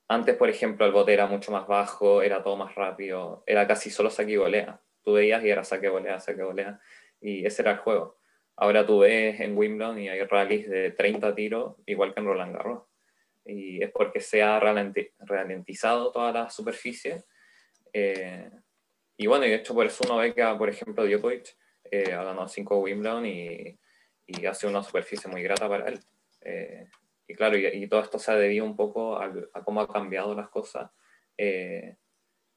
antes, 0.09 0.37
por 0.37 0.49
ejemplo, 0.49 0.87
el 0.87 0.93
bote 0.93 1.13
era 1.13 1.27
mucho 1.27 1.51
más 1.53 1.67
bajo, 1.67 2.23
era 2.23 2.43
todo 2.43 2.57
más 2.57 2.75
rápido, 2.75 3.43
era 3.47 3.67
casi 3.67 3.91
solo 3.91 4.11
saque 4.11 4.33
y 4.33 4.37
volea. 4.37 4.81
Tú 5.03 5.15
veías 5.15 5.43
y 5.45 5.51
era 5.51 5.65
saque, 5.65 5.89
volea, 5.89 6.21
saque, 6.21 6.43
volea, 6.43 6.81
y 7.21 7.45
ese 7.47 7.63
era 7.63 7.73
el 7.73 7.79
juego. 7.79 8.16
Ahora 8.57 8.87
tú 8.87 9.01
ves 9.01 9.41
en 9.41 9.57
Wimbledon 9.57 9.99
y 9.99 10.09
hay 10.09 10.23
rallies 10.25 10.69
de 10.69 10.91
30 10.93 11.35
tiros, 11.35 11.77
igual 11.87 12.15
que 12.15 12.21
en 12.21 12.27
Roland 12.27 12.57
Garros. 12.57 12.85
Y 13.45 13.83
es 13.83 13.91
porque 13.91 14.21
se 14.21 14.43
ha 14.43 14.59
ralentizado 14.59 16.11
toda 16.11 16.33
la 16.33 16.51
superficie. 16.51 17.25
Eh, 17.93 18.51
y 19.17 19.27
bueno, 19.27 19.47
y 19.47 19.51
de 19.51 19.57
hecho 19.57 19.75
por 19.75 19.87
eso 19.87 20.05
uno 20.05 20.19
ve 20.19 20.35
que, 20.35 20.45
por 20.59 20.69
ejemplo, 20.69 21.07
Djokovic 21.07 21.57
eh, 21.91 22.13
ha 22.13 22.25
ganado 22.25 22.49
5 22.49 22.79
Wimbledon 22.79 23.27
y, 23.27 23.79
y, 24.27 24.47
hace 24.47 24.67
una 24.67 24.83
superficie 24.83 25.31
muy 25.31 25.43
grata 25.43 25.69
para 25.69 25.89
él. 25.89 26.01
Eh, 26.43 26.89
y 27.29 27.35
claro, 27.35 27.57
y, 27.57 27.67
y, 27.67 27.89
todo 27.89 28.01
esto 28.01 28.19
se 28.19 28.31
ha 28.31 28.37
debido 28.37 28.65
un 28.65 28.77
poco 28.77 29.19
a, 29.19 29.33
cómo 29.65 29.81
ha 29.81 29.93
cambiado 29.93 30.35
las 30.35 30.49
cosas. 30.49 30.91
Eh, 31.39 31.97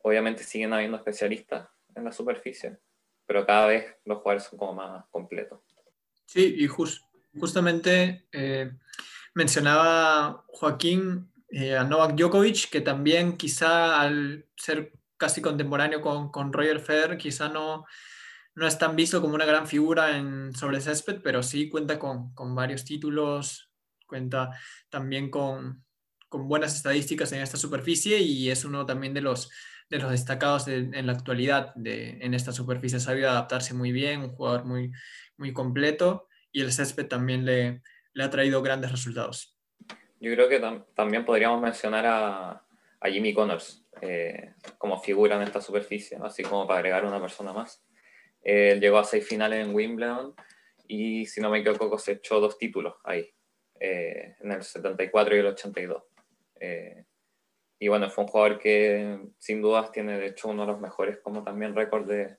obviamente 0.01 0.43
siguen 0.43 0.73
habiendo 0.73 0.97
especialistas 0.97 1.69
en 1.95 2.05
la 2.05 2.11
superficie, 2.11 2.77
pero 3.25 3.45
cada 3.45 3.67
vez 3.67 3.95
los 4.05 4.19
jugadores 4.19 4.43
son 4.43 4.59
como 4.59 4.73
más 4.73 5.05
completos. 5.09 5.61
Sí, 6.31 6.57
y 6.59 6.67
just, 6.67 7.01
justamente 7.39 8.27
eh, 8.31 8.71
mencionaba 9.33 10.45
Joaquín 10.45 11.31
eh, 11.49 11.75
a 11.75 11.83
Novak 11.83 12.15
Djokovic, 12.15 12.69
que 12.69 12.81
también 12.81 13.35
quizá 13.35 13.99
al 13.99 14.45
ser 14.55 14.93
casi 15.17 15.41
contemporáneo 15.41 16.01
con, 16.01 16.29
con 16.31 16.53
Roger 16.53 16.81
Federer, 16.81 17.17
quizá 17.17 17.49
no, 17.49 17.83
no 18.53 18.67
es 18.67 18.77
tan 18.77 18.95
visto 18.95 19.21
como 19.21 19.33
una 19.33 19.45
gran 19.47 19.65
figura 19.65 20.17
en 20.17 20.53
sobre 20.53 20.81
césped, 20.81 21.21
pero 21.23 21.41
sí 21.41 21.67
cuenta 21.67 21.97
con, 21.97 22.31
con 22.35 22.53
varios 22.53 22.85
títulos, 22.85 23.71
cuenta 24.05 24.51
también 24.91 25.31
con, 25.31 25.83
con, 26.27 26.47
buenas 26.47 26.75
estadísticas 26.75 27.31
en 27.31 27.41
esta 27.41 27.57
superficie 27.57 28.19
y 28.19 28.51
es 28.51 28.65
uno 28.65 28.85
también 28.85 29.15
de 29.15 29.21
los, 29.21 29.49
de 29.89 29.97
los 29.97 30.11
destacados 30.11 30.65
de, 30.67 30.77
en 30.93 31.07
la 31.07 31.13
actualidad 31.13 31.73
de, 31.73 32.19
en 32.21 32.35
esta 32.35 32.51
superficie. 32.51 32.97
Ha 32.97 33.01
sabido 33.01 33.31
adaptarse 33.31 33.73
muy 33.73 33.91
bien, 33.91 34.21
un 34.21 34.35
jugador 34.35 34.65
muy, 34.65 34.91
muy 35.39 35.53
completo 35.53 36.27
y 36.51 36.61
el 36.61 36.71
césped 36.71 37.07
también 37.07 37.45
le, 37.45 37.81
le 38.13 38.23
ha 38.23 38.29
traído 38.29 38.61
grandes 38.61 38.91
resultados. 38.91 39.57
Yo 40.19 40.33
creo 40.33 40.49
que 40.49 40.59
tam 40.59 40.85
también 40.93 41.25
podríamos 41.25 41.61
mencionar 41.61 42.05
a, 42.05 42.65
a 42.99 43.09
Jimmy 43.09 43.33
Connors 43.33 43.85
eh, 44.01 44.53
como 44.77 44.99
figura 45.01 45.35
en 45.35 45.43
esta 45.43 45.61
superficie, 45.61 46.17
así 46.21 46.43
como 46.43 46.67
para 46.67 46.79
agregar 46.79 47.05
una 47.05 47.21
persona 47.21 47.53
más. 47.53 47.83
Él 48.41 48.79
llegó 48.79 48.97
a 48.97 49.03
seis 49.03 49.27
finales 49.27 49.65
en 49.65 49.73
Wimbledon 49.73 50.33
y 50.87 51.25
si 51.25 51.41
no 51.41 51.49
me 51.49 51.59
equivoco 51.59 51.89
cosechó 51.89 52.39
dos 52.39 52.57
títulos 52.57 52.95
ahí 53.03 53.29
eh, 53.79 54.35
en 54.39 54.51
el 54.51 54.63
74 54.63 55.35
y 55.35 55.39
el 55.39 55.45
82. 55.47 56.03
Eh, 56.59 57.05
y 57.79 57.87
bueno, 57.87 58.09
fue 58.09 58.25
un 58.25 58.29
jugador 58.29 58.59
que 58.59 59.19
sin 59.37 59.61
dudas 59.61 59.91
tiene 59.91 60.17
de 60.17 60.27
hecho 60.27 60.49
uno 60.49 60.65
de 60.65 60.73
los 60.73 60.81
mejores 60.81 61.19
como 61.19 61.43
también 61.43 61.75
récord 61.75 62.05
de 62.05 62.37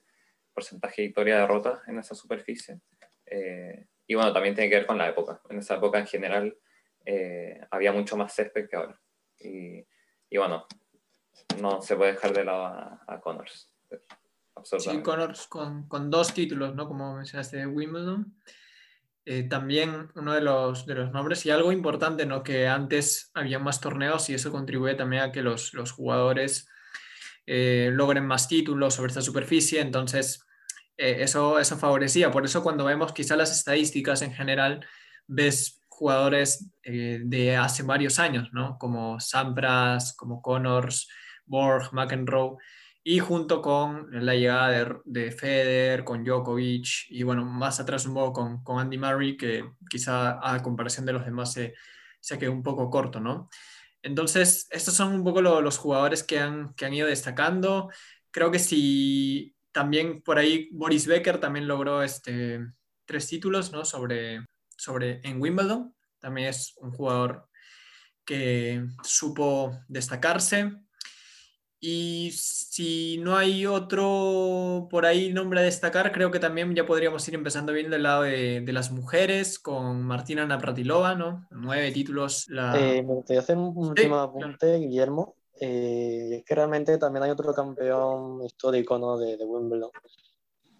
porcentaje 0.53 1.01
de 1.01 1.07
victoria 1.07 1.35
de 1.35 1.41
derrota 1.41 1.81
en 1.87 1.99
esa 1.99 2.15
superficie. 2.15 2.79
Eh, 3.25 3.87
y 4.07 4.15
bueno, 4.15 4.33
también 4.33 4.55
tiene 4.55 4.69
que 4.69 4.77
ver 4.77 4.85
con 4.85 4.97
la 4.97 5.09
época. 5.09 5.41
En 5.49 5.59
esa 5.59 5.75
época 5.75 5.99
en 5.99 6.07
general 6.07 6.57
eh, 7.05 7.59
había 7.71 7.91
mucho 7.91 8.17
más 8.17 8.33
césped 8.33 8.67
que 8.69 8.75
ahora. 8.75 8.99
Y, 9.39 9.85
y, 10.29 10.37
bueno, 10.37 10.67
no 11.59 11.81
se 11.81 11.95
puede 11.95 12.13
dejar 12.13 12.33
de 12.33 12.45
lado 12.45 12.65
a, 13.07 13.21
Connors. 13.21 13.71
Sí, 14.63 15.01
Connors 15.01 15.47
con, 15.47 15.87
con, 15.87 16.11
dos 16.11 16.33
títulos, 16.33 16.75
¿no? 16.75 16.87
Como 16.87 17.15
mencionaste 17.15 17.57
de 17.57 17.67
Wimbledon. 17.67 18.35
Eh, 19.23 19.43
también 19.43 20.09
uno 20.15 20.33
de 20.33 20.41
los, 20.41 20.85
de 20.85 20.95
los 20.95 21.11
nombres 21.11 21.45
y 21.45 21.51
algo 21.51 21.71
importante, 21.71 22.25
¿no? 22.25 22.43
Que 22.43 22.67
antes 22.67 23.31
había 23.33 23.59
más 23.59 23.79
torneos 23.79 24.29
y 24.29 24.33
eso 24.33 24.51
contribuye 24.51 24.95
también 24.95 25.23
a 25.23 25.31
que 25.31 25.41
los, 25.41 25.73
los 25.73 25.91
jugadores 25.91 26.67
eh, 27.45 27.89
logren 27.91 28.25
más 28.25 28.47
títulos 28.47 28.95
sobre 28.95 29.09
esta 29.09 29.21
superficie, 29.21 29.81
entonces 29.81 30.43
eh, 30.97 31.17
eso, 31.19 31.59
eso 31.59 31.77
favorecía. 31.77 32.31
Por 32.31 32.45
eso 32.45 32.63
cuando 32.63 32.85
vemos 32.85 33.13
quizá 33.13 33.35
las 33.35 33.51
estadísticas 33.51 34.21
en 34.21 34.33
general, 34.33 34.85
ves 35.27 35.81
jugadores 35.87 36.67
de 36.83 37.55
hace 37.55 37.83
varios 37.83 38.17
años, 38.17 38.49
¿no? 38.53 38.77
Como 38.79 39.19
Sampras, 39.19 40.15
como 40.15 40.41
Connors, 40.41 41.07
Borg, 41.45 41.93
McEnroe, 41.93 42.57
y 43.03 43.19
junto 43.19 43.61
con 43.61 44.07
la 44.11 44.35
llegada 44.35 44.69
de, 44.69 44.95
de, 45.05 45.31
Federer, 45.31 46.03
con 46.03 46.23
Djokovic 46.23 47.07
y 47.09 47.23
bueno, 47.23 47.45
más 47.45 47.79
atrás 47.79 48.05
un 48.05 48.13
poco 48.13 48.33
con, 48.33 48.63
con, 48.63 48.79
Andy 48.79 48.97
Murray, 48.97 49.37
que 49.37 49.71
quizá 49.89 50.39
a 50.41 50.61
comparación 50.61 51.05
de 51.05 51.13
los 51.13 51.25
demás 51.25 51.51
se, 51.51 51.73
se 52.19 52.37
quedó 52.37 52.51
un 52.51 52.61
poco 52.61 52.89
corto, 52.89 53.19
¿no? 53.19 53.49
Entonces, 54.03 54.67
estos 54.71 54.95
son 54.95 55.13
un 55.13 55.23
poco 55.23 55.41
los 55.41 55.77
jugadores 55.77 56.23
que 56.23 56.39
han, 56.39 56.73
que 56.73 56.85
han 56.85 56.93
ido 56.93 57.07
destacando. 57.07 57.89
Creo 58.31 58.51
que 58.51 58.59
si 58.59 59.55
también 59.71 60.21
por 60.21 60.37
ahí 60.37 60.69
Boris 60.71 61.07
Becker 61.07 61.39
también 61.39 61.67
logró 61.67 62.03
este, 62.03 62.59
tres 63.05 63.27
títulos, 63.27 63.71
¿no? 63.71 63.85
Sobre, 63.85 64.45
sobre 64.75 65.21
en 65.23 65.41
Wimbledon. 65.41 65.95
También 66.19 66.49
es 66.49 66.73
un 66.77 66.91
jugador 66.91 67.47
que 68.25 68.85
supo 69.03 69.79
destacarse. 69.87 70.71
Y 71.83 72.29
si 72.35 73.17
no 73.17 73.35
hay 73.35 73.65
otro 73.65 74.87
por 74.91 75.07
ahí 75.07 75.33
nombre 75.33 75.61
a 75.61 75.63
destacar, 75.63 76.11
creo 76.11 76.29
que 76.29 76.39
también 76.39 76.75
ya 76.75 76.85
podríamos 76.85 77.27
ir 77.27 77.33
empezando 77.33 77.73
bien 77.73 77.89
del 77.89 78.03
lado 78.03 78.21
de, 78.21 78.61
de 78.61 78.71
las 78.71 78.91
mujeres 78.91 79.57
con 79.57 80.03
Martina 80.03 80.45
Navratilova, 80.45 81.15
¿no? 81.15 81.47
Nueve 81.49 81.91
títulos. 81.91 82.47
La... 82.49 82.79
Eh, 82.79 83.01
me 83.01 83.15
gustaría 83.15 83.39
hacer 83.39 83.57
un 83.57 83.75
último 83.75 84.17
apunte, 84.17 84.77
Guillermo. 84.77 85.35
Eh, 85.59 86.37
es 86.37 86.45
que 86.45 86.53
realmente 86.53 86.99
también 86.99 87.23
hay 87.23 87.31
otro 87.31 87.51
campeón 87.51 88.43
histórico 88.43 88.99
¿no? 88.99 89.17
de, 89.17 89.37
de 89.37 89.45
Wimbledon, 89.45 89.89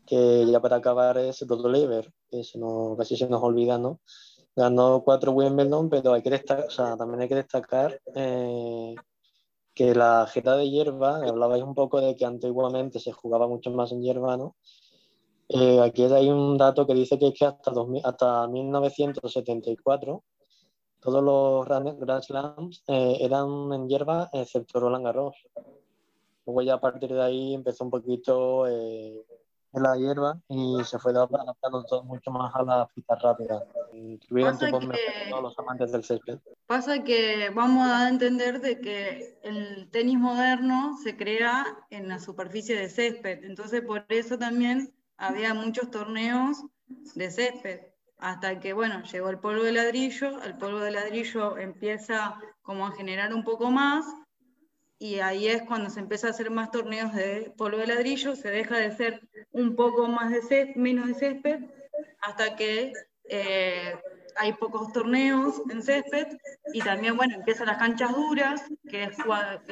que 0.05 0.45
ya 0.45 0.59
para 0.59 0.75
acabar 0.75 1.17
es 1.17 1.41
Rod 1.47 1.65
Laver, 1.65 2.13
que 2.29 2.43
se 2.43 2.59
nos, 2.59 2.95
casi 2.95 3.17
se 3.17 3.27
nos 3.27 3.41
olvida, 3.41 3.79
¿no? 3.79 4.01
Ganó 4.55 5.01
cuatro 5.03 5.31
Wimbledon, 5.31 5.89
pero 5.89 6.13
hay 6.13 6.21
que 6.21 6.29
destacar, 6.29 6.65
o 6.65 6.69
sea, 6.69 6.95
también 6.95 7.21
hay 7.21 7.27
que 7.27 7.35
destacar 7.35 7.99
eh, 8.15 8.93
que 9.73 9.95
la 9.95 10.27
jeta 10.27 10.55
de 10.57 10.69
hierba, 10.69 11.17
hablabais 11.17 11.63
un 11.63 11.75
poco 11.75 12.01
de 12.01 12.15
que 12.15 12.25
antiguamente 12.25 12.99
se 12.99 13.11
jugaba 13.11 13.47
mucho 13.47 13.71
más 13.71 13.91
en 13.91 14.01
hierba, 14.01 14.37
¿no? 14.37 14.55
Eh, 15.49 15.81
aquí 15.81 16.03
hay 16.03 16.29
un 16.29 16.57
dato 16.57 16.87
que 16.87 16.93
dice 16.93 17.19
que 17.19 17.27
es 17.27 17.33
que 17.37 17.45
hasta, 17.45 17.71
2000, 17.71 18.01
hasta 18.05 18.47
1974 18.47 20.23
todos 21.01 21.23
los 21.23 21.65
Grand 21.65 22.21
Slams 22.21 22.83
eh, 22.87 23.17
eran 23.21 23.73
en 23.73 23.89
hierba 23.89 24.29
excepto 24.31 24.79
Roland 24.79 25.03
Garros. 25.03 25.35
Luego 26.45 26.61
ya 26.61 26.75
a 26.75 26.79
partir 26.79 27.11
de 27.11 27.21
ahí 27.21 27.53
empezó 27.55 27.83
un 27.83 27.89
poquito 27.89 28.67
eh, 28.67 29.25
en 29.73 29.83
la 29.83 29.95
hierba 29.95 30.39
y 30.49 30.83
se 30.83 30.99
fue 30.99 31.11
adaptando 31.11 31.83
todo 31.83 32.03
mucho 32.03 32.31
más 32.31 32.53
a 32.55 32.63
la 32.63 32.87
pista 32.87 33.15
rápida. 33.15 33.63
Pasa 34.29 34.69
que, 34.69 35.29
todos 35.29 35.43
los 35.43 35.59
amantes 35.59 35.91
del 35.91 36.03
césped. 36.03 36.39
Pasa 36.67 37.03
que 37.03 37.49
vamos 37.53 37.87
a 37.87 38.09
entender 38.09 38.61
de 38.61 38.79
que 38.79 39.39
el 39.43 39.89
tenis 39.91 40.17
moderno 40.17 40.97
se 41.03 41.15
crea 41.15 41.65
en 41.89 42.07
la 42.07 42.19
superficie 42.19 42.75
de 42.75 42.89
césped, 42.89 43.43
entonces 43.43 43.81
por 43.81 44.05
eso 44.09 44.37
también 44.37 44.93
había 45.17 45.53
muchos 45.53 45.89
torneos 45.91 46.63
de 47.15 47.31
césped, 47.31 47.79
hasta 48.17 48.59
que, 48.59 48.73
bueno, 48.73 49.01
llegó 49.03 49.29
el 49.29 49.39
polvo 49.39 49.63
de 49.63 49.71
ladrillo, 49.71 50.41
el 50.43 50.57
polvo 50.57 50.79
de 50.79 50.91
ladrillo 50.91 51.57
empieza 51.57 52.39
como 52.61 52.85
a 52.85 52.91
generar 52.91 53.33
un 53.33 53.43
poco 53.43 53.71
más, 53.71 54.05
y 55.01 55.19
ahí 55.19 55.47
es 55.47 55.63
cuando 55.63 55.89
se 55.89 55.99
empieza 55.99 56.27
a 56.27 56.29
hacer 56.29 56.51
más 56.51 56.69
torneos 56.69 57.11
de 57.15 57.51
polvo 57.57 57.79
de 57.79 57.87
ladrillo, 57.87 58.35
se 58.35 58.51
deja 58.51 58.77
de 58.77 58.95
ser 58.95 59.27
un 59.51 59.75
poco 59.75 60.07
más 60.07 60.29
de 60.29 60.43
césped, 60.43 60.75
menos 60.75 61.07
de 61.07 61.15
césped, 61.15 61.59
hasta 62.21 62.55
que 62.55 62.93
eh, 63.23 63.95
hay 64.35 64.53
pocos 64.53 64.93
torneos 64.93 65.59
en 65.71 65.81
césped, 65.81 66.27
y 66.71 66.81
también, 66.81 67.17
bueno, 67.17 67.33
empiezan 67.33 67.65
las 67.65 67.79
canchas 67.79 68.13
duras, 68.13 68.63
que, 68.87 69.09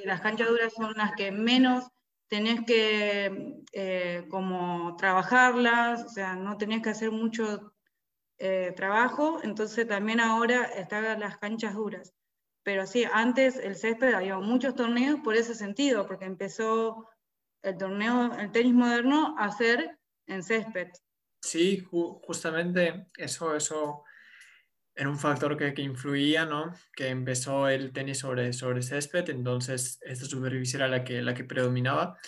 las 0.04 0.22
canchas 0.22 0.50
duras 0.50 0.74
son 0.74 0.94
las 0.98 1.14
que 1.14 1.32
menos 1.32 1.88
tenés 2.28 2.66
que 2.66 3.62
eh, 3.72 4.26
como 4.32 4.96
trabajarlas, 4.96 6.06
o 6.06 6.10
sea, 6.10 6.36
no 6.38 6.58
tenés 6.58 6.82
que 6.82 6.90
hacer 6.90 7.12
mucho 7.12 7.72
eh, 8.40 8.74
trabajo, 8.76 9.42
entonces 9.44 9.88
también 9.88 10.22
ahora 10.22 10.64
están 10.64 11.20
las 11.20 11.38
canchas 11.38 11.76
duras. 11.76 12.16
Pero 12.70 12.86
sí, 12.86 13.04
antes 13.12 13.58
el 13.58 13.76
césped 13.76 14.14
había 14.14 14.38
muchos 14.38 14.76
torneos 14.76 15.22
por 15.22 15.36
ese 15.36 15.56
sentido, 15.56 16.06
porque 16.06 16.26
empezó 16.26 17.10
el 17.64 17.76
torneo, 17.80 18.32
el 18.38 18.52
tenis 18.52 18.76
moderno 18.76 19.36
a 19.40 19.52
ser 19.52 19.98
en 20.28 20.44
césped. 20.44 20.90
Sí, 21.42 21.84
justamente 21.90 23.08
eso, 23.18 23.56
eso 23.56 24.04
era 24.94 25.10
un 25.10 25.18
factor 25.18 25.58
que, 25.58 25.74
que, 25.74 25.82
influía, 25.82 26.46
¿no? 26.46 26.72
Que 26.96 27.08
empezó 27.08 27.68
el 27.68 27.92
tenis 27.92 28.20
sobre, 28.20 28.54
sobre 28.54 28.84
césped, 28.84 29.28
entonces 29.32 29.98
esta 30.04 30.28
superficie 30.28 30.78
era 30.78 30.88
la 30.88 31.04
que, 31.04 31.24
la 31.24 31.34
que 31.34 31.46
predominaba. 31.46 32.20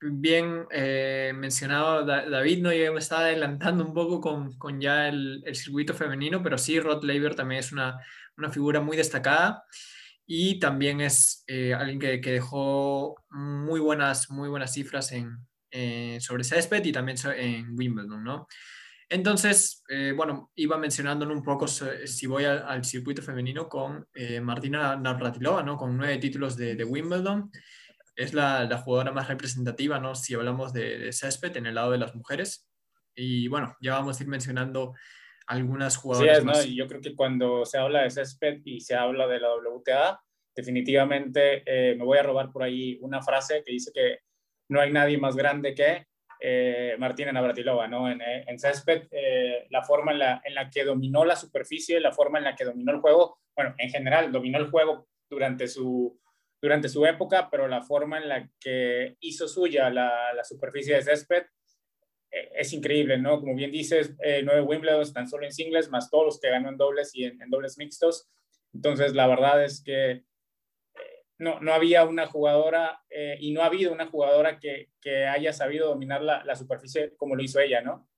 Bien 0.00 0.66
eh, 0.72 1.30
mencionado 1.36 2.04
David, 2.04 2.62
¿no? 2.62 2.72
Yo 2.72 2.92
me 2.92 2.98
estaba 2.98 3.26
adelantando 3.26 3.84
un 3.84 3.94
poco 3.94 4.20
con, 4.20 4.58
con 4.58 4.80
ya 4.80 5.06
el, 5.06 5.44
el, 5.46 5.54
circuito 5.54 5.94
femenino, 5.94 6.42
pero 6.42 6.58
sí, 6.58 6.80
Rod 6.80 7.04
Laver 7.04 7.36
también 7.36 7.60
es 7.60 7.70
una, 7.70 8.00
una 8.36 8.50
figura 8.50 8.80
muy 8.80 8.96
destacada 8.96 9.64
y 10.26 10.58
también 10.58 11.00
es 11.00 11.44
eh, 11.46 11.74
alguien 11.74 11.98
que, 11.98 12.20
que, 12.20 12.32
dejó 12.32 13.16
muy 13.30 13.80
buenas, 13.80 14.30
muy 14.30 14.48
buenas 14.48 14.72
cifras 14.72 15.12
en, 15.12 15.36
eh, 15.70 16.18
sobre 16.20 16.44
césped 16.44 16.84
y 16.84 16.92
también 16.92 17.18
en 17.36 17.76
Wimbledon, 17.76 18.24
¿no? 18.24 18.46
Entonces, 19.08 19.84
eh, 19.88 20.14
bueno, 20.16 20.50
iba 20.54 20.78
mencionando 20.78 21.30
un 21.30 21.42
poco 21.42 21.66
si 21.68 22.26
voy 22.26 22.44
al, 22.44 22.84
circuito 22.84 23.20
femenino 23.20 23.68
con 23.68 24.08
Martina 24.42 24.96
Navratilova, 24.96 25.62
¿no? 25.62 25.76
Con 25.76 25.96
nueve 25.96 26.16
títulos 26.16 26.56
de, 26.56 26.74
de 26.74 26.84
Wimbledon. 26.84 27.50
Es 28.16 28.32
la, 28.32 28.64
la, 28.64 28.78
jugadora 28.78 29.12
más 29.12 29.28
representativa, 29.28 29.98
¿no? 30.00 30.14
Si 30.14 30.34
hablamos 30.34 30.72
de, 30.72 30.98
de 30.98 31.12
césped 31.12 31.56
en 31.56 31.66
el 31.66 31.74
lado 31.74 31.90
de 31.90 31.98
las 31.98 32.14
mujeres. 32.14 32.66
Y 33.14 33.46
bueno, 33.48 33.76
ya 33.80 33.92
vamos 33.92 34.18
a 34.18 34.22
ir 34.22 34.28
mencionando 34.28 34.94
algunas 35.46 35.96
jugadoras. 35.96 36.38
Sí, 36.38 36.44
¿no? 36.44 36.62
yo 36.74 36.86
creo 36.86 37.00
que 37.00 37.14
cuando 37.14 37.64
se 37.64 37.78
habla 37.78 38.02
de 38.02 38.10
césped 38.10 38.60
y 38.64 38.80
se 38.80 38.94
habla 38.94 39.26
de 39.26 39.40
la 39.40 39.54
WTA, 39.54 40.20
definitivamente 40.54 41.62
eh, 41.66 41.94
me 41.96 42.04
voy 42.04 42.18
a 42.18 42.22
robar 42.22 42.52
por 42.52 42.62
ahí 42.62 42.98
una 43.00 43.22
frase 43.22 43.62
que 43.64 43.72
dice 43.72 43.90
que 43.92 44.18
no 44.68 44.80
hay 44.80 44.92
nadie 44.92 45.18
más 45.18 45.36
grande 45.36 45.74
que 45.74 46.06
eh, 46.40 46.96
Martina 46.98 47.32
Navratilova, 47.32 47.88
¿no? 47.88 48.10
En, 48.10 48.20
eh, 48.20 48.44
en 48.46 48.58
césped, 48.58 49.08
eh, 49.10 49.66
la 49.70 49.82
forma 49.82 50.12
en 50.12 50.18
la, 50.18 50.42
en 50.44 50.54
la 50.54 50.68
que 50.68 50.84
dominó 50.84 51.24
la 51.24 51.36
superficie, 51.36 52.00
la 52.00 52.12
forma 52.12 52.38
en 52.38 52.44
la 52.44 52.54
que 52.54 52.64
dominó 52.64 52.92
el 52.92 53.00
juego, 53.00 53.38
bueno, 53.56 53.74
en 53.78 53.88
general 53.88 54.30
dominó 54.30 54.58
el 54.58 54.70
juego 54.70 55.08
durante 55.30 55.68
su, 55.68 56.20
durante 56.60 56.88
su 56.88 57.06
época, 57.06 57.48
pero 57.50 57.66
la 57.66 57.82
forma 57.82 58.18
en 58.18 58.28
la 58.28 58.48
que 58.60 59.16
hizo 59.20 59.48
suya 59.48 59.88
la, 59.88 60.34
la 60.34 60.44
superficie 60.44 60.96
de 60.96 61.02
césped 61.02 61.44
es 62.54 62.72
increíble, 62.72 63.18
¿no? 63.18 63.40
Como 63.40 63.54
bien 63.54 63.70
dices, 63.70 64.14
eh, 64.22 64.42
nueve 64.44 64.62
Wimbledon 64.62 65.02
están 65.02 65.28
solo 65.28 65.44
en 65.44 65.52
singles, 65.52 65.90
más 65.90 66.10
todos 66.10 66.24
los 66.24 66.40
que 66.40 66.50
ganó 66.50 66.68
en 66.68 66.76
dobles 66.76 67.14
y 67.14 67.24
en, 67.24 67.38
dobles 67.48 67.78
mixtos. 67.78 68.28
Entonces, 68.72 69.14
la 69.14 69.26
verdad 69.26 69.64
es 69.64 69.82
que 69.82 70.10
eh, 70.10 70.24
no, 71.38 71.60
no, 71.60 71.72
había 71.72 72.04
una 72.04 72.26
jugadora 72.26 73.00
y 73.38 73.52
no 73.52 73.62
ha 73.62 73.66
habido 73.66 73.92
una 73.92 74.06
jugadora 74.06 74.58
que, 74.58 74.90
que 75.00 75.26
haya 75.26 75.52
sabido 75.52 75.88
dominar 75.88 76.22
la, 76.22 76.44
la, 76.44 76.56
superficie 76.56 77.14
como 77.16 77.36
lo 77.36 77.42
hizo 77.42 77.60
ella, 77.60 77.80
¿no? 77.80 78.08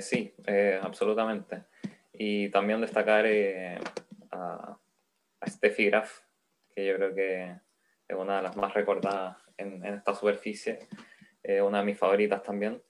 sí, 0.00 0.34
absolutamente. 0.82 1.64
Y 2.12 2.50
también 2.50 2.82
destacar 2.82 3.24
a, 4.30 4.78
a 5.40 5.46
Steffi 5.46 5.86
Graf, 5.86 6.20
que 6.74 6.84
yo 6.84 6.96
creo 6.96 7.14
que 7.14 7.56
es 8.06 8.16
una 8.16 8.36
de 8.36 8.42
las 8.42 8.56
más 8.56 8.74
recordadas 8.74 9.38
en, 9.56 9.84
en 9.86 9.94
esta 9.94 10.14
superficie, 10.14 10.80
una 11.62 11.78
de 11.78 11.84
mis 11.84 11.98
favoritas 11.98 12.42
también. 12.42 12.82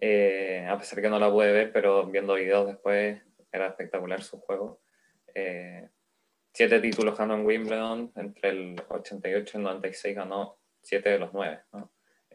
Eh, 0.00 0.66
a 0.68 0.78
pesar 0.78 1.00
que 1.00 1.08
no 1.08 1.18
la 1.18 1.30
pude 1.30 1.52
ver, 1.52 1.72
pero 1.72 2.06
viendo 2.06 2.34
videos 2.34 2.66
después 2.66 3.20
era 3.52 3.68
espectacular 3.68 4.22
su 4.22 4.38
juego. 4.38 4.80
Eh, 5.34 5.88
siete 6.52 6.80
títulos 6.80 7.16
ganó 7.16 7.34
en 7.34 7.46
Wimbledon, 7.46 8.12
entre 8.16 8.50
el 8.50 8.82
88 8.88 9.52
y 9.52 9.56
el 9.58 9.64
96 9.64 10.16
ganó 10.16 10.58
siete 10.82 11.10
de 11.10 11.18
los 11.18 11.32
nueve. 11.32 11.60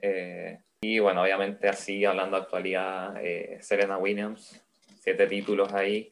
Eh, 0.01 0.59
y 0.81 0.99
bueno, 0.99 1.23
obviamente 1.23 1.67
así, 1.67 2.05
hablando 2.05 2.37
de 2.37 2.43
actualidad, 2.43 3.15
eh, 3.23 3.57
Serena 3.61 3.97
Williams, 3.97 4.63
siete 4.99 5.27
títulos 5.27 5.73
ahí, 5.73 6.11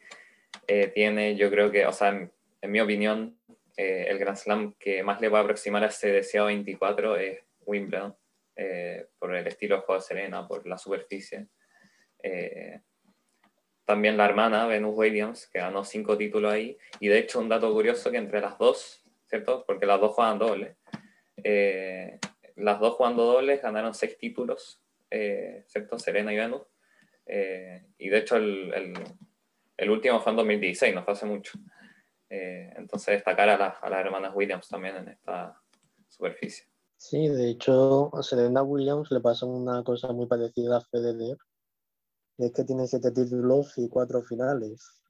eh, 0.68 0.88
tiene, 0.88 1.36
yo 1.36 1.50
creo 1.50 1.72
que, 1.72 1.86
o 1.86 1.94
sea, 1.94 2.10
en, 2.10 2.32
mi 2.72 2.80
opinión, 2.80 3.38
el 3.78 4.20
Grand 4.20 4.38
Slam 4.38 4.76
que 4.78 5.02
más 5.02 5.20
le 5.22 5.30
va 5.30 5.40
a 5.40 5.42
aproximar 5.42 5.84
a 5.84 5.88
ese 5.88 6.12
deseado 6.12 6.48
24 6.48 7.16
es 7.16 7.40
Wimbledon, 7.66 8.16
por 9.18 9.36
el 9.36 9.48
estilo 9.48 9.78
de 9.78 9.82
juego 9.82 10.02
de 10.02 10.08
Serena, 10.08 10.48
por 10.48 10.68
la 10.68 10.78
superficie. 10.78 11.48
también 13.86 14.18
la 14.18 14.26
hermana, 14.26 14.68
Venus 14.68 14.94
Williams, 14.96 15.48
que 15.48 15.60
ganó 15.60 15.84
cinco 15.84 16.18
títulos 16.18 16.54
ahí, 16.54 16.78
y 17.00 17.08
de 17.08 17.20
hecho 17.20 17.40
un 17.40 17.50
dato 17.50 17.72
curioso 17.74 18.12
que 18.12 18.18
entre 18.18 18.42
las 18.42 18.58
dos, 18.58 19.04
¿cierto? 19.26 19.64
Porque 19.66 19.86
las 19.86 20.00
dos 20.00 20.14
juegan 20.14 20.40
doble 20.40 20.78
las 22.62 22.80
dos 22.80 22.96
jugando 22.96 23.26
dobles 23.26 23.62
ganaron 23.62 23.94
seis 23.94 24.18
títulos, 24.18 24.82
eh, 25.10 25.64
¿cierto? 25.68 26.00
Serena 26.00 26.34
y 26.34 26.38
Venus. 26.38 26.64
Eh, 27.26 27.86
y 27.98 28.10
de 28.10 28.18
hecho 28.18 28.38
el, 28.38 28.94
el, 29.78 29.90
último 29.90 30.20
fue 30.20 30.32
en 30.32 30.38
2016, 30.38 30.96
no 30.96 31.04
fue 31.04 31.14
hace 31.14 31.26
mucho. 31.26 31.58
Eh, 32.30 32.72
entonces 32.76 33.16
destacar 33.16 33.50
a, 33.50 33.56
a, 33.56 33.90
las 33.90 34.06
hermanas 34.06 34.34
Williams 34.34 34.68
también 34.68 34.96
en 34.98 35.10
esta 35.10 35.60
superficie. 36.08 36.66
Sí, 37.02 37.28
de 37.28 37.50
hecho 37.50 38.16
a 38.16 38.22
Serena 38.22 38.62
Williams 38.62 39.10
le 39.12 39.22
pasa 39.22 39.48
una 39.48 39.84
cosa 39.84 40.14
muy 40.14 40.28
parecida 40.28 40.78
a 40.78 40.82
Federer, 40.82 41.36
es 42.38 42.52
que 42.54 42.64
tiene 42.64 42.88
siete 42.88 43.12
títulos 43.12 43.74
y 43.78 43.90
cuatro 43.90 44.22
finales. 44.22 45.02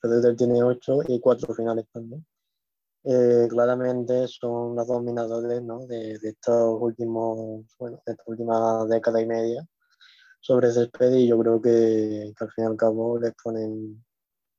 Federer 0.00 0.36
tiene 0.36 0.62
ocho 0.62 1.00
y 1.08 1.20
cuatro 1.20 1.52
finales 1.54 1.86
también. 1.92 2.24
Eh, 3.04 3.48
claramente 3.50 4.28
son 4.28 4.76
los 4.76 4.86
dominadores 4.86 5.62
¿no? 5.62 5.86
de, 5.86 6.18
de, 6.20 6.28
estos 6.30 6.80
últimos, 6.80 7.66
bueno, 7.78 8.00
de 8.06 8.12
esta 8.12 8.24
última 8.26 8.86
década 8.86 9.20
y 9.20 9.26
media 9.26 9.66
sobre 10.40 10.72
césped 10.72 11.12
y 11.14 11.28
yo 11.28 11.38
creo 11.40 11.60
que, 11.62 12.32
que, 12.38 12.44
al 12.44 12.52
fin 12.52 12.64
y 12.64 12.68
al 12.68 12.76
cabo 12.76 13.18
les 13.18 13.34
ponen, 13.42 14.04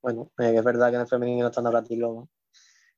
bueno, 0.02 0.32
eh, 0.40 0.56
es 0.58 0.64
verdad 0.64 0.90
que 0.90 0.96
en 0.96 1.02
el 1.02 1.08
femenino 1.08 1.48
están 1.48 1.66
ahora 1.68 1.84
¿no? 1.90 2.30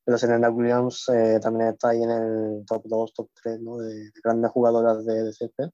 Pero 0.06 0.18
Serena 0.18 0.50
Williams 0.50 1.10
eh, 1.10 1.40
también 1.42 1.72
está 1.72 1.90
ahí 1.90 2.04
en 2.04 2.12
el 2.12 2.66
top 2.68 2.84
2, 2.86 3.14
top 3.14 3.30
3 3.42 3.60
¿no? 3.62 3.78
de, 3.78 3.94
de, 3.94 4.12
grandes 4.24 4.52
jugadoras 4.52 5.04
de, 5.06 5.24
de 5.24 5.34
césped 5.34 5.70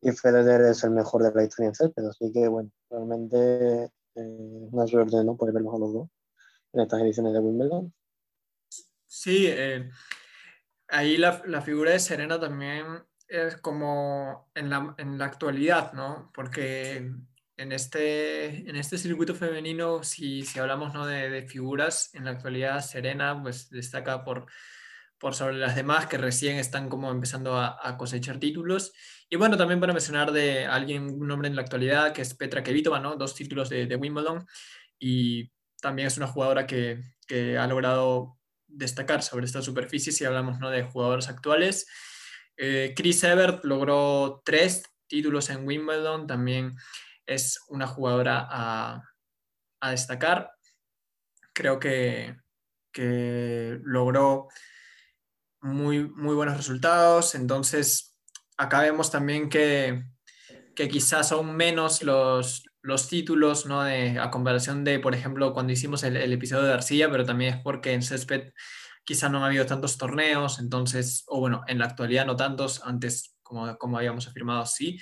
y 0.00 0.12
Federer 0.12 0.62
es 0.62 0.84
el 0.84 0.90
mejor 0.90 1.22
de 1.22 1.32
la 1.34 1.44
historia 1.44 1.68
en 1.68 1.74
césped, 1.74 2.04
así 2.04 2.32
que 2.32 2.46
bueno, 2.48 2.70
realmente 2.90 3.90
eh, 4.14 4.68
una 4.70 4.86
suerte 4.86 5.16
¿no? 5.24 5.36
poder 5.36 5.54
verlos 5.54 5.74
a 5.74 5.78
los 5.78 5.92
dos 5.92 6.08
en 6.72 6.80
estas 6.82 7.00
ediciones 7.00 7.32
de 7.32 7.40
Wimbledon. 7.40 7.92
Sí, 9.06 9.46
eh, 9.48 9.90
ahí 10.88 11.16
la, 11.16 11.42
la, 11.46 11.62
figura 11.62 11.92
de 11.92 11.98
Serena 11.98 12.38
también 12.38 12.84
es 13.28 13.56
como 13.56 14.50
en 14.54 14.70
la, 14.70 14.94
en 14.98 15.18
la 15.18 15.24
actualidad, 15.24 15.92
¿no? 15.94 16.30
Porque 16.34 17.10
en 17.56 17.72
este, 17.72 18.68
en 18.68 18.76
este 18.76 18.98
circuito 18.98 19.34
femenino, 19.34 20.02
si, 20.02 20.42
si 20.44 20.58
hablamos 20.58 20.92
¿no? 20.94 21.06
de, 21.06 21.30
de, 21.30 21.42
figuras, 21.46 22.10
en 22.14 22.24
la 22.24 22.32
actualidad 22.32 22.84
Serena 22.84 23.40
pues 23.42 23.70
destaca 23.70 24.24
por, 24.24 24.46
por 25.18 25.34
sobre 25.34 25.56
las 25.56 25.74
demás 25.74 26.06
que 26.06 26.18
recién 26.18 26.58
están 26.58 26.88
como 26.88 27.10
empezando 27.10 27.56
a, 27.56 27.78
a, 27.82 27.96
cosechar 27.96 28.38
títulos. 28.38 28.92
Y 29.28 29.36
bueno, 29.36 29.56
también 29.56 29.80
para 29.80 29.92
mencionar 29.92 30.32
de 30.32 30.66
alguien, 30.66 31.04
un 31.04 31.26
nombre 31.26 31.48
en 31.48 31.56
la 31.56 31.62
actualidad, 31.62 32.12
que 32.12 32.22
es 32.22 32.34
Petra 32.34 32.62
Kvitova, 32.62 33.00
¿no? 33.00 33.16
Dos 33.16 33.34
títulos 33.34 33.68
de, 33.68 33.86
de 33.86 33.96
Wimbledon. 33.96 34.46
Y 34.98 35.50
también 35.80 36.08
es 36.08 36.16
una 36.16 36.26
jugadora 36.26 36.66
que, 36.66 37.02
que 37.26 37.58
ha 37.58 37.66
logrado 37.66 38.38
destacar 38.66 39.22
sobre 39.22 39.46
esta 39.46 39.62
superficie 39.62 40.12
si 40.12 40.24
hablamos 40.24 40.58
¿no? 40.58 40.70
de 40.70 40.82
jugadores 40.82 41.28
actuales. 41.28 41.86
Eh, 42.56 42.94
Chris 42.96 43.22
Evert 43.24 43.64
logró 43.64 44.42
tres 44.44 44.84
títulos 45.06 45.50
en 45.50 45.66
Wimbledon, 45.66 46.26
también 46.26 46.74
es 47.26 47.60
una 47.68 47.86
jugadora 47.86 48.46
a, 48.50 49.02
destacar. 49.90 50.50
Creo 51.52 51.78
que, 51.78 52.36
que, 52.92 53.78
logró 53.84 54.48
muy, 55.60 56.08
muy 56.08 56.34
buenos 56.34 56.56
resultados, 56.56 57.36
entonces 57.36 58.16
acá 58.56 58.80
vemos 58.80 59.12
también 59.12 59.48
que, 59.48 60.04
que 60.74 60.88
quizás 60.88 61.28
son 61.28 61.54
menos 61.54 62.02
los, 62.02 62.64
los 62.82 63.08
títulos, 63.08 63.66
¿no? 63.66 63.82
De, 63.82 64.18
a 64.18 64.30
comparación 64.30 64.82
de, 64.82 64.98
por 64.98 65.14
ejemplo, 65.14 65.52
cuando 65.52 65.72
hicimos 65.72 66.02
el, 66.02 66.16
el, 66.16 66.32
episodio 66.32 66.64
de 66.64 66.72
Arcilla, 66.72 67.10
pero 67.10 67.24
también 67.24 67.54
es 67.54 67.60
porque 67.62 67.92
en 67.92 68.02
césped 68.02 68.52
quizá 69.04 69.28
no 69.28 69.42
ha 69.42 69.46
habido 69.46 69.66
tantos 69.66 69.96
torneos, 69.98 70.58
entonces, 70.58 71.24
o 71.28 71.38
bueno, 71.38 71.62
en 71.68 71.78
la 71.78 71.86
actualidad 71.86 72.26
no 72.26 72.34
tantos, 72.34 72.82
antes, 72.84 73.36
como, 73.42 73.78
como 73.78 73.98
habíamos 73.98 74.26
afirmado, 74.26 74.66
sí. 74.66 74.98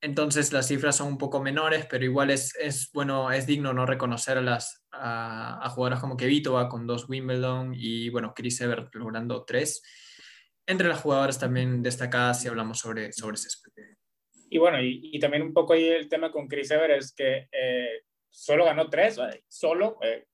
Entonces 0.00 0.52
las 0.52 0.68
cifras 0.68 0.96
son 0.96 1.08
un 1.08 1.18
poco 1.18 1.42
menores, 1.42 1.86
pero 1.90 2.04
igual 2.04 2.30
es, 2.30 2.54
es 2.56 2.90
bueno, 2.92 3.32
es 3.32 3.46
digno 3.46 3.72
no 3.72 3.84
reconocer 3.84 4.38
a 4.38 4.42
las 4.42 4.86
a, 4.92 5.64
a 5.64 5.70
jugadoras 5.70 6.00
como 6.00 6.16
Kevitova 6.16 6.68
con 6.68 6.86
dos 6.86 7.08
Wimbledon 7.08 7.72
y 7.74 8.08
bueno, 8.10 8.32
Chris 8.34 8.60
Evert 8.60 8.94
logrando 8.94 9.44
tres. 9.44 9.82
Entre 10.66 10.86
las 10.86 11.00
jugadoras 11.00 11.38
también 11.38 11.82
destacadas 11.82 12.42
si 12.42 12.48
hablamos 12.48 12.78
sobre, 12.78 13.12
sobre 13.12 13.38
césped. 13.38 13.72
Y 14.50 14.58
bueno, 14.58 14.80
y, 14.82 15.18
también 15.18 15.42
un 15.42 15.52
poco 15.52 15.72
ahí 15.72 15.88
el 15.88 16.08
tema 16.08 16.30
con 16.30 16.48
Chris 16.48 16.70
Ever 16.70 16.90
es 16.92 17.12
que 17.12 17.48
eh, 17.52 18.02
solo 18.30 18.64
ganó 18.64 18.88
tres, 18.88 19.18
solo, 19.46 19.98
eh, 20.02 20.26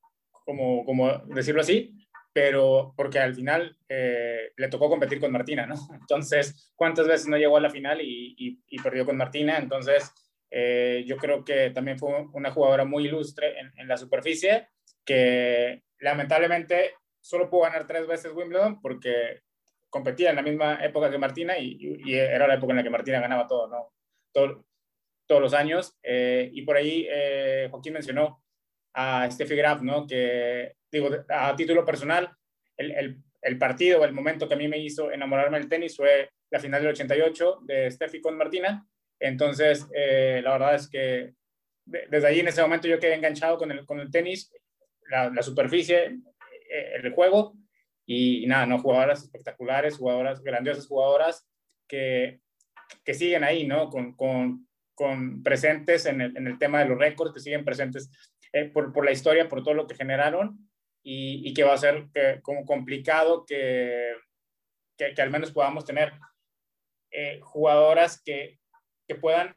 como, 0.45 0.85
como 0.85 1.19
decirlo 1.27 1.63
así, 1.63 2.04
pero 2.35 2.93
porque 2.97 3.21
al 3.21 3.35
final 3.35 3.79
eh, 3.89 4.53
le 4.57 4.69
tocó 4.69 4.91
competir 4.91 5.21
con 5.21 5.33
Martina, 5.33 5.67
¿no? 5.67 5.77
Entonces, 6.01 6.73
¿cuántas 6.75 7.07
veces 7.07 7.29
no 7.29 7.39
llegó 7.39 7.57
a 7.57 7.61
la 7.61 7.71
final 7.71 8.03
y, 8.03 8.35
y, 8.37 8.61
y 8.69 8.83
perdió 8.83 9.07
con 9.07 9.17
Martina? 9.17 9.57
Entonces, 9.57 10.13
eh, 10.51 11.05
yo 11.07 11.17
creo 11.17 11.45
que 11.45 11.71
también 11.71 11.99
fue 11.99 12.27
una 12.33 12.51
jugadora 12.51 12.85
muy 12.85 13.07
ilustre 13.07 13.59
en, 13.59 13.73
en, 13.77 13.89
la 13.89 13.97
superficie, 13.97 14.69
que 15.05 15.85
lamentablemente 16.01 16.95
solo 17.21 17.49
pudo 17.49 17.63
ganar 17.63 17.87
tres 17.87 18.07
veces 18.07 18.33
Wimbledon 18.35 18.81
porque 18.83 19.43
competía 19.89 20.31
en 20.31 20.37
la 20.37 20.43
misma 20.43 20.85
época 20.85 21.11
que 21.11 21.19
Martina 21.19 21.57
y, 21.57 21.79
y 22.05 22.15
era 22.15 22.49
la 22.49 22.55
época 22.55 22.73
en 22.73 22.79
la 22.79 22.83
que 22.83 22.91
Martina 22.91 23.21
ganaba 23.21 23.47
todo, 23.47 23.69
¿no? 23.69 23.95
todo, 24.33 24.67
todos 25.27 25.41
los 25.41 25.55
años. 25.55 25.97
Eh, 26.03 26.51
y 26.53 26.63
por 26.63 26.77
ahí 26.77 27.07
eh, 27.09 27.69
Joaquín 27.71 27.95
mencionó 27.95 28.44
a 28.95 29.31
Steffi 29.31 29.57
Graf, 29.57 29.83
¿no? 29.83 30.07
Que, 30.07 30.75
digo, 30.91 31.11
a 31.29 31.55
título 31.57 31.85
personal, 31.85 32.31
el, 32.77 32.91
el, 32.93 33.17
el, 33.43 33.59
partido, 33.59 34.05
el 34.05 34.13
momento 34.13 34.49
que 34.49 34.55
a 34.55 34.57
mí 34.57 34.69
me 34.69 34.79
hizo 34.79 35.11
enamorarme 35.11 35.59
del 35.59 35.69
tenis 35.69 35.97
fue 35.97 36.31
la 36.51 36.61
final 36.61 36.83
del 36.83 36.93
88 36.93 37.61
de 37.63 37.91
Steffi 37.91 38.21
con 38.21 38.37
Martina. 38.37 38.87
Entonces, 39.19 39.87
eh, 39.95 40.41
la 40.43 40.53
verdad 40.53 40.75
es 40.77 40.89
que 40.89 41.35
desde 41.85 42.27
ahí 42.27 42.41
en 42.41 42.49
ese 42.49 42.63
momento 42.63 42.89
yo 42.89 42.99
quedé 42.99 43.15
enganchado 43.15 43.59
con 43.59 43.71
el, 43.71 43.85
con 43.85 44.01
el 44.01 44.11
tenis, 44.11 44.51
la, 45.11 45.29
la 45.31 45.43
superficie, 45.43 46.17
eh, 46.71 46.93
el 47.03 47.13
juego 47.13 47.55
y, 48.07 48.45
y, 48.45 48.47
nada, 48.47 48.67
¿no? 48.67 48.79
Jugadoras 48.79 49.23
espectaculares, 49.23 49.99
jugadoras, 49.99 50.43
grandiosas 50.43 50.87
jugadoras 50.87 51.47
que 51.87 52.41
que 53.05 53.15
siguen 53.15 53.45
ahí, 53.45 53.67
¿no? 53.67 53.89
Con, 53.91 54.15
con, 54.15 54.69
con 54.95 55.43
presentes 55.43 56.07
en 56.07 56.21
el, 56.21 56.37
en 56.37 56.47
el, 56.47 56.59
tema 56.59 56.81
de 56.81 56.89
los 56.89 56.99
récords, 56.99 57.33
que 57.33 57.41
siguen 57.41 57.65
presentes 57.65 58.11
eh, 58.55 58.67
por, 58.67 58.93
por, 58.93 59.05
la 59.05 59.13
historia, 59.13 59.49
por 59.49 59.63
todo 59.63 59.75
lo 59.75 59.87
que 59.87 59.97
generaron 59.97 60.71
y, 61.03 61.49
y 61.49 61.53
que 61.53 61.65
va 61.65 61.75
a 61.75 61.79
ser 61.79 62.07
que, 62.15 62.41
como 62.41 62.65
complicado 62.65 63.45
que, 63.45 64.15
que, 64.97 65.13
que, 65.13 65.23
al 65.23 65.31
menos 65.31 65.53
podamos 65.53 65.85
tener 65.85 66.13
eh, 67.11 67.41
jugadoras 67.43 68.23
que, 68.23 68.59
que 69.07 69.17
puedan 69.17 69.55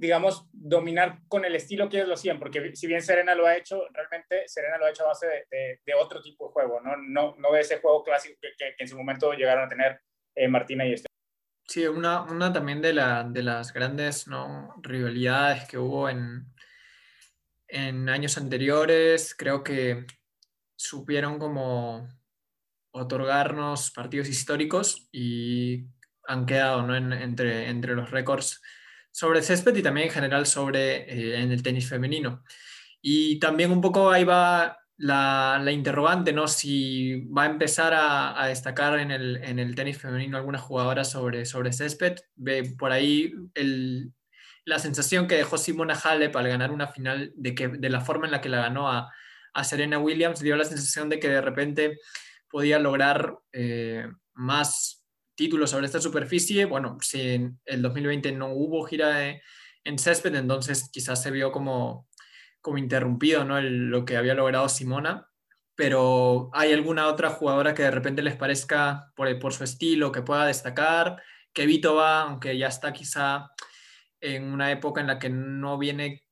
digamos, 0.00 0.48
dominar 0.50 1.18
con 1.28 1.44
el 1.44 1.54
estilo 1.54 1.90
que 1.90 1.98
ellos 1.98 2.08
lo 2.08 2.14
hacían, 2.14 2.38
porque 2.38 2.74
si 2.74 2.86
bien 2.86 3.02
Serena 3.02 3.34
lo 3.34 3.46
ha 3.46 3.54
hecho, 3.54 3.82
realmente 3.92 4.48
Serena 4.48 4.78
lo 4.78 4.86
ha 4.86 4.90
hecho 4.90 5.04
a 5.04 5.08
base 5.08 5.26
de, 5.26 5.44
de, 5.50 5.80
de 5.84 5.94
otro 5.94 6.22
tipo 6.22 6.46
de 6.46 6.52
juego, 6.52 6.80
no, 6.80 6.96
no, 6.96 7.36
no 7.36 7.52
de 7.52 7.60
ese 7.60 7.80
juego 7.80 8.02
clásico 8.02 8.38
que, 8.40 8.48
que, 8.56 8.74
en 8.78 8.88
su 8.88 8.96
momento 8.96 9.34
llegaron 9.34 9.66
a 9.66 9.68
tener 9.68 10.00
eh, 10.34 10.48
Martina 10.48 10.86
y 10.86 10.94
este. 10.94 11.06
Sí, 11.66 11.86
una, 11.86 12.22
una 12.22 12.50
también 12.50 12.80
de, 12.80 12.94
la, 12.94 13.24
de 13.24 13.42
las 13.42 13.74
grandes 13.74 14.26
¿no? 14.26 14.74
rivalidades 14.80 15.68
que 15.68 15.76
hubo 15.76 16.08
en, 16.08 16.46
en 17.70 18.08
años 18.08 18.36
anteriores, 18.36 19.34
creo 19.34 19.62
que 19.62 20.06
supieron 20.76 21.38
como 21.38 22.08
otorgarnos 22.92 23.90
partidos 23.90 24.28
históricos 24.28 25.08
y 25.12 25.84
han 26.26 26.46
quedado 26.46 26.82
¿no? 26.82 26.96
en, 26.96 27.12
entre, 27.12 27.68
entre 27.68 27.94
los 27.94 28.10
récords 28.10 28.60
sobre 29.10 29.42
césped 29.42 29.74
y 29.76 29.82
también 29.82 30.08
en 30.08 30.12
general 30.12 30.46
sobre 30.46 31.12
eh, 31.12 31.42
en 31.42 31.52
el 31.52 31.62
tenis 31.62 31.88
femenino. 31.88 32.42
Y 33.00 33.38
también 33.38 33.72
un 33.72 33.80
poco 33.80 34.10
ahí 34.10 34.24
va 34.24 34.78
la, 34.96 35.62
interrogante, 35.72 36.32
¿no? 36.32 36.46
Si 36.46 37.22
va 37.26 37.44
a 37.44 37.50
empezar 37.50 37.94
a, 37.94 38.40
a 38.40 38.48
destacar 38.48 38.98
en 38.98 39.10
el, 39.10 39.36
en 39.42 39.58
el, 39.58 39.74
tenis 39.74 39.98
femenino 39.98 40.36
alguna 40.36 40.58
jugadora 40.58 41.04
sobre, 41.04 41.46
sobre 41.46 41.72
césped. 41.72 42.16
Ve 42.36 42.74
por 42.78 42.92
ahí 42.92 43.32
el, 43.54 44.12
la 44.64 44.78
sensación 44.78 45.26
que 45.26 45.36
dejó 45.36 45.58
Simona 45.58 45.94
Halep 45.94 46.34
al 46.36 46.48
ganar 46.48 46.70
una 46.70 46.88
final, 46.88 47.32
de, 47.34 47.54
que, 47.54 47.68
de 47.68 47.90
la 47.90 48.00
forma 48.00 48.26
en 48.26 48.32
la 48.32 48.40
que 48.40 48.48
la 48.48 48.58
ganó 48.58 48.88
a, 48.88 49.12
a 49.52 49.64
Serena 49.64 49.98
Williams, 49.98 50.40
dio 50.40 50.56
la 50.56 50.64
sensación 50.64 51.08
de 51.08 51.18
que 51.18 51.28
de 51.28 51.40
repente 51.40 51.98
podía 52.48 52.78
lograr 52.78 53.38
eh, 53.52 54.06
más 54.34 55.04
títulos 55.34 55.70
sobre 55.70 55.86
esta 55.86 56.00
superficie. 56.00 56.64
Bueno, 56.66 56.98
si 57.00 57.20
en 57.30 57.60
el 57.64 57.82
2020 57.82 58.32
no 58.32 58.52
hubo 58.52 58.84
gira 58.84 59.40
en 59.84 59.98
césped, 59.98 60.34
entonces 60.34 60.90
quizás 60.92 61.22
se 61.22 61.30
vio 61.30 61.52
como, 61.52 62.08
como 62.60 62.78
interrumpido 62.78 63.44
¿no? 63.44 63.60
lo 63.60 64.04
que 64.04 64.16
había 64.16 64.34
logrado 64.34 64.68
Simona. 64.68 65.26
Pero 65.74 66.50
¿hay 66.52 66.72
alguna 66.72 67.06
otra 67.06 67.30
jugadora 67.30 67.72
que 67.72 67.84
de 67.84 67.90
repente 67.90 68.20
les 68.20 68.36
parezca 68.36 69.10
por, 69.16 69.38
por 69.38 69.54
su 69.54 69.64
estilo 69.64 70.12
que 70.12 70.20
pueda 70.20 70.44
destacar? 70.44 71.22
Que 71.54 71.64
Vito 71.64 71.94
va, 71.94 72.22
aunque 72.22 72.58
ya 72.58 72.68
está 72.68 72.92
quizá 72.92 73.50
en 74.20 74.44
una 74.44 74.70
época 74.70 75.00
en 75.00 75.06
la 75.06 75.18
que 75.18 75.30
no 75.30 75.78
viene 75.78 76.24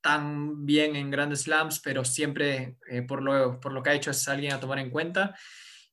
tan 0.00 0.66
bien 0.66 0.96
en 0.96 1.10
grandes 1.10 1.42
slams, 1.42 1.80
pero 1.80 2.04
siempre 2.04 2.76
eh, 2.90 3.02
por, 3.02 3.22
lo, 3.22 3.58
por 3.58 3.72
lo 3.72 3.82
que 3.82 3.90
ha 3.90 3.94
hecho 3.94 4.10
es 4.10 4.28
alguien 4.28 4.52
a 4.52 4.60
tomar 4.60 4.78
en 4.78 4.90
cuenta. 4.90 5.34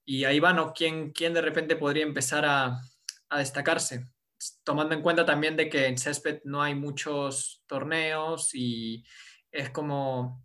Y 0.04 0.26
ahí 0.26 0.40
va, 0.40 0.52
¿no? 0.52 0.74
¿Quién, 0.74 1.12
quién 1.12 1.34
de 1.34 1.42
repente 1.42 1.76
podría 1.78 2.04
empezar 2.04 2.44
a, 2.46 2.78
a 3.30 3.38
destacarse? 3.38 4.06
Tomando 4.64 4.96
en 4.96 5.02
cuenta 5.02 5.26
también 5.26 5.56
de 5.56 5.70
que 5.70 5.86
en 5.86 5.98
césped 5.98 6.42
no 6.44 6.62
hay 6.62 6.76
muchos 6.76 7.64
torneos 7.68 8.54
y 8.54 9.06
es 9.52 9.70
como 9.70 10.44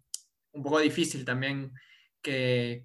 un 0.53 0.63
poco 0.63 0.79
difícil 0.79 1.25
también 1.25 1.73
que, 2.23 2.85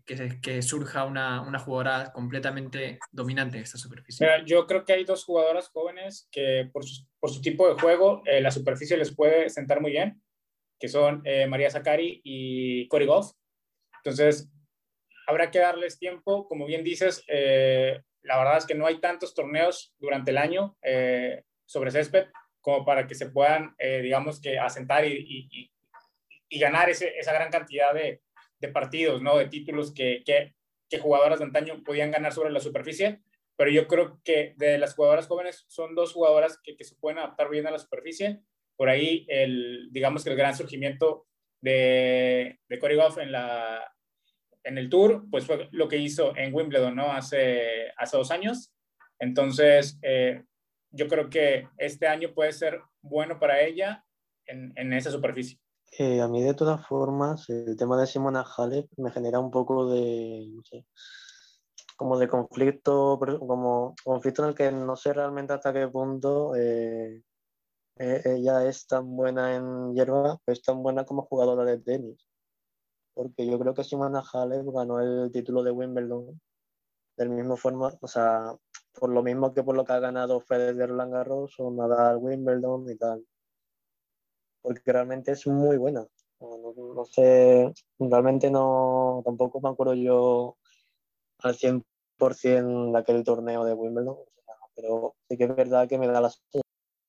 surja 0.62 1.06
una, 1.06 1.42
una, 1.42 1.58
jugadora 1.60 2.12
completamente 2.14 3.00
dominante 3.12 3.58
en 3.58 3.64
esta 3.64 3.78
superficie. 3.78 4.28
yo 4.46 4.68
creo 4.68 4.86
que 4.86 4.94
hay 4.94 5.04
dos 5.04 5.24
jugadoras 5.24 5.70
jóvenes 5.70 6.28
que 6.32 6.70
por 6.72 6.86
su, 6.86 7.42
tipo 7.42 7.68
de 7.68 7.80
juego 7.82 8.22
eh, 8.26 8.40
la 8.40 8.52
superficie 8.52 8.98
les 8.98 9.16
puede 9.16 9.50
sentar 9.50 9.82
muy 9.82 9.92
bien 9.92 10.22
que 10.82 10.90
son 10.90 11.22
eh, 11.24 11.46
María 11.48 11.70
Zacari 11.70 12.22
y 12.24 12.88
Cory 12.88 13.06
Goff. 13.06 13.34
Entonces, 14.04 14.52
habrá 15.28 15.52
que 15.52 15.60
darles 15.60 16.00
tiempo. 16.00 16.48
Como 16.48 16.66
bien 16.66 16.84
dices, 16.84 17.24
eh, 17.28 18.02
la 18.24 18.38
verdad 18.40 18.58
es 18.58 18.66
que 18.66 18.74
no 18.74 18.88
hay 18.88 19.00
tantos 19.00 19.36
torneos 19.36 19.94
durante 20.00 20.32
el 20.32 20.40
año 20.40 20.76
eh, 20.82 21.44
sobre 21.66 21.92
césped 21.92 22.26
como 22.60 22.84
para 22.84 23.08
que 23.08 23.16
se 23.16 23.30
puedan, 23.30 23.76
digamos 23.80 24.40
que, 24.40 24.60
asentar 24.60 25.04
y, 25.04 25.72
ganar 26.60 26.92
esa 26.92 27.34
gran 27.34 27.50
cantidad 27.50 27.92
de, 27.92 28.22
de, 28.62 28.68
partidos, 28.70 29.22
¿no? 29.22 29.38
De 29.38 29.48
títulos 29.48 29.94
que, 29.94 30.24
que, 30.26 30.54
que 30.90 31.00
jugadoras 31.00 31.40
de 31.40 31.46
antaño 31.46 31.84
podían 31.84 32.12
ganar 32.12 32.32
sobre 32.32 32.52
la 32.52 32.60
superficie 32.60 33.22
pero 33.58 33.70
yo 33.70 33.88
creo 33.88 34.20
que 34.24 34.56
de 34.58 34.80
las 34.80 34.96
jugadoras 34.96 35.28
jóvenes 35.28 35.66
son 35.68 35.94
dos 35.94 36.14
jugadoras 36.14 36.60
que, 36.64 36.76
que, 36.76 36.84
se 36.84 36.96
pueden 36.96 37.20
adaptar 37.20 37.48
bien 37.48 37.68
a 37.68 37.72
la 37.72 37.78
superficie 37.78 38.42
por 38.82 38.90
ahí, 38.90 39.28
el, 39.30 39.90
digamos 39.92 40.24
que 40.24 40.32
el 40.32 40.36
gran 40.36 40.56
surgimiento 40.56 41.28
de, 41.62 42.60
de 42.68 42.80
Corey 42.80 42.98
Goff 42.98 43.20
en, 43.20 43.32
la, 43.32 43.94
en 44.64 44.80
el 44.80 44.90
Tour, 44.90 45.26
pues 45.30 45.46
fue 45.46 45.70
lo 45.72 45.88
que 45.88 45.98
hizo 45.98 46.36
en 46.36 46.52
Wimbledon, 46.52 46.96
¿no? 46.96 47.12
Hace, 47.12 47.92
hace 47.96 48.18
dos 48.18 48.32
años. 48.32 48.74
Entonces, 49.20 50.00
eh, 50.02 50.46
yo 50.90 51.08
creo 51.08 51.30
que 51.30 51.68
este 51.78 52.08
año 52.08 52.34
puede 52.34 52.54
ser 52.54 52.82
bueno 53.04 53.40
para 53.40 53.62
ella 53.62 54.04
en, 54.48 54.74
en 54.76 54.94
esa 54.94 55.12
superficie. 55.12 55.60
Eh, 55.98 56.22
a 56.22 56.28
mí, 56.28 56.42
de 56.42 56.54
todas 56.54 56.86
formas, 56.88 57.50
el 57.50 57.76
tema 57.76 58.00
de 58.00 58.08
Simona 58.08 58.46
Halep 58.58 58.90
me 58.98 59.12
genera 59.12 59.40
un 59.40 59.52
poco 59.52 59.92
de, 59.92 60.48
como 61.98 62.18
de 62.18 62.28
conflicto, 62.30 63.20
como 63.20 63.96
conflicto 64.04 64.44
en 64.44 64.50
el 64.50 64.56
que 64.56 64.72
no 64.72 64.96
sé 64.96 65.14
realmente 65.14 65.54
hasta 65.54 65.74
qué 65.74 65.88
punto 65.90 66.56
eh, 66.56 67.22
eh, 68.00 68.22
ella 68.26 68.66
es 68.68 68.88
tan 68.88 69.16
buena 69.16 69.56
en 69.56 69.94
hierba, 69.94 70.40
pues 70.46 70.62
tan 70.62 70.82
buena 70.82 71.06
como 71.06 71.24
jugadora 71.24 71.66
de 71.66 71.80
tenis. 71.80 72.28
Porque 73.14 73.46
yo 73.46 73.60
creo 73.60 73.74
que 73.74 73.84
Simona 73.84 74.24
Halep 74.34 74.66
ganó 74.74 75.00
el 75.02 75.32
título 75.32 75.64
de 75.64 75.72
Wimbledon 75.72 76.42
del 77.18 77.30
mismo 77.30 77.58
forma, 77.58 77.92
o 78.02 78.08
sea, 78.08 78.56
por 78.94 79.10
lo 79.12 79.24
mismo 79.24 79.54
que 79.54 79.64
por 79.64 79.76
lo 79.76 79.86
que 79.86 79.94
ha 79.94 80.00
ganado 80.00 80.40
Federer 80.42 80.90
Roland 80.90 81.14
Garros 81.14 81.56
o 81.60 81.72
Nadal 81.72 82.18
Wimbledon 82.18 82.90
y 82.90 82.98
tal. 82.98 83.26
Porque 84.62 84.92
realmente 84.92 85.32
es 85.32 85.48
muy 85.48 85.78
buena. 85.78 86.06
No, 86.40 86.74
no, 86.96 87.06
sé, 87.06 87.72
realmente 88.00 88.50
no, 88.50 89.22
tampoco 89.24 89.62
me 89.62 89.70
acuerdo 89.70 89.94
yo 89.94 90.58
al 91.40 91.56
100% 91.56 92.92
de 92.92 93.00
aquel 93.00 93.24
torneo 93.24 93.64
de 93.64 93.74
Wimbledon, 93.74 94.18
pero 94.76 95.16
sí 95.30 95.38
que 95.38 95.44
es 95.44 95.56
verdad 95.56 95.88
que 95.88 96.00
me 96.00 96.08
da 96.08 96.20
la 96.20 96.32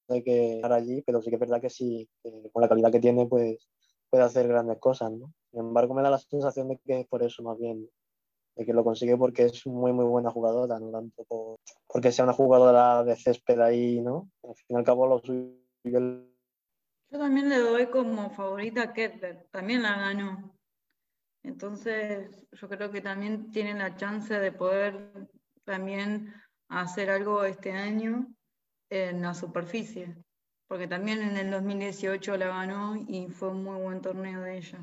hay 0.09 0.23
que 0.23 0.57
estar 0.57 0.73
allí, 0.73 1.03
pero 1.03 1.23
sí 1.23 1.31
que 1.31 1.37
es 1.37 1.41
verdad 1.41 1.61
que 1.61 1.71
sí, 1.71 2.09
con 2.53 2.61
la 2.61 2.69
calidad 2.69 2.93
que 2.93 3.01
tiene, 3.01 3.27
pues 3.27 3.69
puede 4.11 4.25
hacer 4.25 4.47
grandes 4.47 4.79
cosas, 4.79 5.11
¿no? 5.11 5.33
Sin 5.51 5.61
embargo, 5.61 5.95
me 5.95 6.03
da 6.03 6.11
la 6.11 6.19
sensación 6.19 6.69
de 6.69 6.79
que 6.85 7.01
es 7.01 7.07
por 7.07 7.23
eso 7.23 7.43
más 7.43 7.59
bien, 7.59 7.89
de 8.57 8.67
que 8.67 8.75
lo 8.75 8.85
consigue 8.85 9.17
porque 9.17 9.45
es 9.45 9.67
muy, 9.67 9.93
muy 9.93 10.05
buena 10.05 10.31
jugadora, 10.31 10.79
no 10.79 10.91
tanto 10.91 11.57
porque 11.87 12.13
sea 12.13 12.25
una 12.25 12.35
jugadora 12.35 13.05
de 13.05 13.17
césped 13.17 13.61
ahí, 13.61 14.01
¿no? 14.01 14.29
Al 14.43 14.55
fin 14.55 14.67
y 14.69 14.75
al 14.77 14.85
cabo, 14.85 15.07
lo 15.07 15.19
suyo. 15.21 16.32
Yo 17.13 17.19
también 17.19 17.51
le 17.51 17.59
doy 17.59 17.87
como 17.89 18.31
favorita 18.31 18.85
a 18.85 18.93
Kettler, 18.95 19.47
también 19.51 19.83
la 19.83 19.97
ganó. 19.97 20.59
Entonces, 21.43 22.47
yo 22.53 22.69
creo 22.71 22.91
que 22.91 23.03
también 23.03 23.51
tiene 23.51 23.75
la 23.75 23.95
chance 23.97 24.33
de 24.33 24.51
poder 24.51 25.29
también 25.65 26.33
hacer 26.71 27.11
algo 27.11 27.45
este 27.45 27.73
año 27.73 28.35
en 28.89 29.21
la 29.21 29.35
superficie, 29.35 30.17
porque 30.67 30.89
también 30.89 31.21
en 31.21 31.37
el 31.37 31.51
2018 31.51 32.39
la 32.39 32.47
ganó 32.47 32.97
y 32.97 33.29
fue 33.29 33.51
un 33.51 33.63
muy 33.63 33.79
buen 33.79 34.01
torneo 34.01 34.41
de 34.41 34.57
ella. 34.57 34.83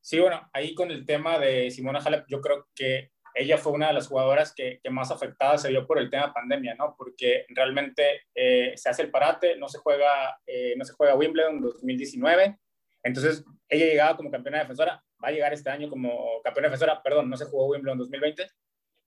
Sí, 0.00 0.20
bueno, 0.20 0.48
ahí 0.52 0.76
con 0.76 0.92
el 0.92 1.04
tema 1.04 1.40
de 1.40 1.72
Simona 1.72 1.98
Halep, 1.98 2.24
yo 2.28 2.40
creo 2.40 2.68
que 2.72 3.10
ella 3.38 3.56
fue 3.56 3.72
una 3.72 3.88
de 3.88 3.92
las 3.94 4.08
jugadoras 4.08 4.52
que, 4.54 4.80
que 4.82 4.90
más 4.90 5.10
afectada 5.10 5.58
se 5.58 5.68
vio 5.68 5.86
por 5.86 5.98
el 5.98 6.10
tema 6.10 6.32
pandemia, 6.32 6.74
¿no? 6.74 6.94
Porque 6.96 7.46
realmente 7.48 8.22
eh, 8.34 8.72
se 8.76 8.88
hace 8.88 9.02
el 9.02 9.10
parate, 9.10 9.56
no 9.56 9.68
se 9.68 9.78
juega, 9.78 10.38
eh, 10.46 10.74
no 10.76 10.84
se 10.84 10.92
juega 10.94 11.14
Wimbledon 11.14 11.60
2019, 11.60 12.58
entonces 13.02 13.44
ella 13.68 13.86
llegaba 13.86 14.16
como 14.16 14.30
campeona 14.30 14.58
defensora, 14.58 15.02
va 15.22 15.28
a 15.28 15.32
llegar 15.32 15.52
este 15.52 15.70
año 15.70 15.88
como 15.88 16.42
campeona 16.42 16.68
defensora, 16.68 17.02
perdón, 17.02 17.30
no 17.30 17.36
se 17.36 17.44
jugó 17.44 17.68
Wimbledon 17.68 17.98
2020, 17.98 18.50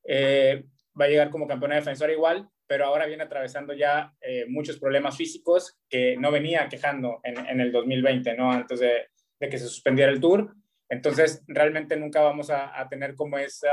eh, 0.05 0.65
va 0.99 1.05
a 1.05 1.09
llegar 1.09 1.29
como 1.29 1.47
campeona 1.47 1.75
defensora 1.75 2.11
igual, 2.11 2.49
pero 2.67 2.85
ahora 2.85 3.05
viene 3.05 3.23
atravesando 3.23 3.73
ya 3.73 4.13
eh, 4.21 4.45
muchos 4.47 4.79
problemas 4.79 5.17
físicos 5.17 5.77
que 5.89 6.15
no 6.17 6.31
venía 6.31 6.69
quejando 6.69 7.19
en, 7.23 7.37
en 7.45 7.59
el 7.59 7.71
2020, 7.71 8.35
¿no? 8.35 8.51
Antes 8.51 8.79
de, 8.79 9.07
de, 9.39 9.49
que 9.49 9.57
se 9.57 9.67
suspendiera 9.67 10.11
el 10.11 10.21
tour. 10.21 10.53
Entonces, 10.87 11.43
realmente 11.47 11.97
nunca 11.97 12.21
vamos 12.21 12.49
a, 12.49 12.79
a, 12.79 12.87
tener 12.87 13.15
como 13.15 13.37
esa, 13.37 13.71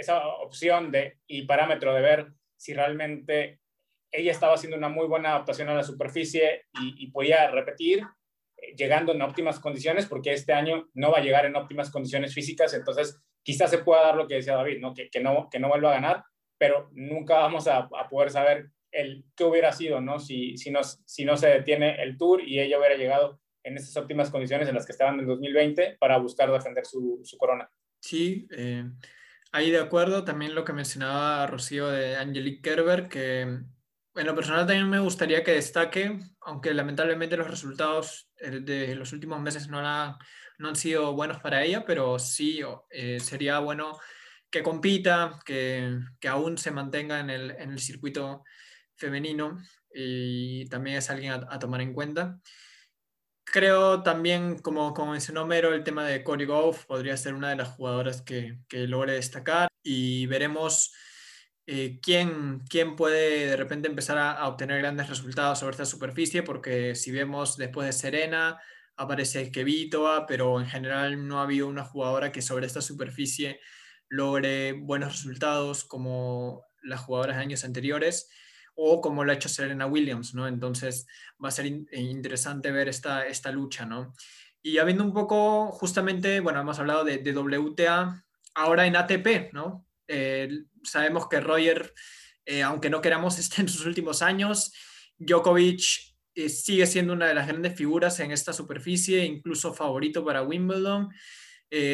esa 0.00 0.26
opción 0.26 0.90
de, 0.90 1.18
y 1.26 1.42
parámetro 1.42 1.94
de 1.94 2.00
ver 2.00 2.32
si 2.56 2.72
realmente 2.72 3.60
ella 4.10 4.32
estaba 4.32 4.54
haciendo 4.54 4.76
una 4.76 4.88
muy 4.88 5.06
buena 5.06 5.30
adaptación 5.30 5.68
a 5.68 5.74
la 5.74 5.82
superficie 5.82 6.64
y, 6.80 7.06
podía 7.10 7.50
repetir 7.50 8.02
eh, 8.56 8.74
llegando 8.76 9.12
en 9.12 9.22
óptimas 9.22 9.60
condiciones, 9.60 10.06
porque 10.06 10.32
este 10.32 10.52
año 10.52 10.88
no 10.94 11.12
va 11.12 11.18
a 11.18 11.22
llegar 11.22 11.44
en 11.44 11.54
óptimas 11.54 11.90
condiciones 11.90 12.34
físicas, 12.34 12.74
entonces 12.74 13.20
quizás 13.42 13.70
se 13.70 13.78
pueda 13.78 14.02
dar 14.02 14.16
lo 14.16 14.26
que 14.26 14.36
decía 14.36 14.56
David, 14.56 14.80
¿no? 14.80 14.94
Que, 14.94 15.10
que, 15.10 15.20
no, 15.20 15.48
que 15.50 15.60
no 15.60 15.68
vuelva 15.68 15.90
a 15.90 15.94
ganar, 15.94 16.24
pero 16.58 16.88
nunca 16.92 17.38
vamos 17.38 17.68
a, 17.68 17.88
poder 18.08 18.30
saber 18.30 18.70
el 18.90 19.24
qué 19.36 19.44
hubiera 19.44 19.70
sido, 19.70 20.00
¿no? 20.00 20.18
Si, 20.18 20.56
si, 20.56 20.70
no, 20.70 20.82
si 20.82 21.24
no 21.24 21.36
se 21.36 21.48
detiene 21.48 22.02
el 22.02 22.16
Tour 22.16 22.42
y 22.42 22.58
ella 22.58 22.78
hubiera 22.78 22.96
llegado 22.96 23.38
en 23.62 23.76
esas 23.76 23.96
óptimas 23.96 24.30
condiciones 24.30 24.68
en 24.68 24.74
las 24.74 24.86
que 24.86 24.92
estaban 24.92 25.20
en 25.20 25.26
2020 25.26 25.98
para 26.00 26.16
buscar 26.16 26.50
defender 26.50 26.86
su, 26.86 27.20
su 27.22 27.36
corona. 27.36 27.70
Sí, 28.00 28.48
eh, 28.56 28.84
ahí 29.52 29.70
de 29.70 29.80
acuerdo. 29.80 30.24
También 30.24 30.54
lo 30.54 30.64
que 30.64 30.72
mencionaba 30.72 31.46
Rocío 31.46 31.88
de 31.88 32.16
Angelique 32.16 32.62
Kerber, 32.62 33.08
que 33.08 33.40
en 33.42 34.26
lo 34.26 34.34
personal 34.34 34.66
también 34.66 34.88
me 34.90 34.98
gustaría 34.98 35.44
que 35.44 35.52
destaque, 35.52 36.18
aunque 36.40 36.74
lamentablemente 36.74 37.36
los 37.36 37.50
resultados 37.50 38.30
eh, 38.38 38.60
de 38.60 38.94
los 38.94 39.12
últimos 39.12 39.40
meses 39.40 39.68
no, 39.68 39.80
la, 39.80 40.18
no 40.58 40.68
han 40.68 40.76
sido 40.76 41.14
buenos 41.14 41.40
para 41.40 41.64
ella, 41.64 41.84
pero 41.84 42.18
sí 42.18 42.60
eh, 42.90 43.20
sería 43.20 43.60
bueno 43.60 43.98
que 44.50 44.62
compita, 44.62 45.38
que, 45.44 45.96
que 46.18 46.28
aún 46.28 46.58
se 46.58 46.72
mantenga 46.72 47.20
en 47.20 47.30
el, 47.30 47.50
en 47.52 47.70
el, 47.70 47.78
circuito 47.78 48.42
femenino 48.96 49.58
y 49.94 50.68
también 50.68 50.96
es 50.96 51.08
alguien 51.08 51.32
a, 51.32 51.46
a, 51.48 51.58
tomar 51.60 51.80
en 51.80 51.94
cuenta. 51.94 52.40
Creo 53.44 54.02
también, 54.02 54.58
como, 54.58 54.94
como 54.94 55.12
mencionó 55.12 55.46
Mero, 55.46 55.74
el 55.74 55.84
tema 55.84 56.04
de 56.04 56.22
Cory 56.22 56.44
Goff 56.44 56.86
podría 56.86 57.16
ser 57.16 57.34
una 57.34 57.50
de 57.50 57.56
las 57.56 57.68
jugadoras 57.70 58.22
que, 58.22 58.60
que 58.68 58.86
logre 58.86 59.14
destacar 59.14 59.68
y 59.82 60.26
veremos 60.26 60.92
eh, 61.72 62.00
quién, 62.02 62.64
quién 62.68 62.96
puede 62.96 63.46
de 63.46 63.56
repente 63.56 63.88
empezar 63.88 64.18
a, 64.18 64.48
obtener 64.48 64.78
grandes 64.78 65.08
resultados 65.08 65.60
sobre 65.60 65.72
esta 65.72 65.86
superficie, 65.86 66.42
porque 66.42 66.96
si 66.96 67.12
vemos 67.12 67.56
después 67.56 67.86
de 67.86 67.92
Serena, 67.92 68.58
aparece 68.96 69.52
Kevitova, 69.52 70.26
pero 70.26 70.60
en 70.60 70.66
general 70.66 71.28
no 71.28 71.38
ha 71.38 71.44
habido 71.44 71.68
una 71.68 71.84
jugadora 71.84 72.32
que 72.32 72.42
sobre 72.42 72.66
esta 72.66 72.82
superficie 72.82 73.60
logre 74.08 74.72
buenos 74.72 75.12
resultados 75.12 75.84
como 75.84 76.64
las 76.82 77.00
jugadoras 77.02 77.36
de 77.36 77.42
años 77.42 77.64
anteriores 77.64 78.28
o 78.82 79.00
como 79.02 79.24
lo 79.24 79.30
ha 79.30 79.34
hecho 79.34 79.50
Serena 79.50 79.86
Williams, 79.86 80.34
¿no? 80.34 80.48
Entonces 80.48 81.06
va 81.42 81.48
a 81.48 81.52
ser 81.52 81.66
in 81.66 81.86
interesante 81.92 82.70
ver 82.70 82.88
esta, 82.88 83.26
esta 83.26 83.52
lucha, 83.52 83.84
¿no? 83.84 84.14
Y 84.62 84.72
ya 84.74 84.84
viendo 84.84 85.04
un 85.04 85.12
poco, 85.12 85.70
justamente, 85.70 86.40
bueno, 86.40 86.60
hemos 86.60 86.78
hablado 86.78 87.04
de, 87.04 87.18
de 87.18 87.36
WTA, 87.36 88.24
ahora 88.54 88.86
en 88.86 88.96
ATP, 88.96 89.52
¿no? 89.52 89.86
Eh, 90.08 90.64
sabemos 90.82 91.28
que 91.28 91.40
Roger, 91.40 91.92
eh, 92.46 92.62
aunque 92.62 92.88
no 92.88 93.02
queramos, 93.02 93.38
está 93.38 93.60
en 93.60 93.68
sus 93.68 93.84
últimos 93.84 94.22
años. 94.22 94.72
Djokovic 95.18 95.82
eh, 96.34 96.48
sigue 96.48 96.86
siendo 96.86 97.12
una 97.12 97.28
de 97.28 97.34
las 97.34 97.48
grandes 97.48 97.74
figuras 97.74 98.18
en 98.20 98.32
esta 98.32 98.54
superficie, 98.54 99.26
incluso 99.26 99.74
favorito 99.74 100.24
para 100.24 100.42
Wimbledon. 100.42 101.10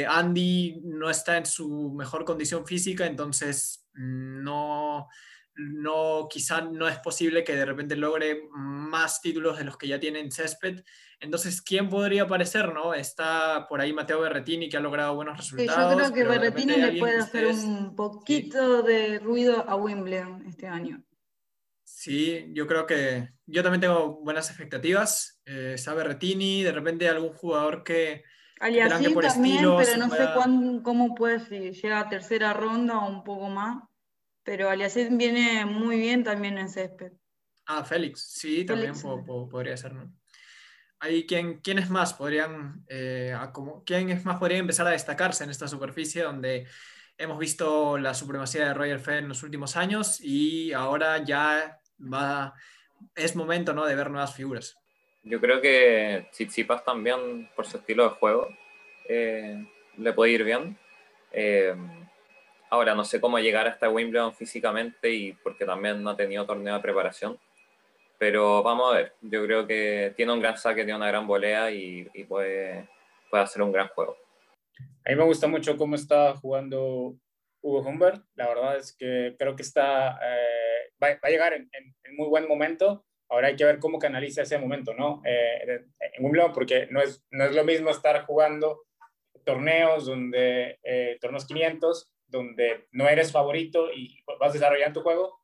Andy 0.09 0.81
no 0.85 1.11
está 1.11 1.37
en 1.37 1.45
su 1.45 1.93
mejor 1.93 2.25
condición 2.25 2.65
física, 2.65 3.05
entonces 3.07 3.87
mm, 3.93 4.43
no, 4.43 5.09
no, 5.57 6.29
quizá 6.31 6.61
no 6.61 6.87
es 6.89 6.99
posible 6.99 7.43
que 7.43 7.57
de 7.57 7.65
repente 7.65 7.97
logre 7.97 8.43
más 8.51 9.21
títulos 9.21 9.59
de 9.59 9.65
los 9.65 9.77
que 9.77 9.89
ya 9.89 9.99
tiene 9.99 10.21
en 10.21 10.31
césped. 10.31 10.83
Entonces, 11.19 11.63
¿quién 11.63 11.89
podría 11.89 12.25
aparecer? 12.25 12.73
No? 12.73 12.93
Está 12.93 13.67
por 13.69 13.81
ahí 13.81 13.93
Mateo 13.93 14.21
Berretini, 14.21 14.69
que 14.69 14.77
ha 14.77 14.81
logrado 14.81 15.15
buenos 15.15 15.39
resultados. 15.39 15.93
yo 15.93 15.97
creo 15.97 16.13
que 16.13 16.25
Berretini 16.25 16.77
le 16.77 16.99
puede 16.99 17.19
hacer 17.19 17.47
un 17.47 17.97
poquito 17.97 18.83
de 18.83 19.19
ruido 19.19 19.69
a 19.69 19.77
Wimbledon 19.77 20.45
este 20.47 20.67
año. 20.67 21.03
Sí, 21.85 22.51
yo 22.53 22.67
creo 22.67 22.87
que 22.87 23.31
yo 23.47 23.63
también 23.63 23.81
tengo 23.81 24.21
buenas 24.21 24.49
expectativas. 24.51 25.41
Eh, 25.47 25.73
está 25.75 25.95
Berretini, 25.95 26.63
de 26.63 26.73
repente 26.73 27.09
algún 27.09 27.33
jugador 27.33 27.83
que... 27.83 28.25
Aliasí 28.59 29.15
también, 29.15 29.77
pero 29.77 29.97
no 29.99 30.11
sé 30.11 30.29
cómo 30.83 31.15
puede, 31.15 31.41
si 31.41 31.73
llega 31.73 32.01
a 32.01 32.09
tercera 32.09 32.55
ronda 32.55 32.99
o 32.99 33.09
un 33.11 33.23
poco 33.23 33.51
más 33.51 33.83
pero 34.47 34.71
Aliaset 34.71 35.09
viene 35.11 35.67
muy 35.67 35.99
bien 35.99 36.23
también 36.23 36.57
en 36.57 36.69
césped. 36.69 37.13
Ah, 37.67 37.85
Félix, 37.85 38.21
sí, 38.23 38.65
también 38.65 38.95
podría 39.51 39.77
ser, 39.77 39.93
¿no? 39.93 40.15
Ahí, 41.01 41.27
¿quién, 41.27 41.61
¿quiénes 41.61 41.91
más 41.91 42.15
podrían, 42.15 42.85
eh, 42.89 43.37
como, 43.53 43.83
quién 43.85 44.23
más 44.25 44.39
podría 44.39 44.59
empezar 44.59 44.87
a 44.87 44.91
destacarse 44.91 45.43
en 45.43 45.51
esta 45.51 45.67
superficie 45.67 46.23
donde 46.23 46.67
hemos 47.19 47.39
visto 47.39 47.99
la 47.99 48.15
supremacía 48.15 48.69
de 48.69 48.75
Roger 48.75 49.01
Federer 49.01 49.25
en 49.25 49.29
los 49.29 49.43
últimos 49.43 49.77
años 49.77 50.21
y 50.21 50.73
ahora 50.73 51.23
ya 51.25 51.81
va, 52.01 52.55
es 53.17 53.35
momento, 53.35 53.75
¿no? 53.75 53.85
De 53.85 53.97
ver 53.97 54.11
nuevas 54.11 54.35
figuras. 54.35 54.79
Yo 55.25 55.41
creo 55.41 55.61
que 55.61 56.29
Tsitsipas 56.31 56.85
también, 56.85 57.51
por 57.57 57.67
su 57.67 57.79
estilo 57.79 58.05
de 58.05 58.11
juego, 58.11 58.49
eh, 59.09 59.67
le 59.97 60.13
puede 60.13 60.33
ir 60.33 60.45
bien. 60.45 60.79
Eh, 61.33 61.75
Ahora, 62.77 62.95
no 62.95 63.07
sé 63.07 63.23
cómo 63.23 63.39
llegar 63.39 63.67
hasta 63.67 63.89
Wimbledon 63.89 64.35
físicamente 64.35 65.11
y 65.11 65.33
porque 65.33 65.65
también 65.65 66.03
no 66.03 66.11
ha 66.11 66.17
tenido 66.17 66.45
torneo 66.45 66.75
de 66.75 66.81
preparación. 66.81 67.39
Pero 68.19 68.63
vamos 68.63 68.93
a 68.93 68.97
ver, 68.99 69.15
yo 69.23 69.43
creo 69.47 69.67
que 69.67 70.13
tiene 70.15 70.35
un 70.35 70.41
gran 70.41 70.59
saque, 70.59 70.85
tiene 70.85 70.97
una 70.97 71.09
gran 71.09 71.27
volea 71.27 71.71
y, 71.71 72.05
puede, 72.29 72.87
puede 73.31 73.45
hacer 73.45 73.63
un 73.63 73.73
gran 73.73 73.89
juego. 73.89 74.19
A 75.07 75.09
mí 75.09 75.17
me 75.17 75.25
gusta 75.25 75.47
mucho 75.47 75.79
cómo 75.79 75.95
está 75.95 76.37
jugando 76.37 77.17
Hugo 77.63 77.81
Humbert. 77.81 78.23
La 78.35 78.47
verdad 78.47 78.77
es 78.77 78.95
que 78.95 79.35
creo 79.39 79.57
que 79.57 79.63
está, 79.63 80.19
eh, 80.23 80.93
va, 81.03 81.19
a 81.23 81.31
llegar 81.31 81.55
en, 81.55 81.71
muy 82.15 82.29
buen 82.29 82.47
momento. 82.47 83.07
Ahora 83.31 83.49
hay 83.49 83.57
que 83.57 83.65
ver 83.65 83.79
cómo 83.79 83.99
canaliza 83.99 84.43
ese 84.43 84.59
momento, 84.59 84.93
¿no? 84.93 85.23
Eh, 85.25 85.83
en 85.99 86.23
Wimbledon, 86.23 86.53
porque 86.53 86.89
no 86.91 87.01
es, 87.01 87.25
no 87.31 87.45
es 87.45 87.55
lo 87.55 87.65
mismo 87.65 87.89
estar 87.89 88.27
jugando 88.27 88.83
torneos 89.47 90.05
donde, 90.05 90.79
eh, 90.83 91.17
torneos 91.23 91.47
500, 91.47 92.13
donde 92.27 92.87
no 92.93 93.09
eres 93.09 93.33
favorito 93.33 93.93
y 93.93 94.19
vas 94.41 94.53
desarrollando 94.53 95.01
tu 95.01 95.05
juego, 95.05 95.41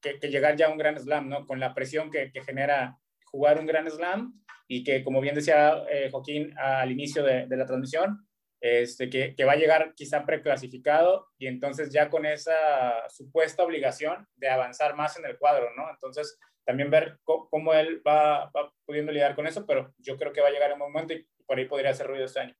que, 0.00 0.18
llegar 0.28 0.56
ya 0.56 0.66
a 0.66 0.70
un 0.70 0.78
gran 0.78 0.98
slam, 0.98 1.28
¿no? 1.28 1.46
Con 1.46 1.60
la 1.60 1.74
presión 1.74 2.10
que, 2.10 2.30
genera 2.44 2.98
jugar 3.24 3.58
un 3.58 3.66
gran 3.66 3.90
slam 3.90 4.34
y 4.68 4.84
que, 4.84 5.04
como 5.04 5.20
bien 5.20 5.34
decía 5.34 5.84
eh, 5.90 6.10
Joaquín 6.10 6.54
al 6.58 6.90
inicio 6.90 7.22
de, 7.22 7.46
la 7.48 7.66
transmisión, 7.66 8.26
este, 8.60 9.10
que, 9.10 9.34
que, 9.34 9.44
va 9.44 9.52
a 9.52 9.56
llegar 9.56 9.92
quizá 9.94 10.24
preclasificado 10.24 11.28
y 11.38 11.46
entonces 11.46 11.92
ya 11.92 12.10
con 12.10 12.26
esa 12.26 13.08
supuesta 13.08 13.64
obligación 13.64 14.26
de 14.36 14.48
avanzar 14.48 14.94
más 14.96 15.18
en 15.18 15.26
el 15.26 15.38
cuadro, 15.38 15.68
¿no? 15.76 15.90
Entonces, 15.90 16.38
también 16.64 16.90
ver 16.90 17.18
cómo, 17.24 17.74
él 17.74 18.02
va, 18.06 18.50
va, 18.50 18.72
pudiendo 18.86 19.12
lidiar 19.12 19.34
con 19.34 19.46
eso, 19.46 19.66
pero 19.66 19.92
yo 19.98 20.16
creo 20.16 20.32
que 20.32 20.40
va 20.40 20.48
a 20.48 20.52
llegar 20.52 20.72
un 20.72 20.78
momento 20.78 21.12
y 21.12 21.26
por 21.46 21.58
ahí 21.58 21.66
podría 21.66 21.90
hacer 21.90 22.06
ruido 22.06 22.24
este 22.24 22.40
año. 22.40 22.54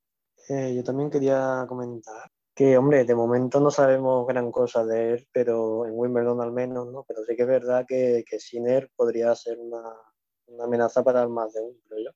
Eh, 0.48 0.74
yo 0.74 0.82
también 0.82 1.10
quería 1.10 1.64
comentar 1.68 2.30
que, 2.54 2.76
hombre, 2.76 3.04
de 3.04 3.14
momento 3.14 3.60
no 3.60 3.70
sabemos 3.70 4.26
gran 4.26 4.50
cosa 4.52 4.84
de 4.84 5.14
él, 5.14 5.28
pero 5.32 5.86
en 5.86 5.92
Wimbledon 5.94 6.40
al 6.40 6.52
menos, 6.52 6.92
¿no? 6.92 7.04
Pero 7.04 7.24
sí 7.24 7.34
que 7.34 7.42
es 7.42 7.48
verdad 7.48 7.86
que, 7.86 8.24
que 8.28 8.38
Sinner 8.38 8.90
podría 8.94 9.34
ser 9.34 9.58
una, 9.58 9.82
una 10.46 10.64
amenaza 10.64 11.02
para 11.02 11.26
más 11.28 11.52
de 11.54 11.60
uno, 11.62 11.78
creo 11.88 12.04
yo. 12.04 12.10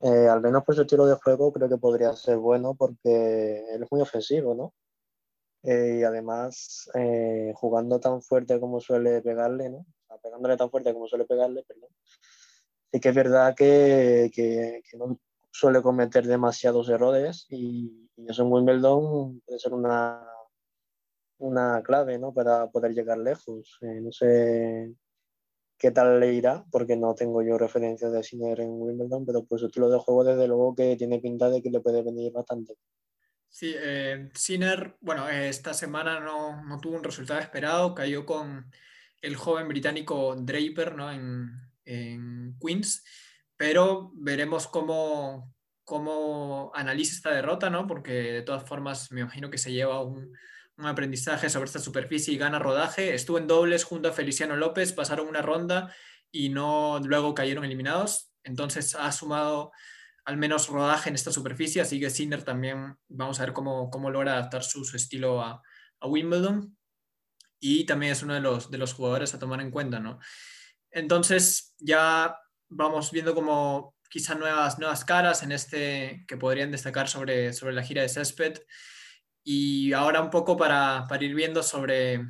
Eh, 0.00 0.28
al 0.28 0.40
menos 0.40 0.64
por 0.64 0.74
su 0.74 0.82
estilo 0.82 1.06
de 1.06 1.16
juego 1.16 1.52
creo 1.52 1.68
que 1.68 1.76
podría 1.76 2.14
ser 2.14 2.36
bueno 2.38 2.74
porque 2.74 3.64
él 3.72 3.82
es 3.82 3.90
muy 3.90 4.00
ofensivo, 4.00 4.54
¿no? 4.54 4.74
Eh, 5.64 5.98
y 6.00 6.04
además, 6.04 6.88
eh, 6.94 7.52
jugando 7.54 7.98
tan 7.98 8.22
fuerte 8.22 8.60
como 8.60 8.80
suele 8.80 9.22
pegarle, 9.22 9.70
¿no? 9.70 9.78
O 9.78 10.06
sea, 10.06 10.18
pegándole 10.18 10.56
tan 10.56 10.70
fuerte 10.70 10.92
como 10.92 11.08
suele 11.08 11.24
pegarle, 11.24 11.64
perdón. 11.64 11.90
Sí 12.92 13.00
que 13.00 13.08
es 13.08 13.14
verdad 13.14 13.54
que, 13.56 14.30
que, 14.32 14.82
que 14.88 14.96
no 14.96 15.18
suele 15.50 15.82
cometer 15.82 16.26
demasiados 16.26 16.88
errores 16.88 17.46
y, 17.50 18.08
y 18.16 18.30
eso 18.30 18.42
en 18.42 18.52
Wimbledon 18.52 19.40
puede 19.40 19.58
ser 19.58 19.72
una, 19.72 20.24
una 21.38 21.82
clave 21.82 22.18
¿no? 22.18 22.32
para 22.32 22.70
poder 22.70 22.92
llegar 22.92 23.18
lejos. 23.18 23.78
Eh, 23.82 24.00
no 24.00 24.12
sé 24.12 24.92
qué 25.78 25.90
tal 25.92 26.18
le 26.18 26.34
irá, 26.34 26.64
porque 26.70 26.96
no 26.96 27.14
tengo 27.14 27.42
yo 27.42 27.56
referencias 27.56 28.12
de 28.12 28.22
Sinner 28.22 28.60
en 28.60 28.70
Wimbledon, 28.70 29.24
pero 29.24 29.44
pues 29.44 29.60
su 29.60 29.66
estilo 29.68 29.88
de 29.88 29.98
juego 29.98 30.24
desde 30.24 30.48
luego 30.48 30.74
que 30.74 30.96
tiene 30.96 31.20
pinta 31.20 31.48
de 31.48 31.62
que 31.62 31.70
le 31.70 31.80
puede 31.80 32.02
venir 32.02 32.32
bastante. 32.32 32.74
Sí, 33.48 33.74
eh, 33.78 34.28
Sinner, 34.34 34.96
bueno, 35.00 35.28
esta 35.28 35.72
semana 35.72 36.20
no, 36.20 36.64
no, 36.64 36.80
tuvo 36.80 36.96
un 36.96 37.04
resultado 37.04 37.40
esperado, 37.40 37.94
cayó 37.94 38.26
con 38.26 38.70
el 39.22 39.36
joven 39.36 39.68
británico 39.68 40.36
Draper 40.36 40.94
¿no? 40.96 41.10
en, 41.10 41.48
en 41.84 42.58
Queens, 42.60 43.04
pero 43.58 44.12
veremos 44.14 44.68
cómo, 44.68 45.54
cómo 45.84 46.72
analiza 46.74 47.14
esta 47.14 47.32
derrota, 47.32 47.68
¿no? 47.68 47.86
Porque 47.86 48.12
de 48.12 48.42
todas 48.42 48.66
formas 48.66 49.12
me 49.12 49.20
imagino 49.20 49.50
que 49.50 49.58
se 49.58 49.72
lleva 49.72 50.02
un, 50.02 50.32
un, 50.76 50.86
aprendizaje 50.86 51.50
sobre 51.50 51.66
esta 51.66 51.80
superficie 51.80 52.32
y 52.32 52.38
gana 52.38 52.60
rodaje. 52.60 53.14
Estuvo 53.14 53.36
en 53.36 53.48
dobles 53.48 53.84
junto 53.84 54.08
a 54.08 54.12
Feliciano 54.12 54.56
López, 54.56 54.92
pasaron 54.92 55.26
una 55.26 55.42
ronda 55.42 55.92
y 56.30 56.50
no 56.50 57.00
luego 57.00 57.34
cayeron 57.34 57.64
eliminados. 57.64 58.32
Entonces 58.44 58.94
ha 58.94 59.10
sumado 59.10 59.72
al 60.24 60.36
menos 60.36 60.68
rodaje 60.68 61.08
en 61.08 61.16
esta 61.16 61.32
superficie, 61.32 61.82
así 61.82 61.98
que 61.98 62.10
Sinner 62.10 62.44
también 62.44 62.96
vamos 63.08 63.40
a 63.40 63.44
ver 63.44 63.52
cómo, 63.52 63.90
cómo 63.90 64.10
logra 64.10 64.34
adaptar 64.34 64.62
su, 64.62 64.84
su 64.84 64.96
estilo 64.96 65.42
a, 65.42 65.60
a, 66.00 66.06
Wimbledon. 66.06 66.76
Y 67.58 67.86
también 67.86 68.12
es 68.12 68.22
uno 68.22 68.34
de 68.34 68.40
los, 68.40 68.70
de 68.70 68.78
los 68.78 68.92
jugadores 68.92 69.34
a 69.34 69.40
tomar 69.40 69.60
en 69.60 69.72
cuenta, 69.72 69.98
¿no? 69.98 70.20
Entonces 70.92 71.74
ya 71.80 72.36
vamos 72.68 73.10
viendo 73.10 73.34
cómo 73.34 73.94
quizá 74.08 74.34
nuevas, 74.34 74.78
nuevas 74.78 75.04
caras 75.04 75.42
en 75.42 75.52
este 75.52 76.24
que 76.26 76.36
podrían 76.36 76.70
destacar 76.70 77.08
sobre, 77.08 77.52
sobre 77.52 77.74
la 77.74 77.82
gira 77.82 78.02
de 78.02 78.08
césped. 78.08 78.60
Y 79.44 79.92
ahora 79.92 80.20
un 80.20 80.30
poco 80.30 80.56
para, 80.56 81.06
para 81.08 81.24
ir 81.24 81.34
viendo 81.34 81.62
sobre 81.62 82.26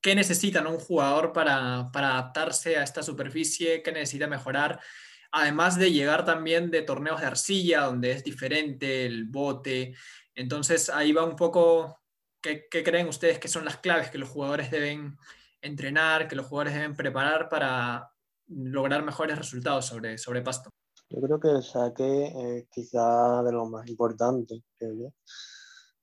qué 0.00 0.14
necesita 0.14 0.66
un 0.66 0.78
jugador 0.78 1.32
para, 1.32 1.90
para, 1.92 2.12
adaptarse 2.12 2.76
a 2.76 2.82
esta 2.82 3.02
superficie, 3.02 3.82
qué 3.82 3.92
necesita 3.92 4.26
mejorar, 4.26 4.80
además 5.32 5.78
de 5.78 5.92
llegar 5.92 6.24
también 6.24 6.70
de 6.70 6.82
torneos 6.82 7.20
de 7.20 7.26
arcilla, 7.26 7.82
donde 7.82 8.12
es 8.12 8.24
diferente 8.24 9.06
el 9.06 9.24
bote. 9.24 9.94
Entonces 10.34 10.90
ahí 10.90 11.12
va 11.12 11.24
un 11.24 11.36
poco, 11.36 12.00
¿qué, 12.40 12.66
qué 12.70 12.82
creen 12.82 13.08
ustedes 13.08 13.38
que 13.38 13.48
son 13.48 13.64
las 13.64 13.78
claves 13.78 14.10
que 14.10 14.18
los 14.18 14.28
jugadores 14.28 14.70
deben 14.70 15.16
entrenar, 15.60 16.28
que 16.28 16.36
los 16.36 16.46
jugadores 16.46 16.74
deben 16.74 16.94
preparar 16.94 17.48
para 17.48 18.13
lograr 18.48 19.04
mejores 19.04 19.38
resultados 19.38 19.86
sobre, 19.86 20.18
sobre 20.18 20.42
pasto? 20.42 20.70
Yo 21.10 21.20
creo 21.20 21.38
que 21.38 21.48
el 21.50 21.62
saque 21.62 22.58
es 22.58 22.68
quizá 22.70 23.42
de 23.42 23.52
lo 23.52 23.66
más 23.66 23.88
importante, 23.88 24.62
creo 24.76 24.94
yo. 24.94 25.12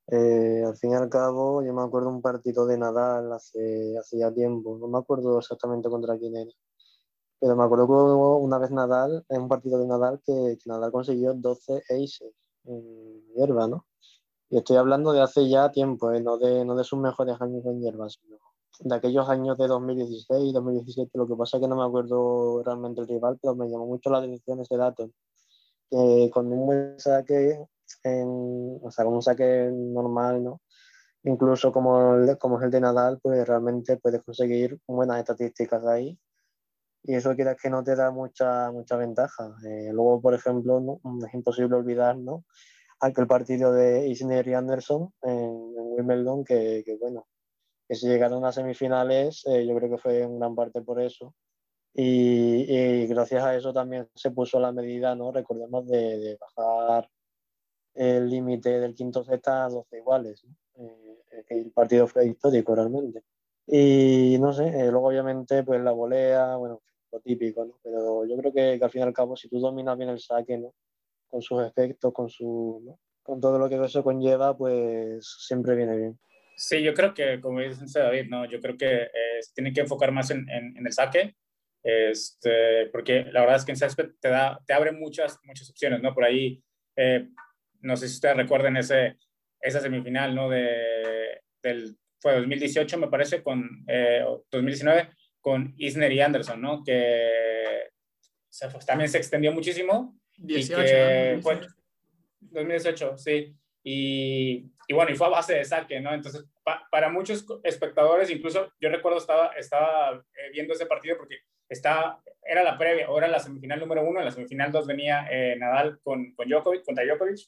Eh, 0.07 0.63
al 0.65 0.75
fin 0.77 0.91
y 0.91 0.95
al 0.95 1.09
cabo, 1.09 1.63
yo 1.63 1.73
me 1.73 1.83
acuerdo 1.83 2.09
un 2.09 2.21
partido 2.21 2.65
de 2.65 2.77
Nadal 2.77 3.31
hace, 3.31 3.97
hace 3.97 4.19
ya 4.19 4.33
tiempo, 4.33 4.77
no 4.77 4.87
me 4.87 4.97
acuerdo 4.97 5.39
exactamente 5.39 5.89
contra 5.89 6.17
quién 6.17 6.35
era, 6.35 6.51
pero 7.39 7.55
me 7.55 7.63
acuerdo 7.63 7.87
que 7.87 7.93
una 8.45 8.57
vez 8.57 8.71
Nadal, 8.71 9.25
en 9.29 9.43
un 9.43 9.47
partido 9.47 9.79
de 9.79 9.87
Nadal, 9.87 10.21
que, 10.25 10.57
Nadal 10.65 10.91
consiguió 10.91 11.33
12 11.33 11.81
aces 11.89 12.33
en 12.65 13.25
hierba, 13.35 13.67
¿no? 13.67 13.85
Y 14.49 14.57
estoy 14.57 14.75
hablando 14.77 15.13
de 15.13 15.21
hace 15.21 15.47
ya 15.49 15.71
tiempo, 15.71 16.11
¿eh? 16.11 16.21
no, 16.21 16.37
de, 16.37 16.65
no 16.65 16.75
de 16.75 16.83
sus 16.83 16.99
mejores 16.99 17.39
años 17.39 17.65
en 17.65 17.81
hierba, 17.81 18.09
sino 18.09 18.37
de 18.83 18.95
aquellos 18.95 19.29
años 19.29 19.57
de 19.57 19.67
2016, 19.67 20.53
2017, 20.53 21.17
lo 21.17 21.27
que 21.27 21.35
pasa 21.35 21.57
es 21.57 21.61
que 21.61 21.67
no 21.67 21.75
me 21.75 21.83
acuerdo 21.83 22.63
realmente 22.63 23.01
el 23.01 23.07
rival, 23.07 23.37
pero 23.41 23.55
me 23.55 23.69
llamó 23.69 23.85
mucho 23.85 24.09
la 24.09 24.19
atención 24.19 24.59
ese 24.61 24.77
dato. 24.77 25.11
Que 25.89 26.29
con 26.33 26.51
un 26.51 26.65
buen 26.65 26.99
saque, 26.99 27.59
o 28.03 28.91
sea, 28.91 29.05
con 29.05 29.15
un 29.15 29.21
saque 29.21 29.69
normal, 29.71 30.43
¿no? 30.43 30.61
Incluso 31.23 31.71
como, 31.71 32.15
como 32.39 32.57
es 32.59 32.65
el 32.65 32.71
de 32.71 32.81
Nadal, 32.81 33.19
pues 33.21 33.47
realmente 33.47 33.97
puedes 33.97 34.23
conseguir 34.23 34.79
buenas 34.87 35.19
estadísticas 35.19 35.85
ahí. 35.85 36.17
y 37.03 37.15
eso 37.15 37.35
quieras 37.35 37.57
que 37.61 37.69
no 37.69 37.83
te 37.83 37.95
da 37.95 38.11
mucha, 38.11 38.71
mucha 38.71 38.95
ventaja. 38.97 39.55
Eh, 39.65 39.91
luego, 39.93 40.21
por 40.21 40.33
ejemplo, 40.33 40.79
¿no? 40.79 40.99
es 41.27 41.33
imposible 41.33 41.75
olvidar 41.75 42.17
¿no? 42.17 42.45
aquel 42.99 43.27
partido 43.27 43.73
de 43.73 44.07
Isner 44.07 44.47
y 44.47 44.53
Anderson 44.53 45.13
en, 45.23 45.73
Wimbledon, 45.97 46.43
que, 46.45 46.83
que, 46.85 46.97
bueno, 46.97 47.27
que 47.91 47.97
si 47.97 48.07
llegaron 48.07 48.45
a 48.45 48.53
semifinales, 48.53 49.45
eh, 49.47 49.67
yo 49.67 49.75
creo 49.75 49.89
que 49.89 49.97
fue 49.97 50.21
en 50.21 50.39
gran 50.39 50.55
parte 50.55 50.81
por 50.81 51.01
eso. 51.01 51.35
Y, 51.93 52.63
y, 52.73 53.05
gracias 53.07 53.43
a 53.43 53.53
eso 53.53 53.73
también 53.73 54.07
se 54.15 54.31
puso 54.31 54.61
la 54.61 54.71
medida, 54.71 55.13
¿no? 55.13 55.33
Recordemos 55.33 55.85
de, 55.89 56.17
de 56.19 56.37
bajar 56.37 57.09
el 57.93 58.29
límite 58.29 58.79
del 58.79 58.95
quinto 58.95 59.25
set 59.25 59.45
a 59.49 59.67
12 59.67 59.97
iguales. 59.97 60.41
¿no? 60.45 60.55
Eh, 60.85 61.43
el 61.49 61.71
partido 61.71 62.07
fue 62.07 62.27
histórico 62.27 62.73
realmente. 62.73 63.23
Y 63.67 64.37
no 64.39 64.53
sé, 64.53 64.71
luego 64.89 65.09
obviamente 65.09 65.61
pues 65.63 65.81
la 65.81 65.91
volea, 65.91 66.55
bueno, 66.55 66.81
lo 67.11 67.19
típico, 67.19 67.65
¿no? 67.65 67.77
Pero 67.83 68.23
yo 68.23 68.37
creo 68.37 68.53
que, 68.53 68.79
al 68.81 68.89
fin 68.89 69.01
y 69.01 69.03
al 69.03 69.13
cabo, 69.13 69.35
si 69.35 69.49
tú 69.49 69.59
dominas 69.59 69.97
bien 69.97 70.11
el 70.11 70.19
saque, 70.21 70.57
¿no? 70.57 70.73
Con 71.27 71.41
sus 71.41 71.61
efectos, 71.61 72.13
con 72.13 72.29
su, 72.29 72.81
¿no? 72.85 72.97
con 73.21 73.41
todo 73.41 73.59
lo 73.59 73.67
que 73.67 73.83
eso 73.83 74.01
conlleva, 74.01 74.55
pues 74.55 75.25
siempre 75.45 75.75
viene 75.75 75.97
bien. 75.97 76.19
Sí, 76.63 76.83
yo 76.83 76.93
creo 76.93 77.11
que, 77.11 77.41
como 77.41 77.59
dice 77.59 77.99
David, 77.99 78.27
¿no? 78.29 78.45
yo 78.45 78.61
creo 78.61 78.77
que 78.77 79.01
eh, 79.01 79.41
se 79.41 79.51
tiene 79.55 79.73
que 79.73 79.81
enfocar 79.81 80.11
más 80.11 80.29
en, 80.29 80.47
en, 80.47 80.85
el 80.85 80.93
saque, 80.93 81.35
este, 81.81 82.85
porque 82.91 83.23
la 83.31 83.39
verdad 83.39 83.55
es 83.55 83.65
que 83.65 83.71
en 83.71 83.77
césped 83.77 84.11
te, 84.21 84.29
da, 84.29 84.59
te 84.67 84.73
abre 84.73 84.91
muchas, 84.91 85.39
muchas 85.43 85.71
opciones, 85.71 86.03
¿no? 86.03 86.13
Por 86.13 86.23
ahí, 86.23 86.63
eh, 86.95 87.27
no 87.79 87.97
sé 87.97 88.07
si 88.07 88.13
ustedes 88.13 88.37
recuerden 88.37 88.77
ese, 88.77 89.17
esa 89.59 89.79
semifinal, 89.79 90.35
¿no? 90.35 90.49
De, 90.49 91.41
del, 91.63 91.97
fue 92.19 92.35
2018, 92.35 92.95
me 92.99 93.07
parece, 93.07 93.41
con 93.41 93.83
eh, 93.87 94.23
2019, 94.51 95.09
con 95.39 95.73
Isner 95.77 96.11
y 96.11 96.21
Anderson, 96.21 96.61
¿no? 96.61 96.83
Que 96.83 97.89
también 98.85 99.09
se 99.09 99.17
extendió 99.17 99.51
muchísimo. 99.51 100.15
18, 100.37 100.79
y 100.79 100.85
que, 100.85 101.41
2018, 102.39 103.17
sí. 103.17 103.55
Y, 103.83 104.71
y, 104.87 104.93
bueno, 104.93 105.11
y 105.11 105.15
fue 105.15 105.25
a 105.25 105.31
base 105.31 105.55
de 105.55 105.65
saque, 105.65 105.99
¿no? 105.99 106.13
Entonces, 106.13 106.45
para 106.63 107.09
muchos 107.09 107.45
espectadores, 107.63 108.29
incluso 108.29 108.71
yo 108.79 108.89
recuerdo 108.89 109.17
estaba, 109.17 109.47
estaba 109.57 110.23
eh, 110.35 110.51
viendo 110.51 110.73
ese 110.73 110.85
partido 110.85 111.17
porque 111.17 111.39
estaba, 111.69 112.21
era 112.43 112.63
la 112.63 112.77
previa, 112.77 113.07
ahora 113.07 113.27
la 113.27 113.39
semifinal 113.39 113.79
número 113.79 114.03
uno, 114.03 114.19
en 114.19 114.25
la 114.25 114.31
semifinal 114.31 114.71
dos 114.71 114.85
venía 114.85 115.27
eh, 115.31 115.55
Nadal 115.57 115.99
con, 116.03 116.33
con 116.33 116.47
Djokovic, 116.47 116.83
contra 116.83 117.05
Djokovic. 117.05 117.39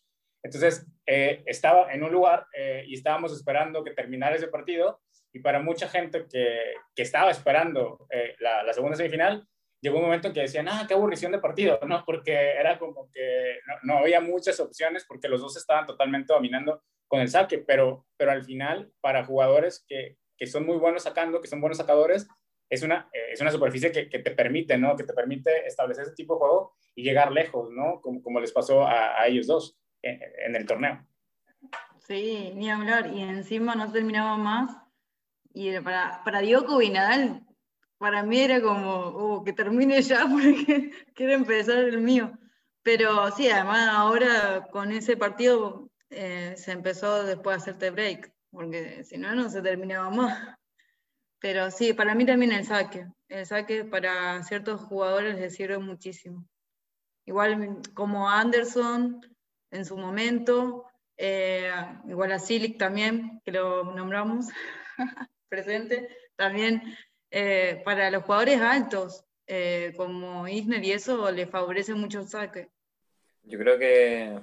Entonces, 0.43 0.85
eh, 1.05 1.41
estaba 1.45 1.93
en 1.93 2.03
un 2.03 2.11
lugar 2.11 2.45
y 2.85 2.93
estábamos 2.93 3.31
esperando 3.31 3.81
que 3.81 3.91
terminara 3.91 4.35
ese 4.35 4.49
partido 4.49 5.01
y 5.33 5.39
para 5.39 5.59
mucha 5.59 5.89
gente 5.89 6.27
que, 6.31 6.75
que 6.95 7.01
estaba 7.01 7.31
esperando 7.31 8.05
eh, 8.11 8.35
la, 8.39 8.63
la, 8.63 8.71
segunda 8.71 8.95
semifinal, 8.95 9.47
llegó 9.81 9.97
un 9.97 10.05
momento 10.05 10.27
en 10.27 10.33
que 10.33 10.41
decían, 10.41 10.67
ah, 10.69 10.85
qué 10.87 10.93
aburrición 10.93 11.31
de 11.31 11.39
partido, 11.39 11.79
¿no? 11.87 12.03
Porque 12.05 12.51
era 12.51 12.77
como 12.77 13.09
que 13.11 13.59
no, 13.65 13.73
no, 13.95 13.99
había 13.99 14.21
muchas 14.21 14.59
opciones 14.59 15.05
porque 15.07 15.27
los 15.27 15.41
dos 15.41 15.57
estaban 15.57 15.87
totalmente 15.87 16.31
dominando 16.31 16.83
con 17.07 17.21
el 17.21 17.29
saque, 17.29 17.59
pero, 17.59 18.05
pero 18.17 18.31
al 18.31 18.43
final, 18.43 18.91
para 19.01 19.25
jugadores 19.25 19.83
que, 19.87 20.17
que 20.37 20.47
son 20.47 20.65
muy 20.65 20.77
buenos 20.77 21.03
sacando, 21.03 21.41
que 21.41 21.47
son 21.47 21.61
buenos 21.61 21.77
sacadores, 21.77 22.27
es 22.69 22.81
una, 22.81 23.09
es 23.31 23.39
una 23.39 23.51
superficie 23.51 23.91
que, 23.91 24.09
que, 24.09 24.19
te 24.19 24.31
permite, 24.31 24.77
¿no? 24.77 24.95
Que 24.95 25.03
te 25.03 25.13
permite 25.13 25.67
establecer 25.67 26.05
ese 26.05 26.15
tipo 26.15 26.33
de 26.33 26.39
juego 26.39 26.75
y 26.95 27.03
llegar 27.03 27.31
lejos, 27.31 27.69
¿no? 27.71 28.01
Como, 28.01 28.21
como 28.21 28.39
les 28.39 28.51
pasó 28.51 28.83
a, 28.83 29.21
a 29.21 29.27
ellos 29.27 29.47
dos 29.47 29.77
en, 30.01 30.55
el 30.55 30.65
torneo. 30.65 31.05
Sí, 31.99 32.51
ni 32.55 32.69
hablar. 32.69 33.11
Y 33.13 33.21
encima 33.21 33.75
no 33.75 33.91
terminaba 33.91 34.37
más 34.37 34.75
y 35.53 35.79
para, 35.81 36.23
para 36.23 36.41
Djokovic 36.41 36.89
y 36.89 36.91
Nadal, 36.91 37.45
para 37.99 38.23
mí 38.23 38.39
era 38.39 38.61
como, 38.61 38.91
oh, 38.91 39.43
que 39.43 39.53
termine 39.53 40.01
ya 40.01 40.27
porque 40.31 40.91
quiero 41.13 41.33
empezar 41.33 41.77
el 41.77 41.99
mío. 41.99 42.37
Pero 42.81 43.31
sí, 43.31 43.49
además 43.49 43.87
ahora 43.89 44.67
con 44.71 44.91
ese 44.91 45.15
partido 45.15 45.89
eh, 46.13 46.53
se 46.57 46.71
empezó 46.71 47.23
después 47.23 47.55
a 47.55 47.57
hacerte 47.57 47.91
break, 47.91 48.31
porque 48.51 49.03
si 49.03 49.17
no, 49.17 49.33
no 49.35 49.49
se 49.49 49.61
terminaba 49.61 50.09
más. 50.09 50.57
Pero 51.39 51.71
sí, 51.71 51.93
para 51.93 52.15
mí 52.15 52.25
también 52.25 52.51
el 52.51 52.65
saque. 52.65 53.05
El 53.27 53.45
saque 53.45 53.83
para 53.83 54.41
ciertos 54.43 54.81
jugadores 54.81 55.39
les 55.39 55.55
sirve 55.55 55.77
muchísimo. 55.77 56.47
Igual 57.25 57.81
como 57.93 58.29
Anderson 58.29 59.21
en 59.71 59.85
su 59.85 59.97
momento, 59.97 60.85
eh, 61.17 61.71
igual 62.07 62.31
a 62.31 62.39
Silic 62.39 62.77
también, 62.77 63.41
que 63.43 63.51
lo 63.51 63.83
nombramos. 63.93 64.47
presente, 65.53 66.09
también 66.35 66.81
eh, 67.29 67.81
para 67.85 68.09
los 68.09 68.23
jugadores 68.23 68.59
altos, 68.59 69.23
eh, 69.45 69.93
como 69.95 70.47
Isner 70.47 70.83
y 70.83 70.93
eso, 70.93 71.29
le 71.31 71.45
favorece 71.45 71.93
mucho 71.93 72.21
el 72.21 72.27
saque. 72.27 72.69
Yo 73.43 73.59
creo 73.59 73.77
que 73.77 74.39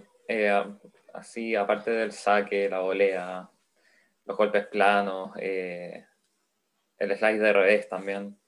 así, 1.15 1.55
aparte 1.55 1.91
del 1.91 2.13
saque, 2.13 2.69
la 2.69 2.81
volea, 2.81 3.51
los 4.25 4.37
golpes 4.37 4.67
planos, 4.67 5.37
el 5.37 6.07
slide 6.99 7.41
de 7.41 7.53
revés 7.53 7.89
también, 7.89 8.39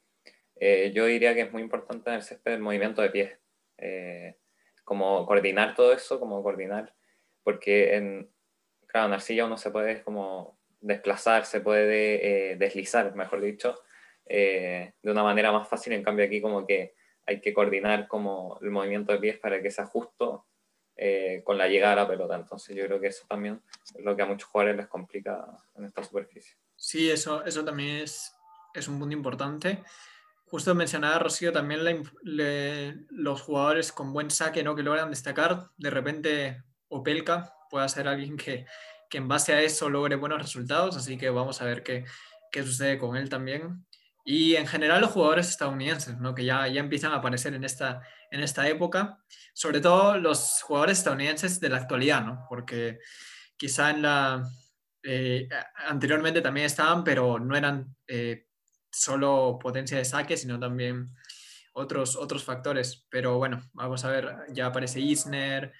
yo 0.92 1.06
diría 1.06 1.34
que 1.34 1.42
es 1.42 1.52
muy 1.52 1.62
importante 1.62 2.10
en 2.10 2.16
el 2.16 2.22
césped 2.22 2.52
el 2.52 2.60
movimiento 2.60 3.02
de 3.02 3.10
pies. 3.10 3.38
como 4.84 5.26
coordinar 5.26 5.74
todo 5.74 5.92
eso, 5.92 6.20
como 6.20 6.42
coordinar, 6.42 6.94
porque 7.42 7.96
en, 7.96 8.30
claro, 8.86 9.08
en 9.08 9.14
arcilla 9.14 9.46
uno 9.46 9.56
se 9.56 9.70
puede 9.70 10.02
como 10.02 10.58
desplazar, 10.82 11.46
se 11.46 11.60
puede 11.60 12.50
eh, 12.52 12.56
deslizar, 12.56 13.14
mejor 13.14 13.40
dicho, 13.40 13.80
eh, 14.26 14.92
de 15.02 15.10
una 15.10 15.22
manera 15.22 15.52
más 15.52 15.68
fácil. 15.68 15.94
En 15.94 16.02
cambio 16.02 16.26
aquí 16.26 16.40
como 16.40 16.66
que 16.66 16.94
hay 17.26 17.40
que 17.40 17.54
coordinar 17.54 18.08
como 18.08 18.58
el 18.60 18.70
movimiento 18.70 19.12
de 19.12 19.18
pies 19.18 19.38
para 19.38 19.62
que 19.62 19.70
sea 19.70 19.86
justo 19.86 20.46
eh, 20.96 21.42
con 21.44 21.58
la 21.58 21.68
llegada 21.68 21.94
a 21.94 21.96
la 21.96 22.08
pelota. 22.08 22.36
Entonces 22.36 22.76
yo 22.76 22.84
creo 22.86 23.00
que 23.00 23.08
eso 23.08 23.24
también 23.28 23.62
es 23.94 24.04
lo 24.04 24.14
que 24.14 24.22
a 24.22 24.26
muchos 24.26 24.48
jugadores 24.48 24.76
les 24.76 24.86
complica 24.86 25.46
en 25.74 25.84
esta 25.84 26.02
superficie. 26.02 26.56
Sí, 26.76 27.10
eso, 27.10 27.44
eso 27.44 27.64
también 27.64 27.98
es, 27.98 28.34
es 28.74 28.88
un 28.88 28.98
punto 28.98 29.14
importante. 29.14 29.82
Justo 30.46 30.74
mencionaba 30.74 31.18
Rocío 31.18 31.50
también 31.50 31.80
le, 32.22 33.06
los 33.08 33.40
jugadores 33.40 33.90
con 33.90 34.12
buen 34.12 34.30
saque 34.30 34.62
¿no? 34.62 34.76
que 34.76 34.82
logran 34.82 35.08
destacar. 35.08 35.70
De 35.78 35.88
repente 35.88 36.62
Opelka 36.88 37.54
puede 37.70 37.88
ser 37.88 38.06
alguien 38.06 38.36
que, 38.36 38.66
que 39.08 39.18
en 39.18 39.28
base 39.28 39.54
a 39.54 39.62
eso 39.62 39.88
logre 39.88 40.16
buenos 40.16 40.42
resultados, 40.42 40.96
así 40.96 41.16
que 41.16 41.30
vamos 41.30 41.62
a 41.62 41.64
ver 41.64 41.82
qué, 41.82 42.04
qué 42.50 42.62
sucede 42.62 42.98
con 42.98 43.16
él 43.16 43.30
también. 43.30 43.86
Y 44.24 44.54
en 44.54 44.66
general 44.66 45.00
los 45.00 45.10
jugadores 45.10 45.48
estadounidenses, 45.48 46.18
¿no? 46.18 46.34
que 46.34 46.44
ya, 46.44 46.68
ya 46.68 46.80
empiezan 46.80 47.12
a 47.12 47.16
aparecer 47.16 47.54
en 47.54 47.64
esta, 47.64 48.02
en 48.30 48.40
esta 48.40 48.68
época, 48.68 49.18
sobre 49.52 49.80
todo 49.80 50.16
los 50.16 50.62
jugadores 50.62 50.98
estadounidenses 50.98 51.58
de 51.58 51.68
la 51.68 51.78
actualidad, 51.78 52.24
¿no? 52.24 52.46
porque 52.48 52.98
quizá 53.56 53.90
en 53.90 54.02
la, 54.02 54.44
eh, 55.02 55.48
anteriormente 55.88 56.40
también 56.40 56.66
estaban, 56.66 57.02
pero 57.02 57.38
no 57.38 57.56
eran 57.56 57.96
eh, 58.06 58.46
solo 58.90 59.58
potencia 59.60 59.98
de 59.98 60.04
saque, 60.04 60.36
sino 60.36 60.60
también 60.60 61.10
otros, 61.72 62.16
otros 62.16 62.44
factores. 62.44 63.06
Pero 63.10 63.38
bueno, 63.38 63.62
vamos 63.72 64.04
a 64.04 64.10
ver, 64.10 64.36
ya 64.50 64.66
aparece 64.66 65.00
Isner, 65.00 65.72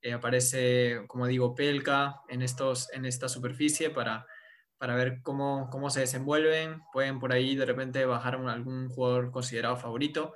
eh, 0.00 0.12
aparece, 0.12 1.02
como 1.06 1.26
digo, 1.26 1.54
Pelka 1.54 2.22
en, 2.28 2.40
estos, 2.42 2.90
en 2.92 3.04
esta 3.04 3.28
superficie 3.28 3.90
para, 3.90 4.26
para 4.80 4.94
ver 4.94 5.20
cómo, 5.22 5.68
cómo 5.70 5.90
se 5.90 6.00
desenvuelven. 6.00 6.80
Pueden 6.90 7.20
por 7.20 7.34
ahí 7.34 7.54
de 7.54 7.66
repente 7.66 8.06
bajar 8.06 8.36
a 8.36 8.50
algún 8.50 8.88
jugador 8.88 9.30
considerado 9.30 9.76
favorito. 9.76 10.34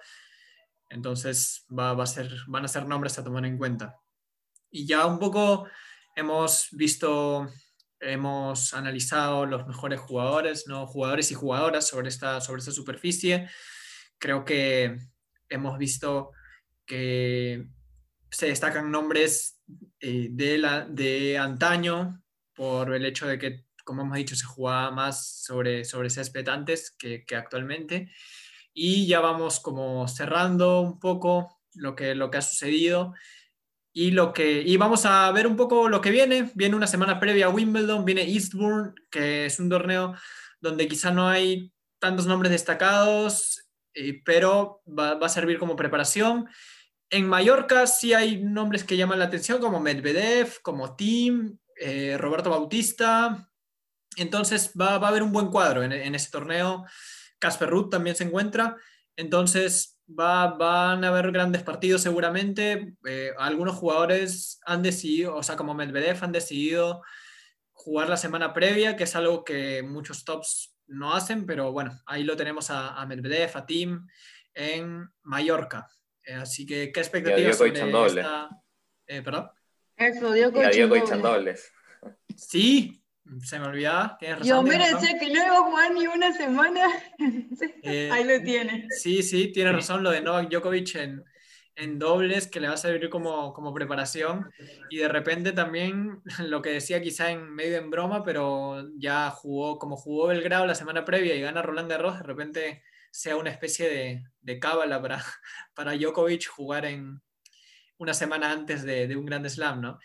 Entonces 0.91 1.65
va, 1.77 1.95
va 1.95 2.05
a 2.05 2.07
ser, 2.07 2.31
van 2.47 2.67
a 2.67 2.69
ser 2.69 2.85
nombres 2.85 3.19
a 3.19 3.25
tomar 3.25 3.47
en 3.47 3.57
cuenta. 3.57 3.97
Y 4.71 4.87
ya 4.87 5.07
un 5.07 5.19
poco 5.19 5.67
hemos 6.15 6.69
visto, 6.73 7.51
hemos 7.99 8.75
analizado 8.75 9.47
los 9.47 9.67
mejores 9.67 9.99
jugadores, 10.01 10.67
¿no? 10.67 10.87
jugadores 10.87 11.31
y 11.31 11.35
jugadoras 11.35 11.87
sobre 11.87 12.11
esta, 12.11 12.43
sobre 12.43 12.59
esta 12.59 12.73
superficie. 12.73 13.49
Creo 14.19 14.45
que 14.45 14.99
hemos 15.49 15.79
visto 15.79 16.33
que 16.85 17.67
se 18.31 18.49
destacan 18.49 18.91
nombres 18.91 19.59
eh, 20.01 20.29
de, 20.33 20.59
la, 20.59 20.85
de 20.85 21.39
antaño 21.39 22.23
por 22.55 22.95
el 22.95 23.07
hecho 23.07 23.27
de 23.27 23.39
que, 23.39 23.65
como 23.85 24.03
hemos 24.03 24.17
dicho, 24.17 24.37
se 24.37 24.47
jugaba 24.47 24.91
más 24.91 25.43
sobre, 25.45 25.85
sobre 25.85 26.11
césped 26.11 26.49
antes 26.49 26.95
que, 26.99 27.25
que 27.25 27.37
actualmente. 27.37 28.11
Y 28.73 29.07
ya 29.07 29.21
vamos 29.21 29.61
como 29.61 30.09
cerrando 30.09 30.81
un 30.81 30.99
poco 30.99 31.61
lo 31.75 31.95
que, 31.95 32.15
lo 32.15 32.31
que 32.31 32.39
ha 32.39 32.43
sucedido 32.43 33.15
y 33.97 34.11
lo 34.11 34.33
que 34.33 34.61
y 34.63 34.77
vamos 34.77 35.07
a 35.07 35.31
ver 35.31 35.47
un 35.47 35.57
poco 35.57 35.89
lo 35.89 36.01
que 36.01 36.11
viene. 36.11 36.51
Viene 36.55 36.75
una 36.75 36.89
semana 36.89 37.21
previa 37.21 37.47
a 37.47 37.51
Wimbledon, 37.51 38.05
viene 38.05 38.23
Eastbourne, 38.23 38.93
que 39.11 39.47
es 39.47 39.61
un 39.61 39.71
torneo 39.71 40.15
donde 40.61 40.89
quizá 40.89 41.13
no 41.13 41.29
hay 41.29 41.73
tantos 42.01 42.27
nombres 42.27 42.51
destacados, 42.51 43.71
eh, 43.95 44.21
pero 44.25 44.83
va, 44.87 45.15
va, 45.15 45.27
a 45.27 45.31
servir 45.31 45.59
como 45.59 45.77
preparación. 45.77 46.49
En 47.09 47.29
Mallorca 47.29 47.87
sí 47.87 48.13
hay 48.13 48.43
nombres 48.43 48.83
que 48.83 48.97
llaman 48.97 49.21
la 49.21 49.27
atención, 49.27 49.61
como 49.61 49.79
Medvedev, 49.79 50.61
como 50.63 50.97
Tim, 50.97 51.59
eh, 51.77 52.17
Roberto 52.19 52.51
Bautista. 52.51 53.49
Entonces 54.17 54.73
va, 54.81 54.99
va, 54.99 55.09
a 55.09 55.11
haber 55.11 55.23
un 55.23 55.33
buen 55.33 55.49
cuadro 55.49 55.83
en, 55.83 55.93
en 55.93 56.15
ese 56.15 56.31
torneo. 56.31 56.85
Casper 57.39 57.69
Ruth 57.69 57.91
también 57.91 58.17
se 58.17 58.25
encuentra. 58.25 58.77
Entonces 59.17 59.95
va, 60.09 60.49
van 60.49 61.05
a 61.05 61.09
haber 61.09 61.31
grandes 61.33 61.63
partidos 61.63 62.03
seguramente. 62.03 62.95
Eh, 63.07 63.33
algunos 63.39 63.77
jugadores 63.77 64.61
han 64.65 64.83
decidido, 64.83 65.37
o 65.37 65.43
sea, 65.43 65.57
como 65.57 65.75
Medvedev, 65.75 66.23
han 66.23 66.33
decidido 66.33 67.03
jugar 67.73 68.09
la 68.09 68.17
semana 68.17 68.53
previa, 68.53 68.97
que 68.97 69.05
es 69.05 69.17
algo 69.17 69.45
que 69.45 69.83
muchos 69.83 70.25
tops 70.25 70.77
no 70.87 71.15
hacen, 71.15 71.47
pero 71.47 71.73
bueno, 71.73 71.99
ahí 72.07 72.25
lo 72.25 72.37
tenemos 72.37 72.71
a, 72.71 73.01
a 73.01 73.07
Medvedev, 73.07 73.57
a 73.57 73.67
Tim, 73.67 74.07
en 74.55 75.09
Mallorca. 75.23 75.89
Eh, 76.25 76.35
así 76.35 76.67
que, 76.67 76.93
¿qué 76.93 77.01
expectativas 77.01 77.59
sobre 77.59 77.73
esta... 78.07 78.49
Eh, 79.07 79.23
¿Perdón? 79.23 79.51
Eso, 79.97 80.35
Djokovic 80.35 81.13
en 81.13 81.23
dobles. 81.23 81.73
Sí, 82.37 83.04
se 83.43 83.59
me 83.59 83.67
olvidaba. 83.67 84.19
Y 84.43 84.51
Homero 84.53 84.85
decía 84.85 85.19
que 85.19 85.31
no 85.31 85.45
iba 85.45 85.59
a 85.59 85.63
jugar 85.63 85.93
ni 85.93 86.07
una 86.07 86.33
semana. 86.33 86.87
Eh, 87.83 88.09
Ahí 88.11 88.25
lo 88.25 88.43
tiene. 88.43 88.87
Sí, 88.91 89.23
sí, 89.23 89.53
tiene 89.53 89.73
razón 89.73 90.03
lo 90.03 90.11
de 90.11 90.23
Novak 90.23 90.49
Djokovic 90.49 90.95
en, 90.95 91.23
en 91.77 91.99
dobles, 91.99 92.47
que 92.47 92.61
le 92.61 92.69
va 92.69 92.75
a 92.75 92.79
servir 92.79 93.11
como, 93.11 93.53
como 93.53 93.75
preparación. 93.75 94.51
Y 94.91 94.99
de 94.99 95.09
repente 95.09 95.53
también 95.53 96.23
lo 96.39 96.63
que 96.63 96.71
decía 96.71 97.03
quizá 97.03 97.31
en 97.31 97.55
medio 97.55 97.77
en 97.77 97.91
broma, 97.91 98.25
pero 98.25 98.89
ya 98.97 99.31
jugó, 99.31 99.79
como 99.79 99.97
jugó 99.97 100.29
Belgrado 100.29 100.67
la 100.67 100.75
semana 100.75 101.05
previa 101.05 101.35
y 101.35 101.41
gana 101.41 101.63
Roland 101.63 101.91
Garros, 101.91 102.19
de 102.19 102.25
repente 102.25 102.83
sea 103.11 103.37
una 103.37 103.51
especie 103.51 103.89
de, 103.89 104.25
de 104.41 104.59
cábala 104.59 105.01
para, 105.01 105.23
para 105.75 105.97
Djokovic 105.97 106.49
jugar 106.49 106.87
en 106.87 107.21
una 107.99 108.15
semana 108.15 108.51
antes 108.51 108.83
de, 108.83 109.07
de 109.07 109.17
un 109.17 109.27
Grand 109.27 109.49
Slam, 109.49 109.81
¿no? 109.81 109.99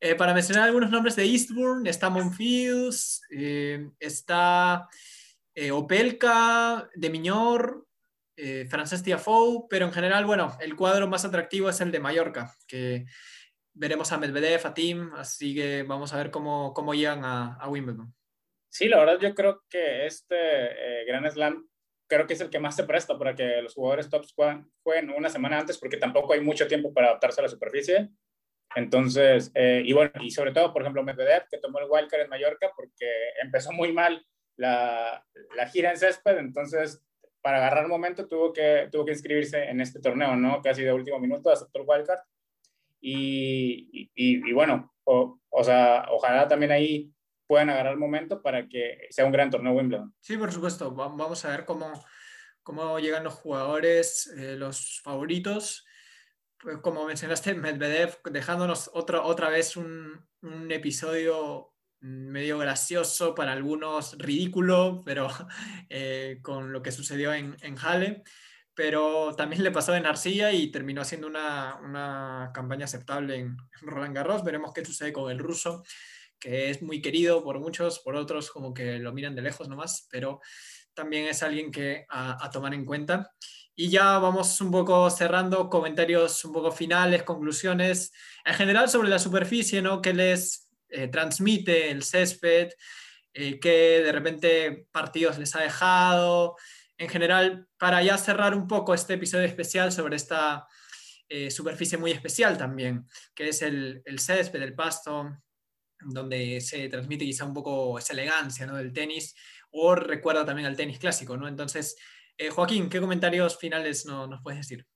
Eh, 0.00 0.14
para 0.14 0.34
mencionar 0.34 0.64
algunos 0.64 0.90
nombres 0.90 1.16
de 1.16 1.24
Eastbourne, 1.24 1.88
está 1.88 2.10
Monfils, 2.10 3.22
eh, 3.30 3.88
está 3.98 4.88
eh, 5.54 5.70
Opelka, 5.70 6.88
De 6.94 7.10
Miñor, 7.10 7.86
eh, 8.36 8.66
Frances 8.68 9.02
Tiafoe, 9.02 9.66
pero 9.70 9.86
en 9.86 9.92
general, 9.92 10.26
bueno, 10.26 10.56
el 10.60 10.76
cuadro 10.76 11.06
más 11.06 11.24
atractivo 11.24 11.68
es 11.68 11.80
el 11.80 11.90
de 11.90 12.00
Mallorca, 12.00 12.54
que 12.66 13.06
veremos 13.72 14.12
a 14.12 14.18
Medvedev, 14.18 14.66
a 14.66 14.74
Tim, 14.74 15.12
así 15.14 15.54
que 15.54 15.84
vamos 15.84 16.12
a 16.12 16.18
ver 16.18 16.30
cómo, 16.30 16.74
cómo 16.74 16.94
llegan 16.94 17.24
a, 17.24 17.54
a 17.54 17.68
Wimbledon. 17.68 18.14
Sí, 18.68 18.88
la 18.88 18.98
verdad 18.98 19.18
yo 19.20 19.34
creo 19.34 19.64
que 19.68 20.06
este 20.06 21.04
Grand 21.06 21.30
Slam 21.30 21.68
creo 22.06 22.26
que 22.26 22.34
es 22.34 22.40
el 22.40 22.50
que 22.50 22.58
más 22.58 22.76
se 22.76 22.84
presta 22.84 23.18
para 23.18 23.34
que 23.34 23.62
los 23.62 23.74
jugadores 23.74 24.08
tops 24.08 24.32
jueguen, 24.34 24.70
jueguen, 24.82 25.10
una 25.10 25.28
semana 25.28 25.58
antes 25.58 25.78
porque 25.78 25.96
tampoco 25.96 26.32
hay 26.32 26.40
mucho 26.40 26.66
tiempo 26.66 26.92
para 26.92 27.08
adaptarse 27.08 27.40
a 27.40 27.44
la 27.44 27.48
superficie. 27.48 28.10
Entonces, 28.74 29.50
eh, 29.54 29.82
y 29.84 29.92
bueno, 29.92 30.12
y 30.20 30.30
sobre 30.30 30.52
todo, 30.52 30.72
por 30.72 30.82
ejemplo, 30.82 31.02
Medvedev, 31.02 31.46
que 31.48 31.58
tomó 31.58 31.78
el 31.78 31.86
wildcard 31.88 32.22
en 32.22 32.28
Mallorca 32.28 32.70
porque 32.76 33.06
empezó 33.42 33.72
muy 33.72 33.92
mal 33.92 34.24
la, 34.56 35.24
la 35.56 35.68
gira 35.68 35.90
en 35.90 35.96
césped, 35.96 36.38
entonces 36.38 37.04
para 37.44 37.58
agarrar 37.58 37.88
momento 37.88 38.26
tuvo 38.26 38.54
que, 38.54 38.88
tuvo 38.90 39.04
que 39.04 39.12
inscribirse 39.12 39.64
en 39.64 39.82
este 39.82 40.00
torneo, 40.00 40.34
¿no? 40.34 40.62
Casi 40.62 40.82
de 40.82 40.94
último 40.94 41.18
minuto, 41.18 41.50
aceptó 41.50 41.78
el 41.78 41.86
wildcard. 41.86 42.20
Y, 43.02 44.08
y, 44.14 44.48
y, 44.48 44.52
bueno, 44.54 44.94
o, 45.04 45.38
o, 45.50 45.62
sea, 45.62 46.06
ojalá 46.10 46.48
también 46.48 46.72
ahí 46.72 47.12
puedan 47.46 47.68
agarrar 47.68 47.92
el 47.92 47.98
momento 47.98 48.40
para 48.40 48.66
que 48.66 49.08
sea 49.10 49.26
un 49.26 49.32
gran 49.32 49.50
torneo 49.50 49.74
Wimbledon. 49.74 50.14
Sí, 50.20 50.38
por 50.38 50.50
supuesto. 50.50 50.90
Vamos 50.92 51.44
a 51.44 51.50
ver 51.50 51.66
cómo, 51.66 51.92
cómo 52.62 52.98
llegan 52.98 53.24
los 53.24 53.34
jugadores, 53.34 54.26
eh, 54.38 54.56
los 54.56 55.02
favoritos 55.02 55.84
como 56.82 57.06
mencionaste, 57.06 57.54
Medvedev 57.54 58.18
dejándonos 58.30 58.90
otra, 58.94 59.22
otra 59.22 59.48
vez 59.48 59.76
un, 59.76 60.24
un, 60.42 60.70
episodio 60.70 61.74
medio 62.00 62.58
gracioso, 62.58 63.34
para 63.34 63.52
algunos 63.52 64.16
ridículo, 64.18 65.02
pero 65.04 65.28
eh, 65.88 66.38
con 66.42 66.72
lo 66.72 66.82
que 66.82 66.92
sucedió 66.92 67.32
en, 67.32 67.56
en 67.62 67.76
Halle. 67.76 68.22
Pero 68.74 69.34
también 69.36 69.62
le 69.62 69.70
pasó 69.70 69.94
en 69.94 70.04
Arcilla 70.04 70.50
y 70.50 70.70
terminó 70.72 71.02
haciendo 71.02 71.28
una, 71.28 71.76
una 71.76 72.50
campaña 72.52 72.86
aceptable 72.86 73.36
en, 73.36 73.56
Roland 73.82 74.14
Garros. 74.14 74.42
Veremos 74.42 74.72
qué 74.72 74.84
sucede 74.84 75.12
con 75.12 75.30
el 75.30 75.38
ruso, 75.38 75.84
que 76.40 76.70
es 76.70 76.82
muy 76.82 77.00
querido 77.00 77.44
por 77.44 77.60
muchos, 77.60 78.00
por 78.00 78.16
otros 78.16 78.50
como 78.50 78.74
que 78.74 78.98
lo 78.98 79.12
miran 79.12 79.36
de 79.36 79.42
lejos 79.42 79.68
nomás, 79.68 80.08
pero 80.10 80.40
también 80.92 81.26
es 81.26 81.42
alguien 81.42 81.70
que 81.70 82.04
a 82.08 82.50
tomar 82.50 82.74
en 82.74 82.84
cuenta. 82.84 83.30
Y 83.76 83.90
ya 83.90 84.18
vamos 84.18 84.60
un 84.60 84.70
poco 84.70 85.10
cerrando 85.10 85.68
comentarios 85.68 86.44
un 86.44 86.52
poco 86.52 86.70
finales, 86.70 87.24
conclusiones. 87.24 88.12
En 88.44 88.54
general 88.54 88.88
sobre 88.88 89.08
la 89.08 89.18
superficie, 89.18 89.82
¿no? 89.82 90.00
¿Qué 90.00 90.14
les 90.14 90.68
eh, 90.88 91.08
transmite 91.08 91.90
el 91.90 92.04
césped? 92.04 92.70
Eh, 93.32 93.58
¿Qué 93.58 94.02
de 94.04 94.12
repente 94.12 94.86
partidos 94.92 95.38
les 95.38 95.56
ha 95.56 95.60
dejado? 95.60 96.56
En 96.96 97.08
general, 97.08 97.66
para 97.76 98.00
ya 98.00 98.16
cerrar 98.16 98.54
un 98.54 98.68
poco 98.68 98.94
este 98.94 99.14
episodio 99.14 99.44
especial 99.44 99.90
sobre 99.90 100.14
esta 100.16 100.68
eh, 101.28 101.50
superficie 101.50 101.98
muy 101.98 102.12
especial 102.12 102.56
también, 102.56 103.08
que 103.34 103.48
es 103.48 103.62
el, 103.62 104.02
el, 104.04 104.20
césped, 104.20 104.62
el 104.62 104.76
pasto, 104.76 105.36
donde 105.98 106.60
se 106.60 106.88
transmite 106.88 107.24
quizá 107.24 107.44
un 107.44 107.54
poco 107.54 107.98
esa 107.98 108.12
elegancia 108.12 108.66
¿no? 108.66 108.76
del 108.76 108.92
tenis, 108.92 109.34
o 109.72 109.96
recuerda 109.96 110.44
también 110.44 110.66
al 110.66 110.76
tenis 110.76 111.00
clásico, 111.00 111.36
¿no? 111.36 111.48
Entonces, 111.48 111.96
eh, 112.38 112.50
Joaquín, 112.50 112.88
¿qué 112.88 113.00
comentarios 113.00 113.58
finales 113.58 114.06
no, 114.06 114.26
nos 114.26 114.42
puedes 114.42 114.60
decir? 114.60 114.86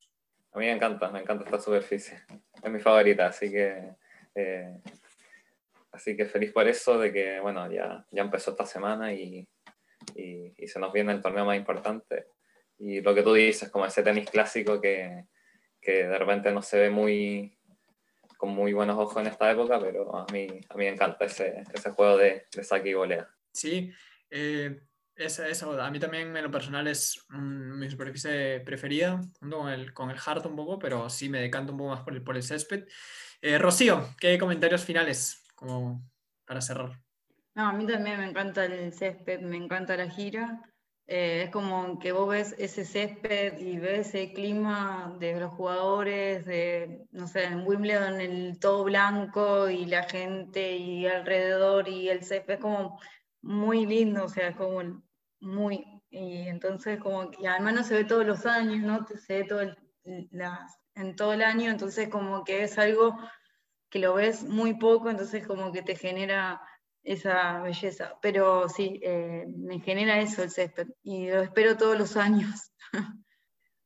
A 0.52 0.58
mí 0.58 0.66
me 0.66 0.72
encanta, 0.72 1.10
me 1.10 1.20
encanta 1.20 1.44
esta 1.44 1.60
superficie. 1.60 2.20
Es 2.62 2.70
mi 2.70 2.80
favorita, 2.80 3.26
así 3.26 3.50
que, 3.50 3.94
eh, 4.34 4.80
así 5.92 6.16
que 6.16 6.26
feliz 6.26 6.52
por 6.52 6.66
eso, 6.66 6.98
de 6.98 7.12
que 7.12 7.40
bueno, 7.40 7.70
ya, 7.70 8.04
ya 8.10 8.22
empezó 8.22 8.52
esta 8.52 8.66
semana 8.66 9.12
y, 9.12 9.46
y, 10.14 10.54
y, 10.56 10.68
se 10.68 10.80
nos 10.80 10.92
viene 10.92 11.12
el 11.12 11.22
torneo 11.22 11.44
más 11.44 11.56
importante. 11.56 12.28
Y 12.78 13.00
lo 13.00 13.14
que 13.14 13.22
tú 13.22 13.34
dices, 13.34 13.70
como 13.70 13.86
ese 13.86 14.02
tenis 14.02 14.30
clásico 14.30 14.80
que, 14.80 15.24
que 15.80 16.06
de 16.06 16.18
repente 16.18 16.50
no 16.52 16.62
se 16.62 16.78
ve 16.78 16.90
muy 16.90 17.58
con 18.38 18.50
muy 18.50 18.72
buenos 18.72 18.96
ojos 18.96 19.20
en 19.20 19.26
esta 19.26 19.50
época, 19.50 19.80
pero 19.80 20.16
a 20.16 20.24
mí, 20.32 20.46
a 20.68 20.74
mí 20.76 20.84
me 20.84 20.90
encanta 20.90 21.24
ese, 21.24 21.64
ese 21.74 21.90
juego 21.90 22.16
de, 22.16 22.46
de 22.54 22.64
saque 22.64 22.90
y 22.90 22.94
volea. 22.94 23.28
Sí, 23.52 23.92
eh, 24.30 24.80
eso, 25.18 25.80
a 25.80 25.90
mí 25.90 25.98
también 25.98 26.36
en 26.36 26.42
lo 26.42 26.50
personal 26.50 26.86
es 26.86 27.26
mi 27.30 27.90
superficie 27.90 28.60
preferida, 28.60 29.20
junto 29.40 29.58
con 29.58 29.68
el, 29.68 29.92
con 29.92 30.10
el 30.10 30.18
hard 30.24 30.46
un 30.46 30.56
poco, 30.56 30.78
pero 30.78 31.10
sí 31.10 31.28
me 31.28 31.40
decanto 31.40 31.72
un 31.72 31.78
poco 31.78 31.90
más 31.90 32.02
por 32.02 32.14
el, 32.14 32.22
por 32.22 32.36
el 32.36 32.42
césped. 32.42 32.86
Eh, 33.40 33.58
Rocío, 33.58 34.08
¿qué 34.18 34.38
comentarios 34.38 34.84
finales 34.84 35.44
como 35.54 36.02
para 36.44 36.60
cerrar? 36.60 37.00
No, 37.54 37.68
a 37.68 37.72
mí 37.72 37.86
también 37.86 38.18
me 38.18 38.28
encanta 38.28 38.64
el 38.64 38.92
césped, 38.92 39.40
me 39.40 39.56
encanta 39.56 39.96
la 39.96 40.08
gira. 40.08 40.62
Eh, 41.06 41.44
es 41.44 41.50
como 41.50 41.98
que 41.98 42.12
vos 42.12 42.28
ves 42.28 42.54
ese 42.58 42.84
césped 42.84 43.58
y 43.58 43.78
ves 43.78 44.14
el 44.14 44.32
clima 44.34 45.16
de 45.18 45.40
los 45.40 45.52
jugadores, 45.54 46.44
de, 46.44 47.06
no 47.12 47.26
sé, 47.26 47.44
en 47.44 47.66
Wimbledon 47.66 48.20
el 48.20 48.58
todo 48.58 48.84
blanco 48.84 49.70
y 49.70 49.86
la 49.86 50.02
gente 50.02 50.76
y 50.76 51.06
alrededor 51.06 51.88
y 51.88 52.10
el 52.10 52.22
césped, 52.22 52.54
es 52.54 52.60
como 52.60 53.00
muy 53.40 53.86
lindo, 53.86 54.24
o 54.24 54.28
sea, 54.28 54.54
como 54.54 55.02
muy, 55.40 55.84
y 56.10 56.48
entonces 56.48 56.98
como, 57.00 57.30
y 57.38 57.46
además 57.46 57.74
no 57.74 57.84
se 57.84 57.94
ve 57.94 58.04
todos 58.04 58.26
los 58.26 58.46
años, 58.46 58.80
¿no? 58.80 59.06
Se 59.26 59.38
ve 59.38 59.44
todo 59.44 59.62
en 60.94 61.16
todo 61.16 61.32
el 61.32 61.42
año, 61.42 61.70
entonces 61.70 62.08
como 62.08 62.44
que 62.44 62.62
es 62.62 62.78
algo 62.78 63.16
que 63.90 63.98
lo 63.98 64.14
ves 64.14 64.42
muy 64.44 64.74
poco, 64.74 65.10
entonces 65.10 65.46
como 65.46 65.72
que 65.72 65.82
te 65.82 65.96
genera 65.96 66.60
esa 67.02 67.62
belleza. 67.62 68.18
Pero 68.20 68.68
sí, 68.68 69.00
eh, 69.02 69.46
me 69.48 69.80
genera 69.80 70.20
eso 70.20 70.42
el 70.42 70.50
césped 70.50 70.88
y 71.02 71.30
lo 71.30 71.42
espero 71.42 71.76
todos 71.76 71.98
los 71.98 72.16
años. 72.16 72.72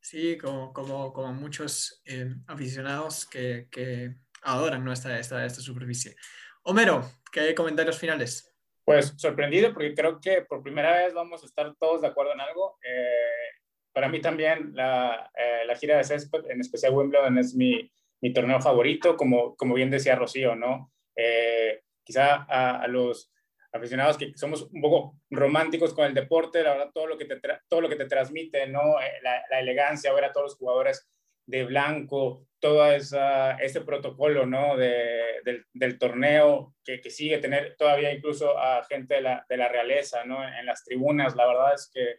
Sí, 0.05 0.36
como, 0.36 0.72
como, 0.72 1.12
como 1.12 1.32
muchos 1.32 2.03
eh, 2.07 2.34
aficionados 2.48 3.24
que, 3.24 3.68
que 3.70 4.16
adoran 4.42 4.84
¿no? 4.84 4.92
esta, 4.92 5.16
esta, 5.16 5.46
esta 5.46 5.61
superficie. 5.61 6.16
Homero, 6.64 7.09
¿qué 7.30 7.55
comentarios 7.55 8.00
finales? 8.00 8.51
Pues 8.84 9.14
sorprendido 9.16 9.72
porque 9.72 9.94
creo 9.94 10.20
que 10.20 10.42
por 10.42 10.62
primera 10.62 10.96
vez 10.96 11.14
vamos 11.14 11.42
a 11.42 11.46
estar 11.46 11.74
todos 11.76 12.02
de 12.02 12.08
acuerdo 12.08 12.32
en 12.32 12.40
algo. 12.40 12.78
Eh, 12.84 13.60
para 13.92 14.08
mí 14.08 14.20
también 14.20 14.72
la, 14.74 15.30
eh, 15.36 15.64
la, 15.66 15.76
gira 15.76 15.96
de 15.96 16.04
césped, 16.04 16.50
en 16.50 16.60
especial 16.60 16.94
Wimbledon, 16.94 17.38
es 17.38 17.54
mi, 17.54 17.90
mi, 18.20 18.32
torneo 18.32 18.60
favorito, 18.60 19.16
como, 19.16 19.54
como 19.56 19.74
bien 19.74 19.90
decía 19.90 20.16
Rocío, 20.16 20.56
¿no? 20.56 20.90
Eh, 21.14 21.82
quizá 22.02 22.46
a, 22.48 22.88
los 22.88 23.30
aficionados 23.72 24.18
que 24.18 24.32
somos 24.34 24.62
un 24.62 24.80
poco 24.80 25.16
románticos 25.30 25.94
con 25.94 26.06
el 26.06 26.14
deporte, 26.14 26.62
la 26.62 26.72
verdad, 26.72 26.90
todo 26.92 27.06
lo 27.06 27.18
que 27.18 27.26
te, 27.26 27.40
todo 27.68 27.80
lo 27.80 27.88
que 27.88 27.96
te 27.96 28.06
transmite, 28.06 28.66
¿no? 28.66 28.96
La 29.22 29.60
elegancia, 29.60 30.12
ver 30.12 30.24
a 30.24 30.32
todos 30.32 30.46
los 30.46 30.56
jugadores 30.56 31.08
de 31.47 31.64
blanco, 31.64 32.47
todo 32.62 32.90
esa, 32.93 33.57
ese 33.57 33.80
protocolo 33.80 34.47
¿no? 34.47 34.76
de, 34.76 35.43
del, 35.72 35.99
torneo 35.99 36.74
que, 36.84 37.01
que, 37.01 37.11
sigue 37.11 37.38
tener 37.38 37.74
todavía 37.76 38.12
incluso 38.14 38.57
a 38.57 38.84
gente 38.84 39.16
de 39.16 39.20
la, 39.20 39.45
de 39.49 39.57
la 39.57 39.68
realeza 39.68 40.24
¿no? 40.24 40.45
en, 40.47 40.64
las 40.64 40.84
tribunas. 40.84 41.34
La 41.34 41.47
verdad 41.47 41.74
es 41.74 41.90
que 41.93 42.16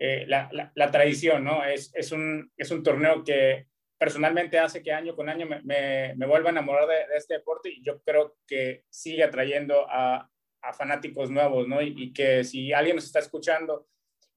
eh, 0.00 0.24
la, 0.26 0.50
la, 0.74 0.90
tradición 0.90 1.44
¿no? 1.44 1.64
es, 1.64 1.92
es, 1.94 2.10
un, 2.10 2.50
es 2.56 2.70
un 2.72 2.82
torneo 2.82 3.22
que 3.22 3.68
personalmente 3.96 4.58
hace 4.58 4.82
que 4.82 4.92
año 4.92 5.14
con 5.14 5.28
año 5.28 5.46
me, 5.46 5.62
me, 5.62 6.14
me 6.16 6.26
vuelva 6.26 6.48
a 6.48 6.52
enamorar 6.52 6.88
de, 6.88 7.06
de, 7.06 7.16
este 7.16 7.34
deporte 7.34 7.70
y 7.70 7.80
yo 7.84 8.02
creo 8.02 8.38
que 8.48 8.82
sigue 8.90 9.22
atrayendo 9.22 9.86
a, 9.88 10.28
a 10.62 10.72
fanáticos 10.72 11.30
nuevos 11.30 11.68
¿no? 11.68 11.80
y, 11.80 11.94
y 11.96 12.12
que 12.12 12.42
si 12.42 12.72
alguien 12.72 12.96
nos 12.96 13.04
está 13.04 13.20
escuchando 13.20 13.86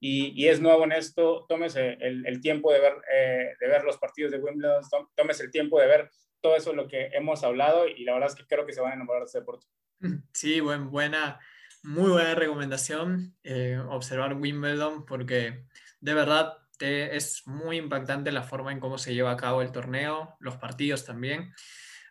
y, 0.05 0.49
es 0.49 0.59
nuevo 0.59 0.83
en 0.83 0.91
esto, 0.91 1.45
tómese 1.47 1.97
el, 2.01 2.41
tiempo 2.41 2.73
de 2.73 2.81
ver, 2.81 2.93
eh, 3.09 3.53
de 3.57 3.67
ver 3.69 3.85
los 3.85 3.97
partidos 3.97 4.33
de 4.33 4.37
Wimbledon, 4.37 4.83
tómese 5.15 5.43
el 5.43 5.51
tiempo 5.51 5.79
de 5.79 5.87
ver 5.87 6.11
todo 6.41 6.57
eso 6.57 6.73
lo 6.73 6.89
que 6.89 7.05
hemos 7.13 7.41
hablado 7.45 7.87
y 7.87 8.03
la 8.03 8.11
verdad 8.11 8.27
es 8.27 8.35
que 8.35 8.45
creo 8.45 8.65
que 8.65 8.73
se 8.73 8.81
van 8.81 8.91
a 8.91 8.95
enamorar 8.95 9.21
de 9.21 9.27
este 9.27 9.39
deporte. 9.39 9.65
Sí, 10.33 10.59
buen, 10.59 10.91
buena, 10.91 11.39
muy 11.83 12.11
buena 12.11 12.35
recomendación 12.35 13.33
eh, 13.43 13.81
observar 13.87 14.33
Wimbledon 14.33 15.05
porque 15.05 15.63
de 16.01 16.13
verdad 16.13 16.57
te, 16.77 17.15
es 17.15 17.47
muy 17.47 17.77
impactante 17.77 18.33
la 18.33 18.43
forma 18.43 18.73
en 18.73 18.81
cómo 18.81 18.97
se 18.97 19.13
lleva 19.13 19.31
a 19.31 19.37
cabo 19.37 19.61
el 19.61 19.71
torneo, 19.71 20.35
los 20.41 20.57
partidos 20.57 21.05
también. 21.05 21.53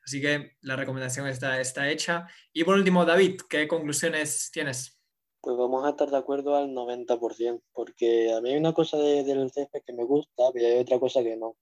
Así 0.03 0.23
que 0.23 0.57
la 0.63 0.77
recomendación 0.77 1.27
está, 1.27 1.61
está 1.61 1.91
hecha. 1.91 2.27
Y 2.55 2.65
por 2.65 2.77
último, 2.77 3.05
David, 3.05 3.43
¿qué 3.51 3.69
conclusiones 3.69 4.51
tienes? 4.51 5.02
Pues 5.43 5.57
vamos 5.57 5.85
a 5.85 5.91
estar 5.91 6.09
de 6.09 6.17
acuerdo 6.17 6.55
al 6.55 6.73
90%, 6.73 7.61
porque 7.75 8.33
a 8.33 8.41
mí 8.41 8.51
hay 8.51 8.57
una 8.59 8.73
cosa 8.73 8.97
del 8.97 9.51
césped 9.51 9.83
que 9.85 9.93
me 9.93 10.05
gusta, 10.05 10.45
pero 10.53 10.67
hay 10.67 10.79
otra 10.79 11.01
cosa 11.01 11.23
que 11.23 11.37
no. 11.37 11.57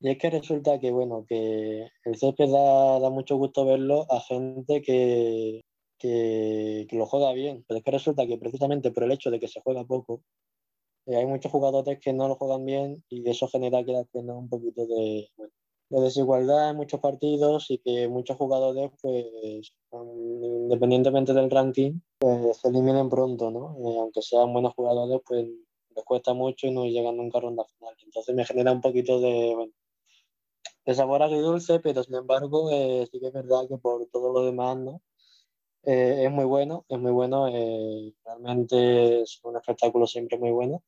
Y 0.00 0.10
es 0.10 0.18
que 0.18 0.28
resulta 0.28 0.78
que, 0.78 0.90
bueno, 0.90 1.24
que 1.26 1.88
el 2.04 2.16
césped 2.16 2.50
da, 2.50 3.00
da 3.00 3.08
mucho 3.08 3.36
gusto 3.36 3.64
verlo 3.64 4.04
a 4.10 4.20
gente 4.20 4.82
que, 4.82 5.62
que, 5.98 6.86
lo 6.92 7.06
juega 7.06 7.32
bien, 7.32 7.64
pero 7.66 7.78
es 7.78 7.84
que 7.84 7.90
resulta 7.92 8.26
que 8.26 8.36
precisamente 8.36 8.90
por 8.90 9.04
el 9.04 9.12
hecho 9.12 9.30
de 9.30 9.40
que 9.40 9.48
se 9.48 9.62
juega 9.62 9.84
poco, 9.84 10.22
eh, 11.06 11.16
hay 11.16 11.26
muchos 11.26 11.50
jugadores 11.50 12.00
que 12.00 12.12
no 12.12 12.28
lo 12.28 12.36
juegan 12.36 12.66
bien 12.66 13.02
y 13.08 13.28
eso 13.30 13.48
genera 13.48 13.84
que 13.84 14.04
tenga 14.12 14.36
un 14.36 14.48
poquito 14.50 14.86
de, 14.86 15.30
de 15.88 16.00
desigualdad 16.00 16.70
en 16.70 16.76
muchos 16.76 17.00
partidos 17.00 17.70
y 17.70 17.78
que 17.78 18.08
muchos 18.08 18.36
jugadores, 18.36 18.90
pues, 19.00 19.72
independientemente 19.92 21.34
del 21.34 21.50
ranking, 21.50 22.00
pues 22.18 22.56
se 22.58 22.68
eliminen 22.68 23.08
pronto, 23.08 23.50
¿no? 23.50 23.76
Eh, 23.78 23.98
aunque 23.98 24.22
sean 24.22 24.52
buenos 24.52 24.74
jugadores, 24.74 25.20
pues 25.26 25.46
les 25.94 26.04
cuesta 26.04 26.32
mucho 26.34 26.66
y 26.66 26.70
no 26.72 26.86
llegan 26.86 27.16
nunca 27.16 27.38
a 27.38 27.42
ronda 27.42 27.64
final. 27.64 27.94
Entonces 28.04 28.34
me 28.34 28.44
genera 28.44 28.72
un 28.72 28.80
poquito 28.80 29.20
de, 29.20 29.54
bueno, 29.54 29.72
de 30.86 30.94
sabor 30.94 31.22
agridulce, 31.22 31.80
pero 31.80 32.02
sin 32.02 32.14
embargo 32.14 32.70
eh, 32.72 33.06
sí 33.10 33.20
que 33.20 33.26
es 33.26 33.32
verdad 33.32 33.68
que 33.68 33.76
por 33.78 34.06
todo 34.06 34.32
lo 34.32 34.44
demás, 34.44 34.78
¿no? 34.78 35.02
Eh, 35.84 36.24
es 36.26 36.30
muy 36.30 36.44
bueno, 36.44 36.84
es 36.88 36.98
muy 36.98 37.12
bueno, 37.12 37.46
realmente 38.24 39.22
es 39.22 39.40
un 39.42 39.56
espectáculo 39.56 40.06
siempre 40.06 40.38
muy 40.38 40.52
bueno. 40.52 40.82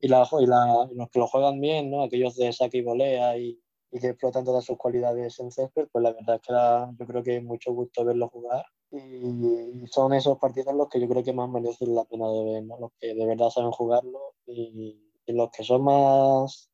Y, 0.00 0.08
la, 0.08 0.28
y, 0.38 0.46
la, 0.46 0.88
los 0.94 1.08
que 1.10 1.18
lo 1.18 1.26
juegan 1.26 1.60
bien, 1.60 1.90
¿no? 1.90 2.02
aquellos 2.02 2.36
de 2.36 2.52
saque 2.52 2.78
y 2.78 2.82
volea 2.82 3.38
y, 3.38 3.58
y 3.94 4.00
que 4.00 4.08
explotan 4.08 4.44
todas 4.44 4.64
sus 4.64 4.76
cualidades 4.76 5.38
en 5.38 5.52
césped, 5.52 5.86
pues 5.92 6.02
la 6.02 6.12
verdad 6.12 6.34
es 6.34 6.42
que 6.42 6.52
yo 6.98 7.06
creo 7.06 7.22
que 7.22 7.36
es 7.36 7.44
mucho 7.44 7.72
gusto 7.72 8.04
verlo 8.04 8.28
jugar 8.28 8.64
y 8.90 9.86
son 9.86 10.12
esos 10.14 10.36
partidos 10.38 10.74
los 10.74 10.88
que 10.88 11.00
yo 11.00 11.08
creo 11.08 11.22
que 11.22 11.32
más 11.32 11.48
merecen 11.48 11.94
la 11.94 12.04
pena 12.04 12.28
de 12.28 12.44
ver, 12.44 12.64
¿no? 12.64 12.76
los 12.80 12.90
que 13.00 13.14
de 13.14 13.24
verdad 13.24 13.50
saben 13.50 13.70
jugarlo 13.70 14.34
y, 14.46 15.00
los 15.28 15.48
que 15.50 15.62
son 15.62 15.84
más, 15.84 16.70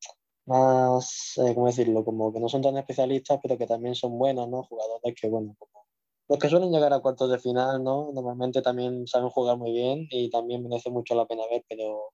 más 0.47 1.35
eh, 1.37 1.55
¿cómo 1.55 1.67
decirlo? 1.67 2.05
Como 2.05 2.33
que 2.33 2.41
no 2.41 2.49
son 2.49 2.63
tan 2.63 2.77
especialistas, 2.79 3.39
pero 3.41 3.57
que 3.57 3.67
también 3.67 3.95
son 3.95 4.19
buenos, 4.19 4.49
¿no? 4.49 4.65
Jugadores 4.65 5.15
que, 5.21 5.29
bueno, 5.29 5.55
como 5.57 5.87
los 6.29 6.39
que 6.39 6.49
suelen 6.49 6.73
llegar 6.73 6.93
a 6.93 6.99
cuartos 6.99 7.31
de 7.31 7.39
final, 7.39 7.85
¿no? 7.85 8.11
Normalmente 8.13 8.61
también 8.61 9.07
saben 9.07 9.31
jugar 9.31 9.57
muy 9.57 9.71
bien 9.73 10.09
y 10.11 10.31
también 10.31 10.65
merece 10.65 10.91
mucho 10.91 11.15
la 11.15 11.27
pena 11.27 11.43
ver, 11.49 11.65
pero 11.69 12.13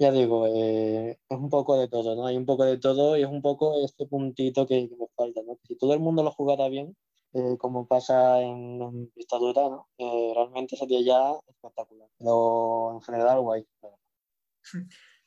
ya 0.00 0.10
digo, 0.10 0.46
eh, 0.46 1.18
es 1.28 1.38
un 1.38 1.50
poco 1.50 1.78
de 1.78 1.86
todo, 1.86 2.16
¿no? 2.16 2.26
Hay 2.26 2.36
un 2.36 2.46
poco 2.46 2.64
de 2.64 2.78
todo 2.78 3.18
y 3.18 3.22
es 3.22 3.28
un 3.28 3.42
poco 3.42 3.84
este 3.84 4.06
puntito 4.06 4.66
que, 4.66 4.88
me 4.98 5.06
falta, 5.14 5.42
¿no? 5.46 5.58
Si 5.68 5.76
todo 5.76 5.92
el 5.92 6.00
mundo 6.00 6.22
lo 6.22 6.30
jugara 6.32 6.68
bien, 6.68 6.96
eh, 7.34 7.56
como 7.58 7.86
pasa 7.86 8.40
en, 8.40 8.80
en 8.80 9.12
dictadura, 9.14 9.62
¿no? 9.68 9.88
Eh, 9.98 10.32
realmente 10.34 10.74
sería 10.76 11.02
ya 11.02 11.32
espectacular. 11.46 12.08
Pero 12.18 12.94
en 12.94 13.02
general, 13.02 13.40
guay. 13.40 13.66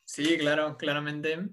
Sí, 0.05 0.37
claro, 0.37 0.77
claramente 0.77 1.49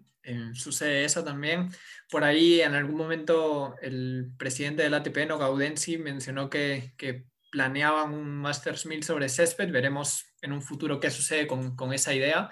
sucede 0.54 1.04
eso 1.04 1.22
también. 1.24 1.70
Por 2.10 2.24
ahí, 2.24 2.60
en 2.60 2.74
algún 2.74 2.96
momento, 2.96 3.76
el 3.80 4.32
presidente 4.36 4.82
del 4.82 4.94
ATP, 4.94 5.26
no 5.28 5.38
Gaudenzi, 5.38 5.98
mencionó 5.98 6.50
que, 6.50 6.92
que 6.98 7.26
planeaban 7.52 8.12
un 8.12 8.28
Masters 8.36 8.86
1000 8.86 9.04
sobre 9.04 9.28
césped. 9.28 9.70
Veremos 9.70 10.26
en 10.42 10.52
un 10.52 10.62
futuro 10.62 11.00
qué 11.00 11.10
sucede 11.10 11.46
con, 11.46 11.76
con 11.76 11.92
esa 11.92 12.12
idea 12.12 12.50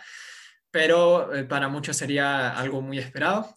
pero 0.70 1.34
eh, 1.34 1.44
para 1.44 1.68
muchos 1.68 1.96
sería 1.96 2.58
algo 2.58 2.80
muy 2.80 2.98
esperado. 2.98 3.54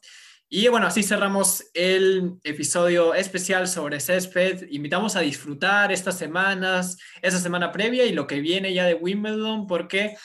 Y 0.53 0.67
bueno, 0.67 0.87
así 0.87 1.01
cerramos 1.01 1.63
el 1.73 2.37
episodio 2.43 3.13
especial 3.13 3.69
sobre 3.69 4.01
césped. 4.01 4.67
Invitamos 4.69 5.15
a 5.15 5.21
disfrutar 5.21 5.93
estas 5.93 6.17
semanas, 6.17 6.97
esa 7.21 7.39
semana 7.39 7.71
previa 7.71 8.05
y 8.05 8.11
lo 8.11 8.27
que 8.27 8.41
viene 8.41 8.73
ya 8.73 8.85
de 8.85 8.95
Wimbledon, 8.95 9.65
porque 9.65 10.17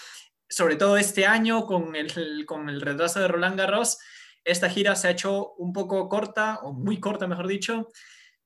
sobre 0.49 0.75
todo 0.75 0.97
este 0.97 1.27
año 1.27 1.65
con 1.65 1.95
el, 1.95 2.45
con 2.45 2.69
el 2.69 2.81
retraso 2.81 3.21
de 3.21 3.29
Roland 3.29 3.57
Garros, 3.57 3.99
esta 4.45 4.69
gira 4.69 4.97
se 4.97 5.07
ha 5.07 5.13
hecho 5.13 5.55
un 5.59 5.73
poco 5.73 6.09
corta, 6.09 6.59
o 6.63 6.73
muy 6.73 6.99
corta, 6.99 7.29
mejor 7.29 7.47
dicho, 7.47 7.89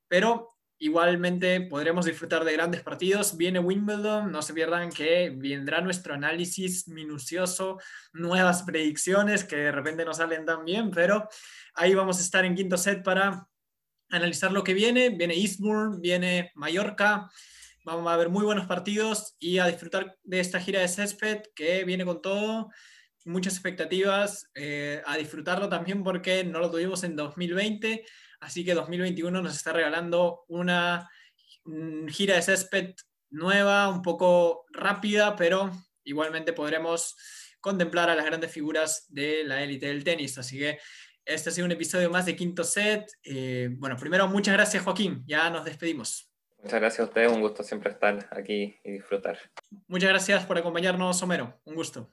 pero 0.07 0.50
Igualmente 0.83 1.61
podremos 1.61 2.07
disfrutar 2.07 2.43
de 2.43 2.55
grandes 2.55 2.81
partidos. 2.81 3.37
Viene 3.37 3.59
Wimbledon, 3.59 4.33
no 4.33 4.41
se 4.41 4.55
pierdan 4.55 4.89
que 4.89 5.31
vendrá 5.37 5.83
nuestro 5.83 6.14
análisis 6.14 6.89
minucioso, 6.89 7.78
nuevas 8.14 8.62
predicciones 8.62 9.45
que 9.45 9.57
de 9.57 9.72
repente 9.72 10.07
no 10.07 10.14
salen 10.14 10.47
tan 10.47 10.64
bien, 10.64 10.91
pero 10.91 11.28
ahí 11.74 11.95
vamos 11.95 12.16
a 12.16 12.22
estar 12.22 12.47
en 12.47 12.55
quinto 12.55 12.78
set 12.78 13.03
para 13.03 13.47
analizar 14.09 14.53
lo 14.53 14.64
que 14.64 14.72
viene. 14.72 15.11
Viene 15.11 15.35
Eastbourne, 15.35 15.99
viene 16.01 16.51
Mallorca. 16.55 17.28
Vamos 17.85 18.11
a 18.11 18.16
ver 18.16 18.31
muy 18.31 18.47
buenos 18.47 18.66
partidos 18.66 19.37
y 19.39 19.59
a 19.59 19.66
disfrutar 19.66 20.16
de 20.22 20.41
esta 20.41 20.61
gira 20.61 20.81
de 20.81 20.89
césped 20.89 21.43
que 21.55 21.85
viene 21.85 22.07
con 22.07 22.22
todo, 22.22 22.70
muchas 23.26 23.53
expectativas, 23.53 24.51
eh, 24.55 25.03
a 25.05 25.18
disfrutarlo 25.18 25.68
también 25.68 26.03
porque 26.03 26.43
no 26.43 26.59
lo 26.59 26.70
tuvimos 26.70 27.05
en 27.05 27.16
2020 27.16 28.03
Así 28.41 28.64
que 28.64 28.74
2021 28.74 29.43
nos 29.43 29.55
está 29.55 29.72
regalando 29.72 30.45
una 30.49 31.09
gira 32.09 32.34
de 32.34 32.43
césped 32.43 32.95
nueva, 33.30 33.88
un 33.88 34.03
poco 34.03 34.64
rápida, 34.72 35.36
pero 35.36 35.70
igualmente 36.05 36.53
podremos 36.53 37.16
contemplar 37.61 38.11
a 38.11 38.14
las 38.14 38.24
grandes 38.24 38.51
figuras 38.51 39.07
de 39.09 39.45
la 39.45 39.62
élite 39.62 39.86
del 39.86 40.05
tenis. 40.05 40.38
Así 40.38 40.59
que 40.59 40.78
este 41.24 41.51
ha 41.51 41.53
sido 41.53 41.66
un 41.66 41.72
episodio 41.72 42.11
más 42.11 42.26
de 42.26 42.34
Quinto 42.34 42.64
Set. 42.64 43.11
Eh, 43.22 43.68
bueno, 43.72 43.97
primero, 43.97 44.26
muchas 44.26 44.55
gracias 44.55 44.82
Joaquín. 44.82 45.22
Ya 45.26 45.51
nos 45.51 45.64
despedimos. 45.64 46.30
Muchas 46.62 46.80
gracias 46.80 47.01
a 47.01 47.05
ustedes, 47.05 47.32
un 47.32 47.41
gusto 47.41 47.62
siempre 47.62 47.91
estar 47.91 48.28
aquí 48.32 48.78
y 48.84 48.93
disfrutar. 48.93 49.38
Muchas 49.86 50.11
gracias 50.11 50.45
por 50.45 50.59
acompañarnos, 50.59 51.22
Homero. 51.22 51.61
Un 51.64 51.74
gusto. 51.74 52.11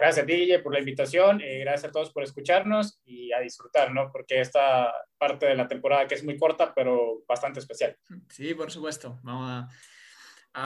Gracias 0.00 0.24
a 0.24 0.26
ti, 0.26 0.50
por 0.62 0.72
la 0.72 0.78
invitación, 0.78 1.42
eh, 1.42 1.58
gracias 1.58 1.90
a 1.90 1.92
todos 1.92 2.10
por 2.10 2.22
escucharnos 2.22 3.02
y 3.04 3.32
a 3.32 3.40
disfrutar, 3.40 3.92
¿no? 3.92 4.10
Porque 4.10 4.40
esta 4.40 4.90
parte 5.18 5.44
de 5.44 5.54
la 5.54 5.68
temporada 5.68 6.06
que 6.06 6.14
es 6.14 6.24
muy 6.24 6.38
corta, 6.38 6.72
pero 6.74 7.22
bastante 7.28 7.60
especial. 7.60 7.94
Sí, 8.30 8.54
por 8.54 8.70
supuesto. 8.70 9.20
Vamos 9.22 9.50
a, 9.50 9.68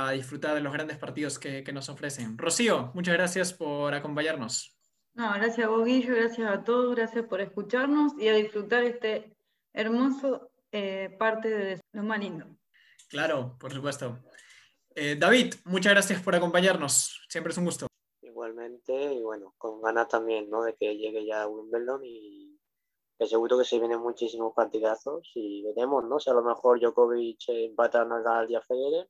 a 0.06 0.12
disfrutar 0.12 0.54
de 0.54 0.60
los 0.60 0.72
grandes 0.72 0.98
partidos 0.98 1.40
que, 1.40 1.64
que, 1.64 1.72
nos 1.72 1.88
ofrecen. 1.88 2.38
Rocío, 2.38 2.92
muchas 2.94 3.14
gracias 3.14 3.52
por 3.52 3.92
acompañarnos. 3.92 4.78
No, 5.14 5.32
gracias 5.32 5.66
a 5.66 5.68
vos, 5.68 5.84
Guillo, 5.84 6.14
gracias 6.14 6.48
a 6.48 6.62
todos, 6.62 6.94
gracias 6.94 7.24
por 7.26 7.40
escucharnos 7.40 8.12
y 8.16 8.28
a 8.28 8.34
disfrutar 8.34 8.84
este 8.84 9.36
hermoso 9.72 10.52
eh, 10.70 11.12
parte 11.18 11.48
de 11.48 11.80
lo 11.90 12.04
más 12.04 12.20
lindo. 12.20 12.56
Claro, 13.08 13.56
por 13.58 13.72
supuesto. 13.72 14.16
Eh, 14.94 15.16
David, 15.18 15.54
muchas 15.64 15.92
gracias 15.92 16.22
por 16.22 16.36
acompañarnos. 16.36 17.26
Siempre 17.28 17.50
es 17.50 17.58
un 17.58 17.64
gusto 17.64 17.88
igualmente, 18.44 19.14
y 19.14 19.22
bueno, 19.22 19.54
con 19.58 19.80
ganas 19.80 20.08
también, 20.08 20.50
¿no? 20.50 20.62
De 20.62 20.74
que 20.74 20.96
llegue 20.96 21.24
ya 21.24 21.46
Wimbledon 21.46 22.02
y 22.04 22.58
que 23.18 23.26
seguro 23.26 23.58
que 23.58 23.64
se 23.64 23.78
vienen 23.78 24.00
muchísimos 24.00 24.52
partidazos 24.54 25.30
y 25.34 25.62
veremos, 25.62 26.04
¿no? 26.04 26.18
Si 26.18 26.30
a 26.30 26.34
lo 26.34 26.42
mejor 26.42 26.80
Djokovic 26.80 27.48
empata 27.48 28.02
a 28.02 28.04
Nadal 28.04 28.50
y 28.50 28.56
a 28.56 28.60
Federer, 28.60 29.08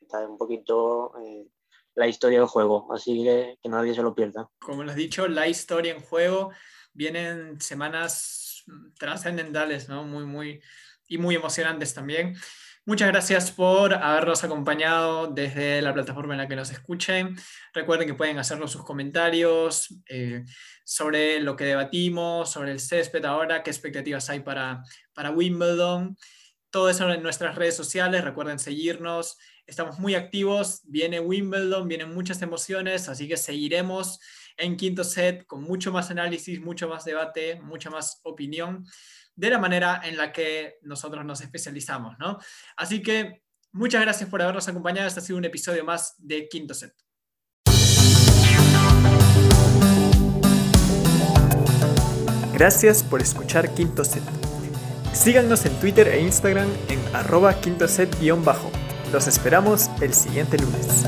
está 0.00 0.26
un 0.28 0.38
poquito 0.38 1.12
eh, 1.20 1.48
la 1.94 2.06
historia 2.06 2.38
del 2.38 2.48
juego, 2.48 2.92
así 2.92 3.24
que 3.24 3.58
que 3.62 3.68
nadie 3.68 3.94
se 3.94 4.02
lo 4.02 4.14
pierda. 4.14 4.48
Como 4.58 4.84
lo 4.84 4.90
has 4.90 4.96
dicho, 4.96 5.26
la 5.26 5.48
historia 5.48 5.94
en 5.94 6.02
juego, 6.02 6.50
vienen 6.92 7.60
semanas 7.60 8.64
trascendentales, 8.98 9.88
¿no? 9.88 10.04
Muy, 10.04 10.24
muy, 10.24 10.62
y 11.08 11.18
muy 11.18 11.34
emocionantes 11.34 11.94
también. 11.94 12.34
Muchas 12.88 13.08
gracias 13.08 13.50
por 13.50 13.94
habernos 13.94 14.44
acompañado 14.44 15.26
desde 15.26 15.82
la 15.82 15.92
plataforma 15.92 16.34
en 16.34 16.38
la 16.38 16.46
que 16.46 16.54
nos 16.54 16.70
escuchen. 16.70 17.34
Recuerden 17.74 18.06
que 18.06 18.14
pueden 18.14 18.38
hacernos 18.38 18.70
sus 18.70 18.84
comentarios 18.84 19.88
eh, 20.08 20.44
sobre 20.84 21.40
lo 21.40 21.56
que 21.56 21.64
debatimos, 21.64 22.52
sobre 22.52 22.70
el 22.70 22.78
césped 22.78 23.24
ahora, 23.24 23.64
qué 23.64 23.70
expectativas 23.70 24.30
hay 24.30 24.38
para, 24.38 24.84
para 25.14 25.32
Wimbledon. 25.32 26.16
Todo 26.70 26.88
eso 26.88 27.10
en 27.12 27.24
nuestras 27.24 27.56
redes 27.56 27.74
sociales. 27.74 28.22
Recuerden 28.22 28.60
seguirnos. 28.60 29.36
Estamos 29.66 29.98
muy 29.98 30.14
activos. 30.14 30.82
Viene 30.84 31.18
Wimbledon, 31.18 31.88
vienen 31.88 32.14
muchas 32.14 32.40
emociones, 32.42 33.08
así 33.08 33.26
que 33.26 33.36
seguiremos 33.36 34.20
en 34.56 34.76
quinto 34.76 35.02
set 35.02 35.44
con 35.46 35.64
mucho 35.64 35.90
más 35.90 36.12
análisis, 36.12 36.60
mucho 36.60 36.88
más 36.88 37.04
debate, 37.04 37.60
mucha 37.60 37.90
más 37.90 38.20
opinión 38.22 38.84
de 39.36 39.50
la 39.50 39.58
manera 39.58 40.00
en 40.02 40.16
la 40.16 40.32
que 40.32 40.78
nosotros 40.82 41.24
nos 41.24 41.40
especializamos, 41.40 42.18
¿no? 42.18 42.38
Así 42.76 43.02
que 43.02 43.42
muchas 43.72 44.00
gracias 44.00 44.28
por 44.28 44.42
habernos 44.42 44.66
acompañado. 44.68 45.06
Este 45.06 45.20
ha 45.20 45.22
sido 45.22 45.38
un 45.38 45.44
episodio 45.44 45.84
más 45.84 46.14
de 46.18 46.48
Quinto 46.48 46.74
Set. 46.74 46.94
Gracias 52.54 53.02
por 53.02 53.20
escuchar 53.20 53.74
Quinto 53.74 54.02
Set. 54.02 54.22
Síganos 55.12 55.66
en 55.66 55.78
Twitter 55.78 56.08
e 56.08 56.20
Instagram 56.20 56.68
en 56.88 56.98
arroba 57.14 57.60
quintoset-bajo. 57.60 58.70
Los 59.12 59.26
esperamos 59.26 59.90
el 60.00 60.14
siguiente 60.14 60.58
lunes. 60.58 61.04